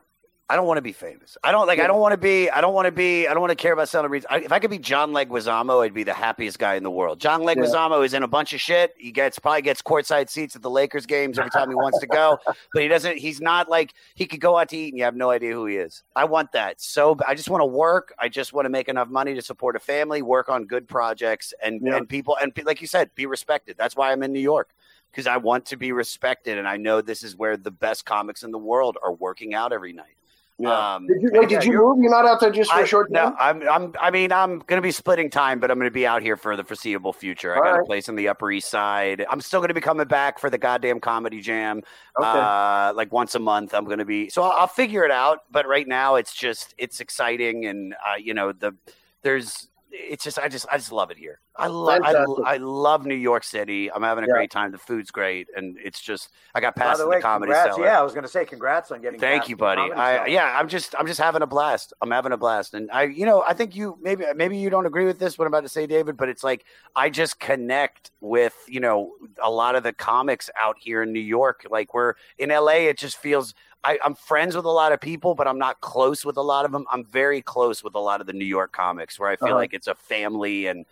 [0.51, 1.39] I don't want to be famous.
[1.45, 1.79] I don't like.
[1.79, 2.51] I don't want to be.
[2.51, 3.29] I don't want to be.
[3.29, 4.27] I don't want to care about celebrities.
[4.29, 7.21] I, if I could be John Leguizamo, I'd be the happiest guy in the world.
[7.21, 8.93] John Leguizamo is in a bunch of shit.
[8.99, 12.07] He gets probably gets courtside seats at the Lakers games every time he wants to
[12.09, 12.37] go.
[12.75, 13.17] But he doesn't.
[13.19, 15.67] He's not like he could go out to eat and you have no idea who
[15.67, 16.03] he is.
[16.17, 16.81] I want that.
[16.81, 18.13] So I just want to work.
[18.19, 21.55] I just want to make enough money to support a family, work on good projects,
[21.63, 21.97] and Yeah.
[21.97, 23.77] and people and like you said, be respected.
[23.79, 24.71] That's why I'm in New York
[25.13, 28.43] because I want to be respected, and I know this is where the best comics
[28.43, 30.17] in the world are working out every night.
[30.63, 30.95] Yeah.
[30.97, 32.03] Um, Did you, wait, did you move?
[32.03, 33.35] You're not out there just for I, a short no, time?
[33.41, 36.07] I'm, I'm, I mean, I'm going to be splitting time, but I'm going to be
[36.07, 37.57] out here for the foreseeable future.
[37.57, 39.25] I got a place on the Upper East Side.
[39.31, 41.79] I'm still going to be coming back for the goddamn comedy jam,
[42.19, 42.29] Okay.
[42.29, 43.73] uh, like once a month.
[43.73, 45.45] I'm going to be, so I'll, I'll figure it out.
[45.51, 48.77] But right now, it's just, it's exciting, and uh, you know, the
[49.23, 51.41] there's, it's just, I just, I just love it here.
[51.57, 52.13] I love, I,
[52.55, 53.91] I love New York City.
[53.93, 54.33] I'm having a Yeah.
[54.35, 54.71] great time.
[54.73, 57.75] The food's great, and it's just, I got past the the, way, comedy congrats.
[57.77, 57.87] cellar.
[57.87, 59.21] Yeah, I was going to say congrats on getting.
[59.21, 59.83] Thank you, buddy.
[59.93, 60.29] I, cellar.
[60.29, 61.93] yeah, I'm just I'm just having a blast.
[62.01, 64.87] I'm having a blast, and I, you know, I think you maybe maybe you don't
[64.87, 66.65] agree with this what I'm about to say, David, but it's like
[66.97, 69.13] I just connect with you know
[69.43, 71.67] a lot of the comics out here in New York.
[71.71, 73.55] Like we're in LA, it just feels.
[73.85, 76.65] I, I'm friends with a lot of people, but I'm not close with a lot
[76.65, 76.87] of them.
[76.91, 79.57] I'm very close with a lot of the New York comics, where I feel Uh-huh.
[79.57, 80.85] like it's a family and.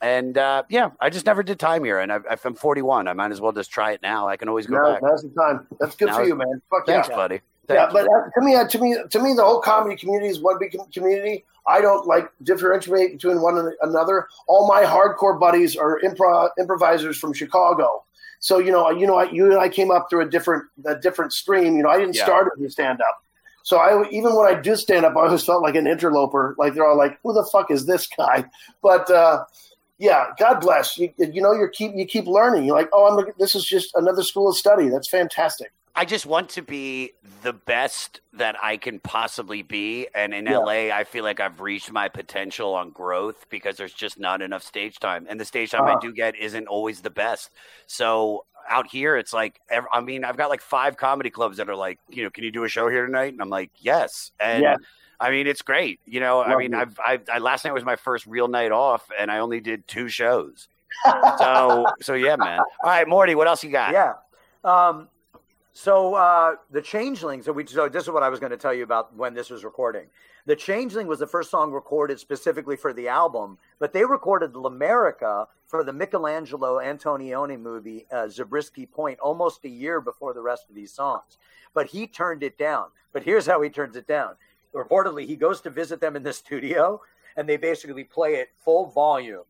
[0.00, 3.08] And uh, yeah, I just never did time here, and I, I'm 41.
[3.08, 4.28] I might as well just try it now.
[4.28, 5.02] I can always go No, back.
[5.02, 5.66] now's the time.
[5.80, 6.62] That's good Now for you, man.
[6.70, 7.16] Fuck Thanks, yeah.
[7.16, 7.40] buddy.
[7.68, 10.28] yeah, Thank but uh, to me, uh, to me, to me, the whole comedy community
[10.28, 11.44] is one big community.
[11.66, 14.28] I don't like differentiate between one and another.
[14.46, 18.04] All my hardcore buddies are improv improvisers from Chicago.
[18.40, 20.94] So you know, you know, I, you and I came up through a different a
[20.96, 21.76] different stream.
[21.76, 22.24] You know, I didn't Yeah.
[22.24, 23.22] start a stand up.
[23.64, 26.54] So I even when I do stand up, I always felt like an interloper.
[26.58, 28.44] Like they're all like, "Who the fuck is this guy?"
[28.82, 29.44] But uh,
[29.98, 31.12] yeah, God bless you.
[31.18, 32.64] You know, you keep you keep learning.
[32.64, 35.72] You're like, "Oh, I'm this is just another school of study." That's fantastic.
[35.98, 40.06] I just want to be the best that I can possibly be.
[40.14, 40.58] And in Yeah.
[40.58, 44.62] LA, I feel like I've reached my potential on growth because there's just not enough
[44.62, 45.26] stage time.
[45.28, 46.00] And the stage time I Uh-huh.
[46.00, 47.50] do get isn't always the best.
[47.88, 49.60] So out here, it's like,
[49.92, 52.52] I mean, I've got like five comedy clubs that are like, you know, can you
[52.52, 53.32] do a show here tonight?
[53.32, 54.30] And I'm like, yes.
[54.38, 54.76] And Yeah.
[55.18, 55.98] I mean, it's great.
[56.04, 56.74] You know, I mean.
[56.74, 59.88] I've, I've, I, last night was my first real night off and I only did
[59.88, 60.68] two shows.
[61.38, 62.60] so, so yeah, man.
[62.60, 63.92] All right, Morty, what else you got?
[63.92, 64.12] Yeah.
[64.62, 65.08] Um,
[65.78, 67.40] so uh, the Changeling.
[67.40, 67.64] So we.
[67.64, 70.06] So this is what I was going to tell you about when this was recording.
[70.44, 75.46] The Changeling was the first song recorded specifically for the album, but they recorded L'America
[75.68, 80.74] for the Michelangelo Antonioni movie uh, Zabriskie Point almost a year before the rest of
[80.74, 81.38] these songs.
[81.74, 82.86] But he turned it down.
[83.12, 84.34] But here's how he turns it down.
[84.74, 87.00] Reportedly, he goes to visit them in the studio,
[87.36, 89.44] and they basically play it full volume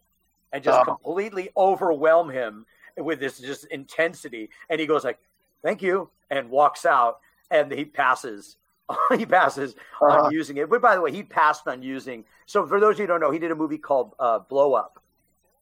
[0.52, 0.84] and just Oh.
[0.84, 2.66] completely overwhelm him
[2.98, 4.50] with this just intensity.
[4.68, 5.18] And he goes like,
[5.62, 7.18] "Thank you," and walks out,
[7.50, 8.56] and he passes.
[9.16, 10.24] he passes Uh-huh.
[10.26, 10.70] on using it.
[10.70, 12.24] But by the way, he passed on using.
[12.46, 14.72] So for those of you who don't know, he did a movie called uh, Blow
[14.74, 15.02] Up,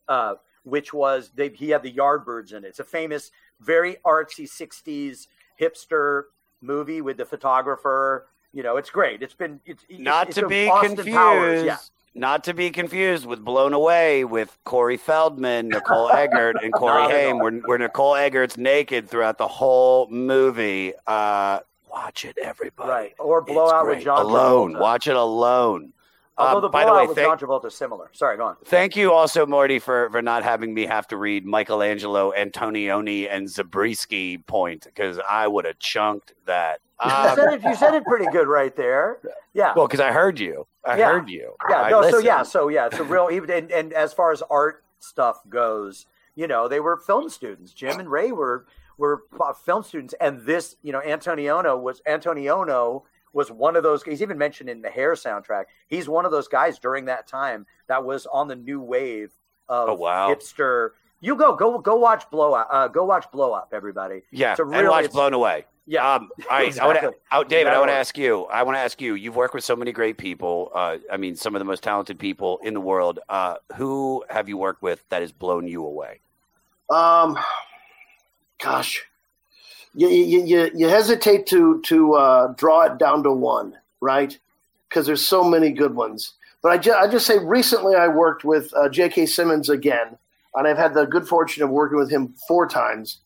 [0.08, 2.68] uh, which was they, he had the Yardbirds in it.
[2.68, 5.26] It's a famous, very artsy '60s
[5.60, 6.24] hipster
[6.60, 8.28] movie with the photographer.
[8.52, 9.22] You know, it's great.
[9.22, 11.16] It's been it's, it's- not it's to a be Austin confused.
[11.16, 11.76] Powers, yeah.
[12.16, 17.38] Not to be confused with Blown Away with Corey Feldman, Nicole Eggert, and Corey Haim,
[17.38, 20.94] where, where Nicole Eggert's naked throughout the whole movie.
[21.06, 21.60] Uh,
[21.90, 22.88] watch it, everybody.
[22.88, 23.14] Right.
[23.18, 24.02] Or Blowout with.
[24.02, 24.72] John alone.
[24.74, 24.80] Travolta.
[24.80, 25.92] Watch it alone.
[26.38, 28.08] Although Uh, the by the way, with thank, John Travolta is similar.
[28.12, 28.56] Sorry, go on.
[28.64, 33.48] thank you also, Morty, for, for not having me have to read Michelangelo, Antonioni, and
[33.48, 36.80] Zabriskie point because I would have chunked that.
[37.04, 39.18] you, Um, said it, you said it pretty good right there.
[39.54, 39.72] Yeah.
[39.76, 40.66] well, because I heard you.
[40.86, 41.12] I Yeah.
[41.12, 41.54] heard you.
[41.68, 41.82] yeah.
[41.82, 42.08] I No.
[42.10, 42.42] So yeah.
[42.42, 42.86] So yeah.
[42.86, 46.80] It's a real even and, and as far as art stuff goes, you know, they
[46.80, 47.72] were film students.
[47.72, 48.66] Jim and Ray were
[48.98, 49.24] were
[49.64, 53.02] film students, and this, you know, Antonioni was Antonioni
[53.32, 54.02] was one of those.
[54.02, 55.64] He's even mentioned in the Hair soundtrack.
[55.88, 59.32] He's one of those guys during that time that was on the new wave
[59.68, 60.32] of Oh, wow.
[60.32, 60.90] hipster.
[61.20, 62.68] You go go go watch Blow Up.
[62.70, 64.22] Uh, go watch Blow Up, everybody.
[64.30, 65.66] Yeah, It's a and really- watch Blown Away.
[65.86, 66.14] Yeah.
[66.14, 66.78] Um, all right.
[66.80, 68.44] I want to, David, I want to ask you.
[68.46, 69.14] I want to ask you.
[69.14, 70.70] You've worked with so many great people.
[70.74, 73.20] Uh, I mean, some of the most talented people in the world.
[73.28, 76.20] Uh, who have you worked with that has blown you away?
[76.90, 77.38] Um,
[78.62, 79.04] gosh,
[79.94, 84.36] you you you, you hesitate to to uh, draw it down to one, right?
[84.88, 86.34] Because there's so many good ones.
[86.62, 89.26] But I, ju- I just say recently I worked with uh, J.K.
[89.26, 90.18] Simmons again,
[90.54, 93.18] and I've had the good fortune of working with him four times,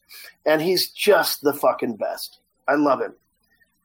[0.44, 2.39] and he's just the fucking best.
[2.70, 3.14] I love him.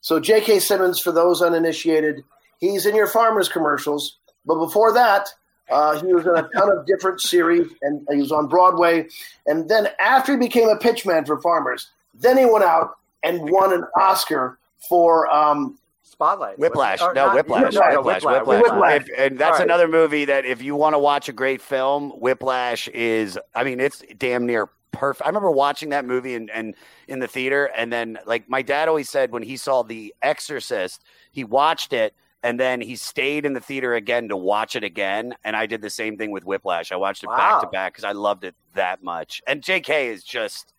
[0.02, 0.60] So J.K.
[0.60, 2.24] Simmons, for those uninitiated,
[2.60, 5.28] he's in your farmers commercials, but before that,
[5.72, 9.08] uh, he was in a ton of different series, and he was on Broadway.
[9.48, 13.74] And then after he became a pitchman for farmers, then he went out and won
[13.74, 16.60] an Oscar for um, Spotlight.
[16.60, 17.00] Whiplash.
[17.02, 17.74] No, not- Whiplash.
[17.74, 18.22] no, no, Whiplash.
[18.24, 18.46] Whiplash.
[18.46, 18.62] Whiplash.
[18.72, 19.02] Whiplash.
[19.10, 19.64] If- and that's All right.
[19.68, 23.40] another movie that if you want to watch a great film, Whiplash is.
[23.56, 25.26] I mean, it's damn near perfect.
[25.26, 26.76] I remember watching that movie and and
[27.08, 31.04] in the theater, and then like my dad always said when he saw The Exorcist,
[31.32, 32.14] he watched it.
[32.44, 35.34] And then he stayed in the theater again to watch it again.
[35.44, 36.92] And I did the same thing with Whiplash.
[36.92, 39.42] I watched it back to back because I loved it that much.
[39.48, 40.72] And JK is just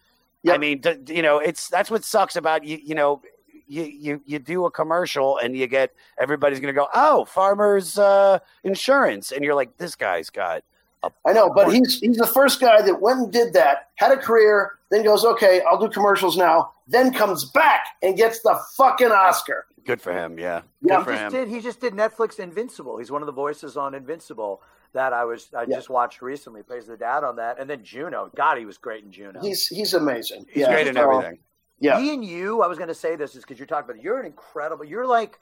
[0.55, 2.79] I mean, d- you know, it's that's what sucks about you.
[2.83, 3.23] You know,
[3.67, 7.99] you you you do a commercial and you get everybody's going to go, oh, Farmers
[7.99, 10.63] uh, Insurance, and you're like, this guy's got.
[11.02, 14.12] A, I know, but he's he's the first guy that went and did that, had
[14.12, 18.59] a career, then goes, okay, I'll do commercials now, then comes back and gets the
[18.77, 19.66] fucking Oscar.
[19.85, 20.39] good for him.
[20.39, 20.97] Yeah, Yeah.
[20.97, 21.44] good for He just him.
[21.44, 21.48] did.
[21.55, 22.97] He just did Netflix Invincible.
[22.98, 24.62] He's one of the voices on Invincible
[24.94, 26.62] that I was I just watched recently.
[26.62, 28.31] Plays the dad on that, and then Juno.
[28.35, 29.40] God, he was great in Juno.
[29.43, 30.47] He's he's amazing.
[30.51, 30.73] He's Yeah.
[30.73, 31.39] great in everything.
[31.78, 31.98] Yeah.
[32.01, 34.18] Me and you, I was going to say this is because you're talking about you're
[34.18, 34.82] an incredible.
[34.86, 35.39] You're like,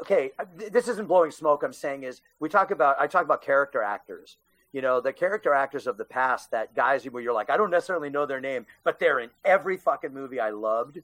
[0.00, 1.64] okay, uh, this isn't blowing smoke.
[1.64, 4.36] I'm saying is we talk about I talk about character actors.
[4.72, 7.70] You know, the character actors of the past, that guys where you're like, I don't
[7.70, 10.98] necessarily know their name, but they're in every fucking movie I loved.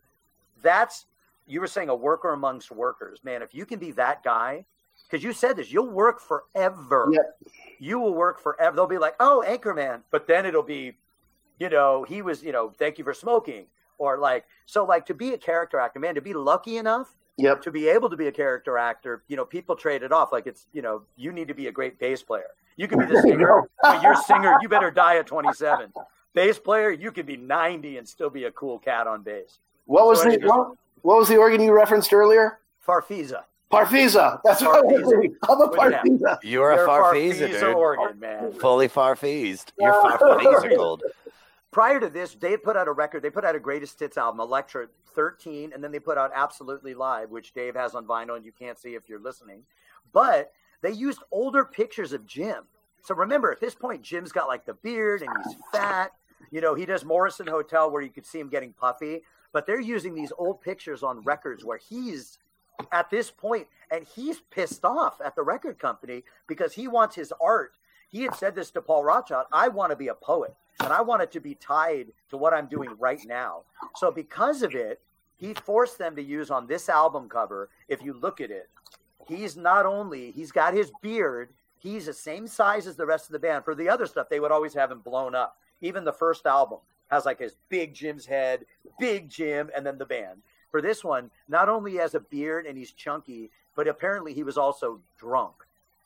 [0.62, 1.06] That's
[1.47, 3.43] you were saying a worker amongst workers, man.
[3.43, 4.64] If you can be that guy,
[5.09, 7.10] because you said this, you'll work forever.
[7.12, 7.39] Yep.
[7.78, 8.76] You will work forever.
[8.76, 10.97] They'll be like, oh, Anchorman, but then it'll be,
[11.59, 13.66] you know, he was, you know, thank you for smoking,
[13.98, 17.62] or like, so like to be a character actor, man, to be lucky enough Yep.
[17.62, 20.32] to be able to be a character actor, you know, people trade it off.
[20.32, 22.51] Like it's, you know, you need to be a great bass player.
[22.77, 25.93] You could be the singer, but you're a singer, you better die at 27.
[26.35, 29.59] Bass player, you could be 90 and still be a cool cat on bass.
[29.85, 30.73] What was So the what,
[31.03, 32.59] what was the organ you referenced earlier?
[32.86, 33.43] Farfisa.
[33.70, 34.40] Parfisa.
[34.44, 35.11] That's what I was Farfisa.
[35.11, 35.36] thinking.
[35.49, 36.05] I'm a With that.
[36.05, 36.39] Parfisa.
[36.43, 37.74] You're a You're farfisa, Farfisa dude.
[37.74, 38.53] organ, man.
[38.53, 39.73] Fully farfeased.
[39.78, 41.01] You're farfisicled.
[41.70, 43.23] prior to this, they had put out a record.
[43.23, 46.94] They put out a greatest hits album, Elektra 13, and then they put out Absolutely
[46.94, 49.62] Live, which Dave has on vinyl and you can't see if you're listening.
[50.12, 52.64] But they used older pictures of Jim.
[53.04, 56.12] So remember, at this point, Jim's got like the beard and he's fat.
[56.50, 59.22] You know, he does Morrison Hotel where you could see him getting puffy.
[59.52, 62.38] But they're using these old pictures on records where he's
[62.90, 67.32] at this point and he's pissed off at the record company because he wants his
[67.40, 67.72] art.
[68.09, 71.00] He had said this to Paul Rothchild I want to be a poet and I
[71.02, 73.62] want it to be tied to what I'm doing right now.
[73.96, 75.00] So, because of it,
[75.36, 78.68] he forced them to use on this album cover, if you look at it,
[79.27, 83.32] he's not only, he's got his beard, he's the same size as the rest of
[83.32, 83.65] the band.
[83.65, 85.57] For the other stuff, they would always have him blown up.
[85.81, 86.78] Even the first album
[87.11, 88.65] has like his big Jim's head,
[88.99, 90.43] big Jim, and then the band.
[90.70, 94.57] For this one, not only has a beard and he's chunky, but apparently he was
[94.57, 95.55] also drunk.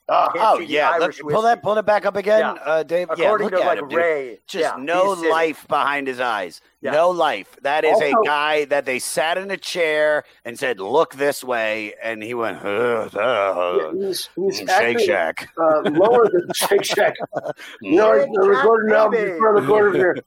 [0.09, 2.51] Uh, Oh yeah, look, pull that pull it back up again, Yeah.
[2.63, 3.09] uh, Dave.
[3.17, 3.97] yeah, According look to, at like, him.
[3.97, 6.61] Ray, Just yeah, no life behind his eyes.
[6.81, 6.91] Yeah.
[6.91, 7.57] No life.
[7.63, 11.93] That is a guy that they sat in a chair and said, "Look this way,"
[12.01, 15.49] and he went, "Ugh, ugh, He's, he's Shake actually, Shack.
[15.59, 17.15] uh, lower than Shake Shack.
[17.81, 20.17] You know, the recording album before the quarter here.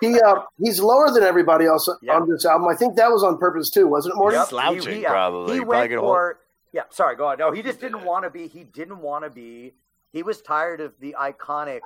[0.00, 2.14] He uh, he's lower than everybody else Yeah.
[2.16, 2.68] on this album.
[2.68, 4.36] I think that was on purpose too, wasn't it, Morty?
[4.36, 4.48] Yep.
[4.48, 5.08] Slouching, yeah.
[5.10, 5.54] probably.
[5.54, 6.38] He Probably went gonna hold- for
[6.74, 6.82] yeah.
[6.90, 7.38] Sorry, go on.
[7.38, 8.48] No, he just didn't want to be.
[8.48, 9.74] He didn't want to be.
[10.12, 11.82] He was tired of the iconic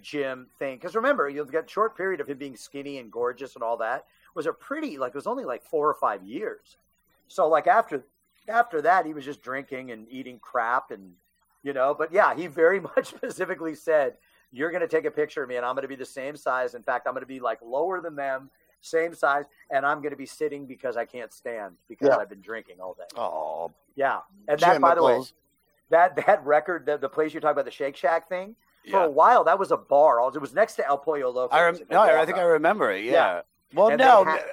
[0.00, 0.76] Jim thing.
[0.76, 3.76] Because remember, you've got a short period of him being skinny and gorgeous and all
[3.78, 4.04] that
[4.36, 6.76] was a pretty like it was only like four or five years.
[7.26, 8.04] So like after
[8.46, 11.14] after that, he was just drinking and eating crap and
[11.64, 11.92] you know.
[11.98, 14.14] But yeah, he very much specifically said,
[14.52, 16.36] "You're going to take a picture of me, and I'm going to be the same
[16.36, 16.74] size.
[16.74, 20.10] In fact, I'm going to be like lower than them." Same size, and I'm going
[20.12, 22.16] to be sitting because I can't stand because Yeah.
[22.18, 23.04] I've been drinking all day.
[23.16, 25.20] Oh, Yeah, and that, by the way,
[25.90, 29.04] that that record, the, the place you talk about the Shake Shack thing, for Yeah.
[29.06, 30.20] a while that was a bar.
[30.34, 31.54] It was next to El Pollo Loco.
[31.54, 33.04] I rem- no, I think I remember it.
[33.04, 33.12] Yeah.
[33.12, 33.40] Yeah.
[33.74, 34.44] Well, And no, they had-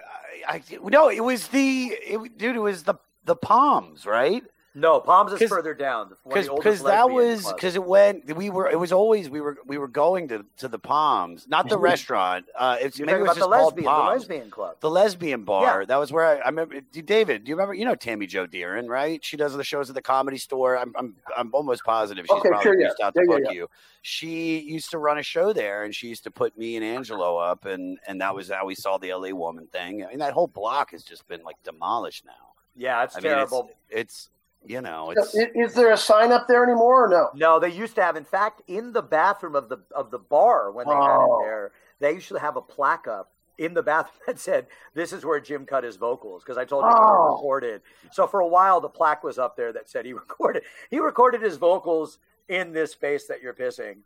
[0.47, 2.55] I, I- no, it was the it, dude.
[2.55, 4.43] It was the the Palms, right?
[4.77, 6.15] No, Palms is 'Cause- further down.
[6.27, 9.77] Because because that was because it went we were it was always we were we
[9.77, 12.45] were going to to the Palms, not the restaurant.
[12.57, 14.75] Uh, it's You're maybe it was about just the called lesbian, the lesbian club.
[14.81, 15.81] The lesbian bar.
[15.81, 15.85] Yeah.
[15.85, 16.81] That was where I, I remember.
[16.81, 17.73] David, do you remember?
[17.73, 19.23] You know Tammy Joe Deeren, right?
[19.23, 20.77] She does the shows at the Comedy Store.
[20.77, 22.87] I'm I'm I'm almost positive she's Okay, probably sure, yeah.
[22.87, 23.51] reached out to Yeah, yeah, yeah.
[23.51, 23.69] you.
[24.01, 27.37] She used to run a show there, and she used to put me and Angelo
[27.37, 30.03] up, and and that was how we saw the LA Woman thing.
[30.03, 32.33] I mean, that whole block has just been like demolished now.
[32.75, 33.69] Yeah, it's I mean, terrible.
[33.89, 34.29] It's, it's
[34.67, 37.29] you know, it's i- Is there a sign up there anymore or no?
[37.33, 38.15] No, they used to have.
[38.15, 41.39] In fact, in the bathroom of the of the bar when they had Oh.
[41.41, 45.13] it there, they used to have a plaque up in the bathroom that said, "This
[45.13, 47.35] is where Jim cut his vocals." Because I told you he Oh.
[47.35, 47.81] recorded.
[48.11, 50.63] So for a while, the plaque was up there that said he recorded.
[50.89, 53.99] He recorded his vocals in this space that you're pissing.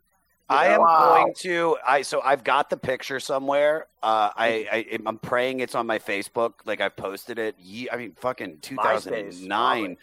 [0.48, 1.14] I am Wow.
[1.14, 1.76] going to.
[1.86, 3.86] I so I've got the picture somewhere.
[4.02, 6.54] Uh, I, I I'm praying it's on my Facebook.
[6.64, 7.54] Like I've posted it.
[7.60, 9.96] Ye, I mean, fucking 2009.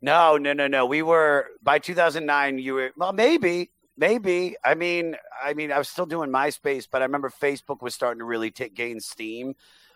[0.00, 0.86] No, no, no, no.
[0.86, 2.58] We were by 2009.
[2.58, 4.56] You were well, maybe, maybe.
[4.64, 8.20] I mean, I mean, I was still doing MySpace, but I remember Facebook was starting
[8.20, 9.54] to really gain steam.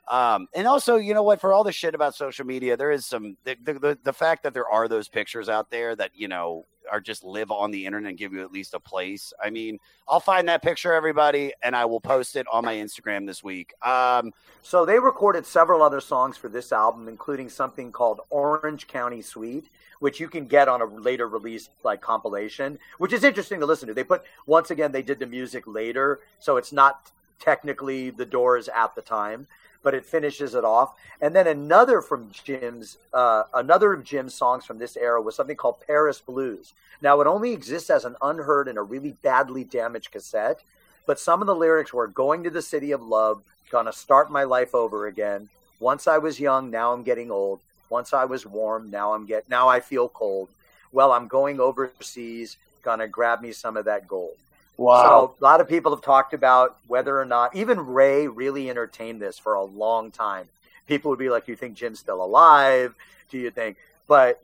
[0.09, 1.41] Um, and also, you know what?
[1.41, 4.55] For all the shit about social media, there is some the the the fact that
[4.55, 8.11] there are those pictures out there that you know are just live on the internet
[8.11, 9.33] and give you at least a place.
[9.43, 9.79] I mean,
[10.09, 13.73] I'll find that picture, everybody, and I will post it on my Instagram this week.
[13.83, 14.33] Um,
[14.63, 19.67] So they recorded several other songs for this album, including something called Orange County Suite,
[19.99, 23.89] which you can get on a later release like compilation, which is interesting to listen
[23.89, 23.95] to.
[23.95, 27.11] They put once again they did the music later, so it's not
[27.41, 29.47] technically the Doors at the time,
[29.83, 30.95] but it finishes it off.
[31.21, 35.57] And then another from Jim's, uh, another of Jim's songs from this era was something
[35.57, 36.73] called Paris Blues.
[37.01, 40.61] Now it only exists as an unheard and a really badly damaged cassette,
[41.07, 44.45] but some of the lyrics were going to the city of love, gonna start my
[44.45, 45.49] life over again.
[45.81, 47.61] Once I was young, now I'm getting old.
[47.91, 50.49] Once I was warm, now I'm get now I feel cold.
[50.93, 54.37] Well, I'm going overseas, gonna grab me some of that gold.
[54.77, 55.03] Wow.
[55.03, 59.20] So a lot of people have talked about whether or not even Ray really entertained
[59.20, 60.49] this for a long time.
[60.86, 62.94] People would be like, "You think Jim's still alive?
[63.31, 63.77] Do you think?"
[64.09, 64.43] But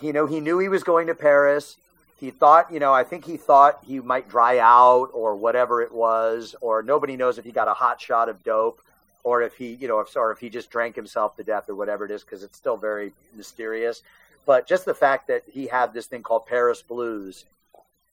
[0.00, 1.76] you know, he knew he was going to Paris.
[2.18, 5.92] He thought, you know, I think he thought he might dry out or whatever it
[5.92, 8.80] was, or nobody knows if he got a hot shot of dope
[9.24, 11.74] or if he, you know, if, or if he just drank himself to death or
[11.74, 14.02] whatever it is, because it's still very mysterious.
[14.46, 17.44] But just the fact that he had this thing called Paris Blues,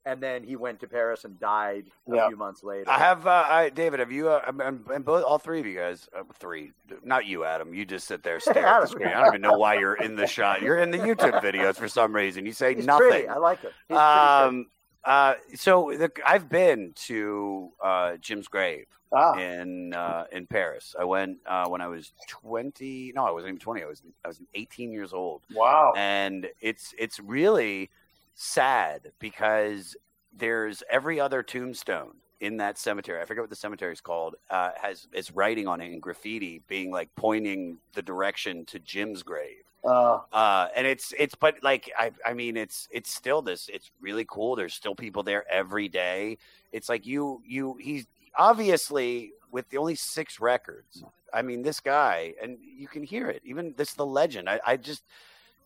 [0.05, 2.27] and then he went to Paris and died a Yeah.
[2.29, 2.89] few months later.
[2.89, 3.99] I have, uh, I, David.
[3.99, 4.29] Have you?
[4.29, 4.51] Uh,
[4.93, 6.71] and both, all three of you guys, uh, three,
[7.03, 7.73] not you, Adam.
[7.73, 9.07] You just sit there, stare at the screen.
[9.09, 10.61] I don't even know why you're in the shot.
[10.61, 12.45] You're in the YouTube videos for some reason.
[12.45, 13.09] You say He's nothing.
[13.09, 13.27] pretty.
[13.27, 14.67] I like pretty Um,
[15.03, 19.33] uh, so the, I've been to uh, Jim's grave Ah.
[19.39, 20.95] in uh, in Paris.
[20.99, 23.11] I went uh, when I was twenty.
[23.15, 23.81] No, I wasn't even twenty.
[23.81, 25.41] I was I was eighteen years old.
[25.53, 25.93] Wow.
[25.95, 27.89] And it's it's really
[28.39, 29.97] sad because
[30.33, 33.21] there's every other tombstone in that cemetery.
[33.21, 34.35] I forget what the cemetery is called.
[34.49, 39.23] Uh, has is writing on it in graffiti, being like pointing the direction to Jim's
[39.23, 43.69] grave Uh, uh and it's it's but like i i mean it's it's still this
[43.73, 46.37] it's really cool there's still people there every day
[46.73, 48.05] it's like you you he's
[48.37, 51.03] obviously with the only six records
[51.33, 54.75] i mean this guy and you can hear it even this the legend i i
[54.75, 55.03] just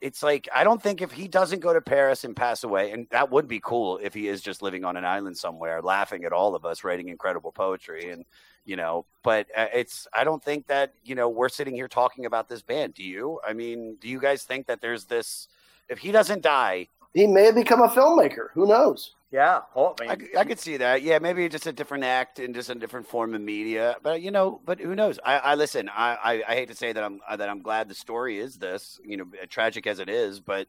[0.04, 3.08] it's like i don't think if he doesn't go to paris and pass away and
[3.10, 6.34] that would be cool if he is just living on an island somewhere laughing at
[6.34, 8.26] all of us writing incredible poetry and
[8.66, 12.26] you know but uh, it's i don't think that you know we're sitting here talking
[12.26, 12.94] about this band.
[12.94, 13.40] Do you?
[13.48, 15.48] I mean do you guys think that there's this
[15.88, 18.48] if he doesn't die he may have become a filmmaker.
[18.54, 19.14] Who knows?
[19.32, 19.62] Yeah.
[19.76, 22.54] I I, I, c- I could see that yeah maybe just a different act and
[22.54, 25.90] just a different form of media but you know but who knows i, I listen
[25.90, 28.58] I, I i hate to say that i'm uh, that i'm glad the story is
[28.60, 30.68] this you know tragic as it is but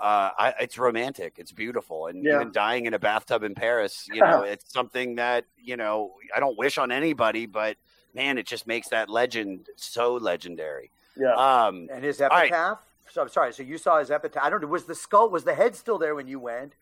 [0.00, 1.34] uh, I, it's romantic.
[1.38, 2.36] It's beautiful, and Yeah.
[2.36, 6.38] even dying in a bathtub in Paris, you know, it's something that you know I
[6.38, 7.76] don't wish on anybody, but
[8.14, 10.92] man, it just makes that legend so legendary.
[11.16, 11.34] Yeah.
[11.34, 12.78] Um, and his epitaph.
[13.10, 13.52] So I'm sorry.
[13.52, 14.42] So you saw his epitaph.
[14.44, 14.68] I don't know.
[14.68, 15.28] Was the skull?
[15.30, 16.74] Was the head still there when you went?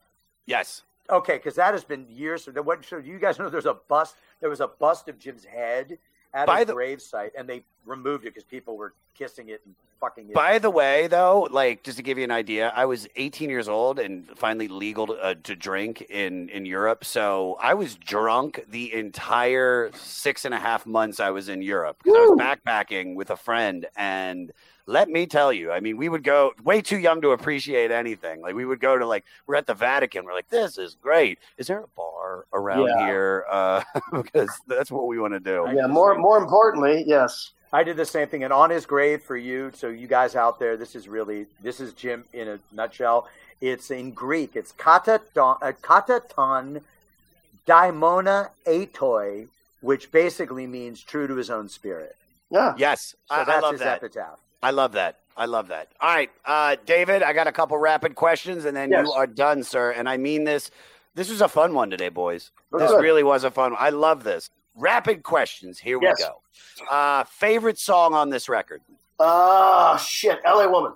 [0.47, 0.83] Yes.
[1.09, 2.45] Okay, because that has been years.
[2.45, 4.17] So, what, so you guys know there's a bust.
[4.41, 5.99] There was a bust of Jim's head
[6.35, 9.63] at By his the- grave site, and they removed it because people were kissing it
[9.65, 10.35] and fucking it.
[10.35, 13.69] By the way, though, like just to give you an idea, I was 18 years
[13.69, 17.05] old and finally legal to, uh, to drink in in Europe.
[17.05, 21.99] So I was drunk the entire six and a half months I was in Europe
[22.03, 23.87] because I was backpacking with a friend.
[23.97, 24.53] And
[24.87, 28.41] let me tell you, I mean, we would go way too young to appreciate anything.
[28.41, 30.25] Like we would go to like we're at the Vatican.
[30.25, 31.39] We're like, this is great.
[31.59, 33.07] Is there a bar around Yeah.
[33.07, 33.45] here?
[33.51, 33.83] Uh,
[34.13, 35.67] because that's what we want to do.
[35.75, 35.87] Yeah.
[35.87, 37.51] More more importantly, yes.
[37.73, 39.73] I did the same thing, and on his grave for you.
[39.75, 43.29] So you guys out there, this is really this is Jim in a nutshell.
[43.61, 44.55] It's in Greek.
[44.55, 46.83] It's kataton, uh, kataton
[47.67, 49.49] daimona atoi,
[49.81, 52.15] which basically means true to his own spirit.
[52.51, 52.75] Yeah.
[52.79, 53.97] Yes, So I, I that's love his that.
[53.97, 54.39] epitaph.
[54.63, 55.21] I love that.
[55.37, 55.89] I love that.
[56.01, 59.07] All right, uh, David, I got a couple rapid questions, and then Yes.
[59.07, 59.91] you are done, sir.
[59.91, 60.71] And I mean this.
[61.15, 62.51] This was a fun one today, boys.
[62.73, 63.03] That's This good.
[63.03, 63.73] really was a fun.
[63.73, 63.83] one.
[63.83, 64.51] I love this.
[64.75, 65.79] Rapid questions.
[65.79, 66.17] Here Yes.
[66.19, 66.43] we go.
[66.91, 68.83] Uh, favorite song on this record.
[69.19, 70.41] Ah, shit.
[70.45, 70.69] L.A.
[70.69, 70.93] Woman.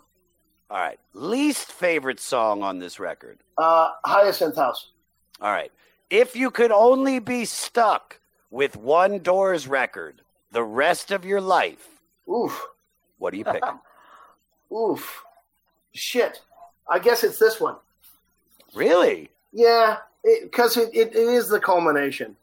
[0.71, 0.99] All right.
[1.15, 3.39] Least favorite song on this record.
[3.59, 4.91] Uh, Hyacinth House.
[5.41, 5.73] All right.
[6.11, 8.21] If you could only be stuck
[8.51, 12.67] with one Doors record the rest of your life, Oof.
[13.21, 13.79] What are you picking?
[14.77, 15.23] Oof.
[15.93, 16.41] Shit.
[16.89, 17.77] I guess it's this one.
[18.75, 19.31] really?
[19.53, 19.99] Yeah,
[20.43, 22.37] because it, it, it is the culmination.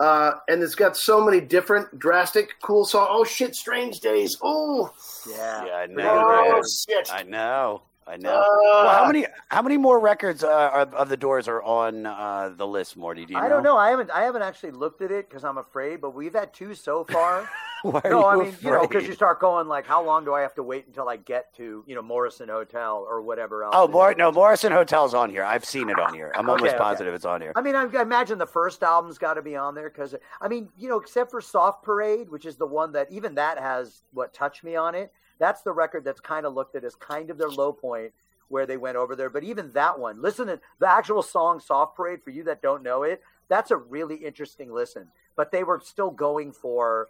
[0.00, 3.08] Uh, and it's got so many different, drastic, cool songs.
[3.10, 4.36] Oh, shit, Strange Days.
[4.42, 4.92] Oh,
[5.28, 5.66] Yeah.
[5.66, 6.24] Yeah, I know.
[6.26, 6.62] oh man.
[6.88, 7.12] shit.
[7.12, 7.82] I know.
[8.06, 8.30] I know.
[8.30, 12.06] Uh, well, how many how many more records uh, of, of the Doors are on
[12.06, 13.24] uh, the list, Morty?
[13.26, 13.76] Do you I don't know.
[13.76, 14.10] I haven't.
[14.10, 16.00] I haven't actually looked at it because I'm afraid.
[16.00, 17.48] But we've had two so far.
[17.82, 20.24] Why are no, I you mean, you know, because you start going like, how long
[20.24, 23.64] do I have to wait until I get to, you know, Morrison Hotel or whatever
[23.64, 23.74] else?
[23.76, 25.42] Oh, Mor- no, Morrison Hotel's on here.
[25.42, 26.32] I've seen it on here.
[26.36, 26.78] I'm Okay, almost okay.
[26.78, 27.52] positive it's on here.
[27.56, 30.46] I mean, I, I imagine the first album's got to be on there because, I
[30.46, 34.02] mean, you know, except for Soft Parade, which is the one that even that has
[34.12, 35.12] what Touch Me on it.
[35.42, 38.12] That's the record that's kind of looked at as kind of their low point
[38.46, 39.28] where they went over there.
[39.28, 42.84] But even that one, listen to the actual song Soft Parade for you that don't
[42.84, 43.20] know it.
[43.48, 45.08] That's a really interesting listen.
[45.34, 47.08] But they were still going for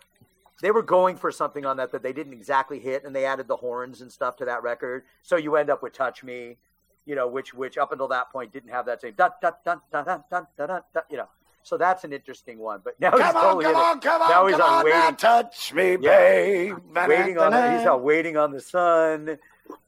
[0.63, 3.49] they were going for something on that that they didn't exactly hit, and they added
[3.49, 5.03] the horns and stuff to that record.
[5.23, 6.57] So you end up with "Touch Me,"
[7.05, 9.81] you know, which which up until that point didn't have that same dun dun dun
[9.93, 11.29] dun dun dun dun, dun, you know.
[11.63, 12.81] So that's an interesting one.
[12.85, 13.85] But now he's Come on, totally come in it.
[13.85, 14.99] on, come on, now he's come on on, waiting.
[15.01, 15.97] now touch me, Yeah.
[16.19, 16.77] babe.
[17.09, 19.39] Waiting on the, he's on waiting on the sun.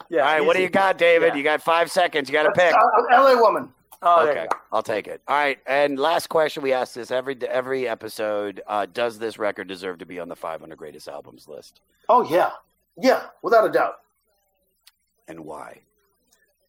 [0.08, 0.20] Yeah.
[0.20, 1.28] All right, what do you got, David?
[1.28, 1.34] yeah.
[1.34, 2.28] You got five seconds.
[2.28, 2.74] You got to pick.
[2.74, 3.36] Uh, L.A.
[3.36, 3.70] Woman.
[4.06, 4.46] Oh, okay.
[4.70, 5.22] I'll take it.
[5.26, 9.66] All right, and last question we ask this every every episode: uh, Does this record
[9.66, 12.50] deserve to be on the 500 greatest albums list, Oh, yeah.
[12.96, 13.94] Yeah, without a doubt.
[15.26, 15.80] and why?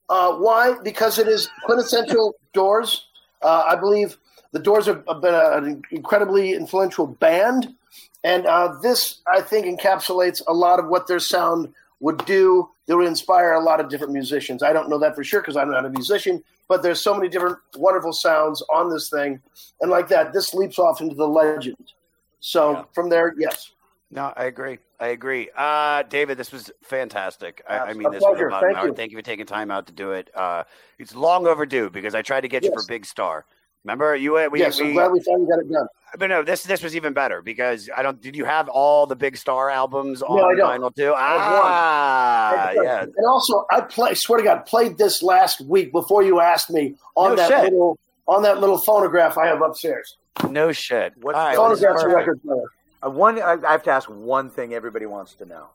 [0.09, 0.75] Uh, why?
[0.83, 3.07] Because it is quintessential Doors.
[3.41, 4.17] Uh, I believe
[4.55, 7.75] the Doors have been an incredibly influential band,
[8.23, 12.69] and uh, this I think encapsulates a lot of what their sound would do.
[12.85, 14.63] They would inspire a lot of different musicians.
[14.63, 17.27] I don't know that for sure because I'm not a musician, but there's so many
[17.27, 19.41] different wonderful sounds on this thing,
[19.81, 21.91] and like that, this leaps off into the legend.
[22.39, 23.73] So from there, yes.
[24.09, 24.77] No, I agree.
[25.01, 25.49] I agree.
[25.53, 27.61] Uh, David, this was fantastic.
[27.67, 28.47] I, I mean this with pleasure.
[28.47, 28.87] a bottom Thank hour.
[28.87, 28.93] you.
[28.93, 30.29] Thank you for taking time out to do it.
[30.33, 30.63] Uh,
[30.97, 33.45] it's long overdue because I tried to get you for Big Star.
[33.85, 34.35] Remember you?
[34.37, 35.85] uh, We, yes, we, I'm glad we finally got it done.
[36.17, 38.19] But no, this this was even better because I don't.
[38.19, 40.81] Did you have all the Big Star albums on No, I don't.
[40.81, 41.13] vinyl too?
[41.13, 42.83] I have Ah, one.
[42.85, 43.01] yeah.
[43.03, 44.15] And also, I play.
[44.15, 47.63] Swear to God, played this last week before you asked me on No that shit.
[47.73, 50.15] little on that little phonograph I have upstairs.
[50.49, 51.13] No shit.
[51.21, 52.63] What's All right, the Phonograph's a record player.
[53.05, 55.67] Uh, one, I, I have to ask one thing everybody wants to know.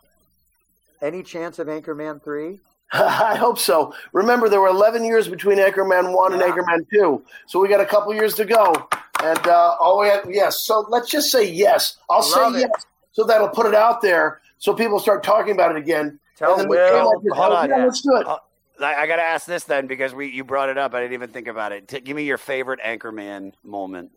[1.01, 2.59] Any chance of Anchorman 3?
[2.93, 3.95] I hope so.
[4.13, 7.87] Remember, there were 11 years between Anchorman 1 and Anchorman 2, so we got a
[7.87, 8.75] couple years to go.
[9.23, 10.57] And uh, all we have, yes.
[10.65, 11.99] So let's just say yes.
[12.09, 12.71] I'll Love say it.
[12.75, 16.19] yes, so that'll put it out there, so people start talking about it again.
[16.37, 17.69] Tell and then we Will- came up with, Hold on.
[17.69, 18.27] yeah, let's do it.
[18.27, 18.39] Uh,
[18.81, 20.95] I, I got to ask this then because we you brought it up.
[20.95, 21.87] I didn't even think about it.
[21.87, 24.11] T- give me your favorite Anchorman moment.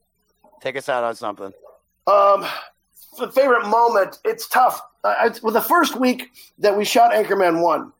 [0.61, 1.51] Take us out on something.
[2.07, 2.43] Um,
[3.19, 4.19] f- favorite moment.
[4.23, 4.81] It's tough.
[5.03, 7.91] I, I, well, the first week that we shot Anchorman one,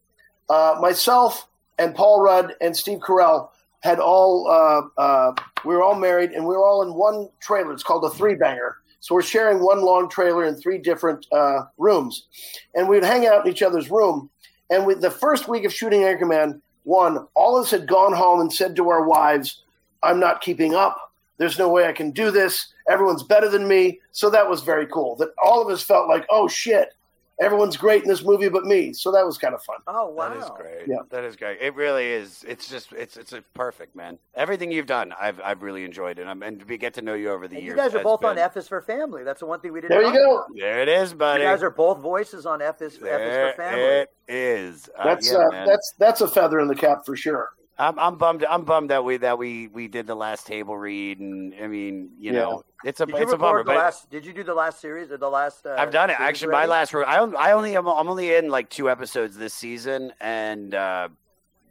[0.49, 1.48] uh, myself
[1.78, 3.49] and Paul Rudd and Steve Carell
[3.82, 4.48] had all.
[4.49, 5.34] Uh, uh,
[5.65, 7.74] we were all married, and we were all in one trailer.
[7.74, 8.78] It's called a three banger.
[8.99, 12.28] So we're sharing one long trailer in three different uh, rooms,
[12.76, 14.30] and we'd hang out in each other's room.
[14.70, 18.40] And with the first week of shooting Anchorman one, all of us had gone home
[18.40, 19.64] and said to our wives,
[20.03, 21.11] "I'm not keeping up.
[21.38, 22.74] There's no way I can do this.
[22.90, 25.18] Everyone's better than me." So that was very cool.
[25.18, 26.94] That all of us felt like, "Oh shit,
[27.41, 29.77] everyone's great in this movie but me." So that was kind of fun.
[29.88, 30.30] Oh, wow.
[30.30, 30.88] That is great.
[30.88, 30.97] Yeah.
[31.10, 31.60] That is great.
[31.61, 32.43] It really is.
[32.47, 34.18] It's just it's it's a perfect man.
[34.35, 36.27] Everything you've done, I've I've really enjoyed it.
[36.27, 38.23] I'm, and we get to know you over the And you guys are has both
[38.23, 39.23] on F is for Family.
[39.23, 40.35] That's the one thing we didn't There you go.
[40.38, 40.47] about.
[40.55, 41.43] There it is, buddy.
[41.43, 43.84] You guys are both voices on F is, F is for Family.
[43.84, 44.89] it is.
[44.97, 47.49] Uh, That's yeah, uh, that's that's a feather in the cap for sure.
[47.77, 48.45] I'm, I'm bummed.
[48.45, 52.11] I'm bummed that we that we we did the last table read, and I mean,
[52.19, 52.41] you Yeah.
[52.41, 53.63] know, it's a Did it's a bummer.
[53.63, 54.09] the But last?
[54.09, 55.65] Did you do the last series or the last?
[55.65, 56.19] Uh, I've done it.
[56.19, 60.13] Actually, my last I I only am I'm only in like two episodes this season,
[60.21, 61.09] and uh,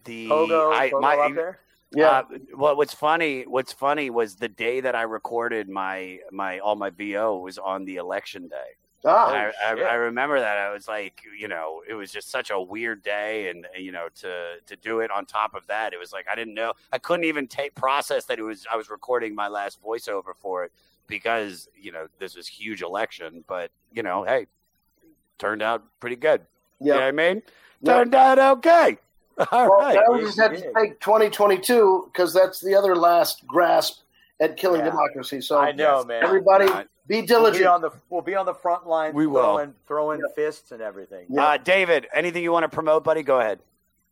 [0.05, 1.59] the Pogo, I Pogo my there.
[1.95, 2.09] Yeah.
[2.09, 2.23] Uh,
[2.57, 3.45] well, what's funny?
[3.47, 7.85] What's funny was the day that I recorded my my all my VO was on
[7.85, 8.71] the election day.
[9.05, 9.91] And I, I.
[9.91, 10.57] I remember that.
[10.59, 14.09] I was like, you know, it was just such a weird day, and you know,
[14.21, 16.73] to to do it on top of that, it was like I didn't know.
[16.93, 18.67] I couldn't even take process that it was.
[18.71, 20.73] I was recording my last voiceover for it
[21.09, 23.45] because you know this was huge election.
[23.49, 24.47] But you know, hey,
[25.39, 26.43] turned out pretty good.
[26.81, 27.43] You know I mean?
[27.83, 27.97] Yep.
[27.97, 28.99] Turned out okay.
[29.53, 29.95] All well, right.
[29.95, 34.03] now we just had to take 2022 because that's the other last grasp
[34.41, 34.91] at killing Yeah.
[34.91, 35.41] democracy.
[35.41, 36.23] So I know, man.
[36.23, 37.67] Everybody, Not- be We'll be diligent.
[37.67, 39.15] on the we'll be on the front line.
[39.15, 39.43] We will.
[39.43, 41.27] throwing, throwing fists and everything.
[41.37, 43.23] Uh, David, anything you want to promote, buddy?
[43.23, 43.61] Go ahead.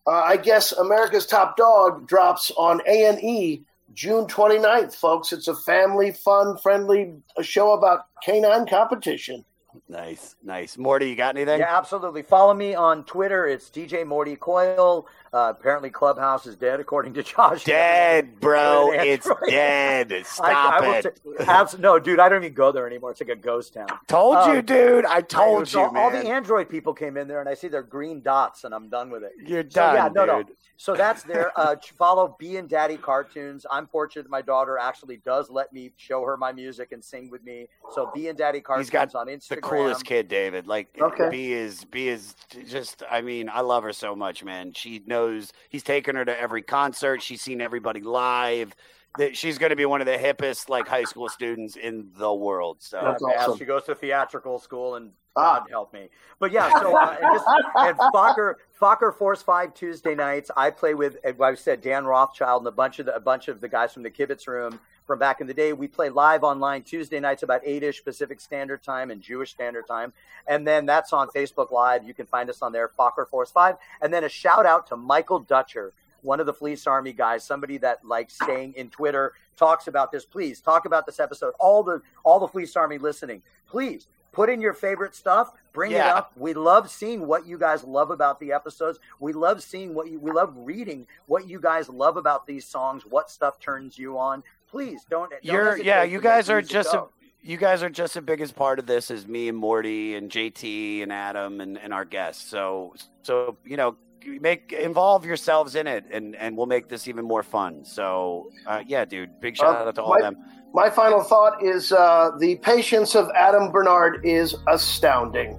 [0.06, 3.62] Uh, I guess America's Top Dog drops on A and E
[3.94, 5.32] June 29th, folks.
[5.32, 7.12] It's a family, fun, friendly
[7.42, 9.44] show about canine competition.
[9.88, 10.76] Nice, nice.
[10.78, 11.60] Morty, you got anything?
[11.60, 12.22] Yeah, absolutely.
[12.22, 13.46] Follow me on Twitter.
[13.46, 15.06] It's DJ Morty Coyle.
[15.32, 17.64] Uh, apparently, Clubhouse is dead, according to Josh.
[17.64, 18.90] Dead, bro.
[19.00, 20.12] It's dead.
[20.26, 21.20] Stop I, I it.
[21.24, 23.12] t- abs- no, dude, I don't even go there anymore.
[23.12, 23.88] It's like a ghost town.
[24.08, 25.04] Told Um, you, dude.
[25.06, 26.24] I told you, all man.
[26.24, 29.10] the Android people came in there, and I see their green dots, and I'm done
[29.10, 29.32] with it.
[29.46, 30.42] You're So, yeah, done, no, no.
[30.42, 30.56] dude.
[30.76, 31.52] So that's there.
[31.56, 33.66] Uh, follow B and Daddy cartoons.
[33.70, 37.44] I'm fortunate my daughter actually does let me show her my music and sing with
[37.44, 37.68] me.
[37.94, 39.59] So B and Daddy cartoons He's got on Instagram.
[39.62, 40.66] The coolest kid, David.
[40.66, 41.28] Like Okay.
[41.30, 42.34] B is B is
[42.68, 43.02] just.
[43.10, 44.72] I mean, I love her so much, man.
[44.72, 47.22] She knows he's taken her to every concert.
[47.22, 48.74] She's seen everybody live.
[49.18, 52.32] That she's going to be one of the hippest like high school students in the
[52.32, 52.76] world.
[52.80, 53.58] So That's awesome.
[53.58, 56.08] She goes to theatrical school, and God help me.
[56.38, 57.46] But yeah, so uh, and just
[57.76, 60.50] and Fokker Fokker Force Five Tuesday nights.
[60.56, 63.48] I play with, as I said, Dan Rothschild and a bunch of the, a bunch
[63.48, 65.72] of the guys from the Kibitz Room from back in the day.
[65.72, 69.86] We play live online Tuesday nights about eight ish Pacific Standard Time and Jewish Standard
[69.86, 70.12] Time,
[70.46, 72.04] and then that's on Facebook Live.
[72.04, 74.96] You can find us on there, Fokker Force Five, and then a shout out to
[74.96, 79.86] Michael Dutcher one of the Fleece Army guys, somebody that likes staying in Twitter, talks
[79.86, 80.24] about this.
[80.24, 81.54] Please talk about this episode.
[81.58, 85.52] All the all the Fleece Army listening, please put in your favorite stuff.
[85.72, 86.32] Bring it up.
[86.36, 88.98] We love seeing what you guys love about the episodes.
[89.18, 90.18] We love seeing what you.
[90.18, 93.04] We love reading what you guys love about these songs.
[93.06, 94.42] What stuff turns you on.
[94.68, 95.30] Please don't.
[95.30, 96.02] don't You're yeah.
[96.02, 97.06] You guys are just a,
[97.42, 100.30] you guys are just as big as part of this as me and Morty and
[100.30, 102.48] JT and Adam and, and our guests.
[102.48, 103.96] So so you know
[104.40, 107.84] make involve yourselves in it and and we'll make this even more fun.
[107.84, 109.40] So uh, yeah, dude.
[109.40, 110.36] Big shout Uh, out to all my, them.
[110.72, 115.58] My final thought is uh, the patience of Adam Bernard is astounding.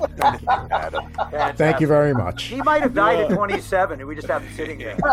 [1.56, 2.44] Thank you very much.
[2.44, 4.96] He might have died at 27, and we just have him sitting there.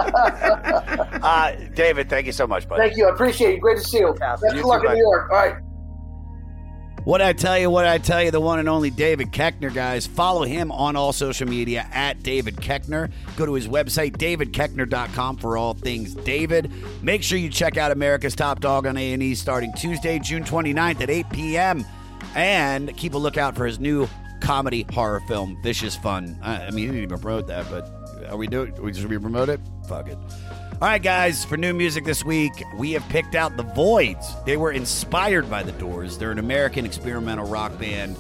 [1.22, 2.82] Uh, David, thank you so much, buddy.
[2.82, 3.06] Thank you.
[3.06, 3.60] I appreciate you.
[3.62, 4.16] Great to see you.
[4.20, 4.94] Best You of luck in.
[4.94, 5.30] New York.
[5.32, 5.56] All right.
[7.10, 10.06] What I tell you, what I tell you, the one and only David Koechner, guys.
[10.06, 13.12] Follow him on all social media at David Koechner.
[13.36, 16.72] Go to his website, davidkoechner.com, for all things David.
[17.02, 21.10] Make sure you check out America's Top Dog on A&E starting Tuesday, June 29th at
[21.10, 21.84] 8 p.m.
[22.36, 24.08] And keep a lookout for his new
[24.40, 26.38] comedy horror film, Vicious Fun.
[26.44, 27.90] I, I mean, he didn't even promote that, but
[28.30, 28.80] are we doing?
[28.80, 29.60] We should we promote it?
[29.88, 30.18] Fuck it.
[30.82, 34.34] All right, guys, for new music this week, we have picked out The Voids.
[34.46, 36.18] They were inspired by The Doors.
[36.18, 38.16] They're an American experimental rock band.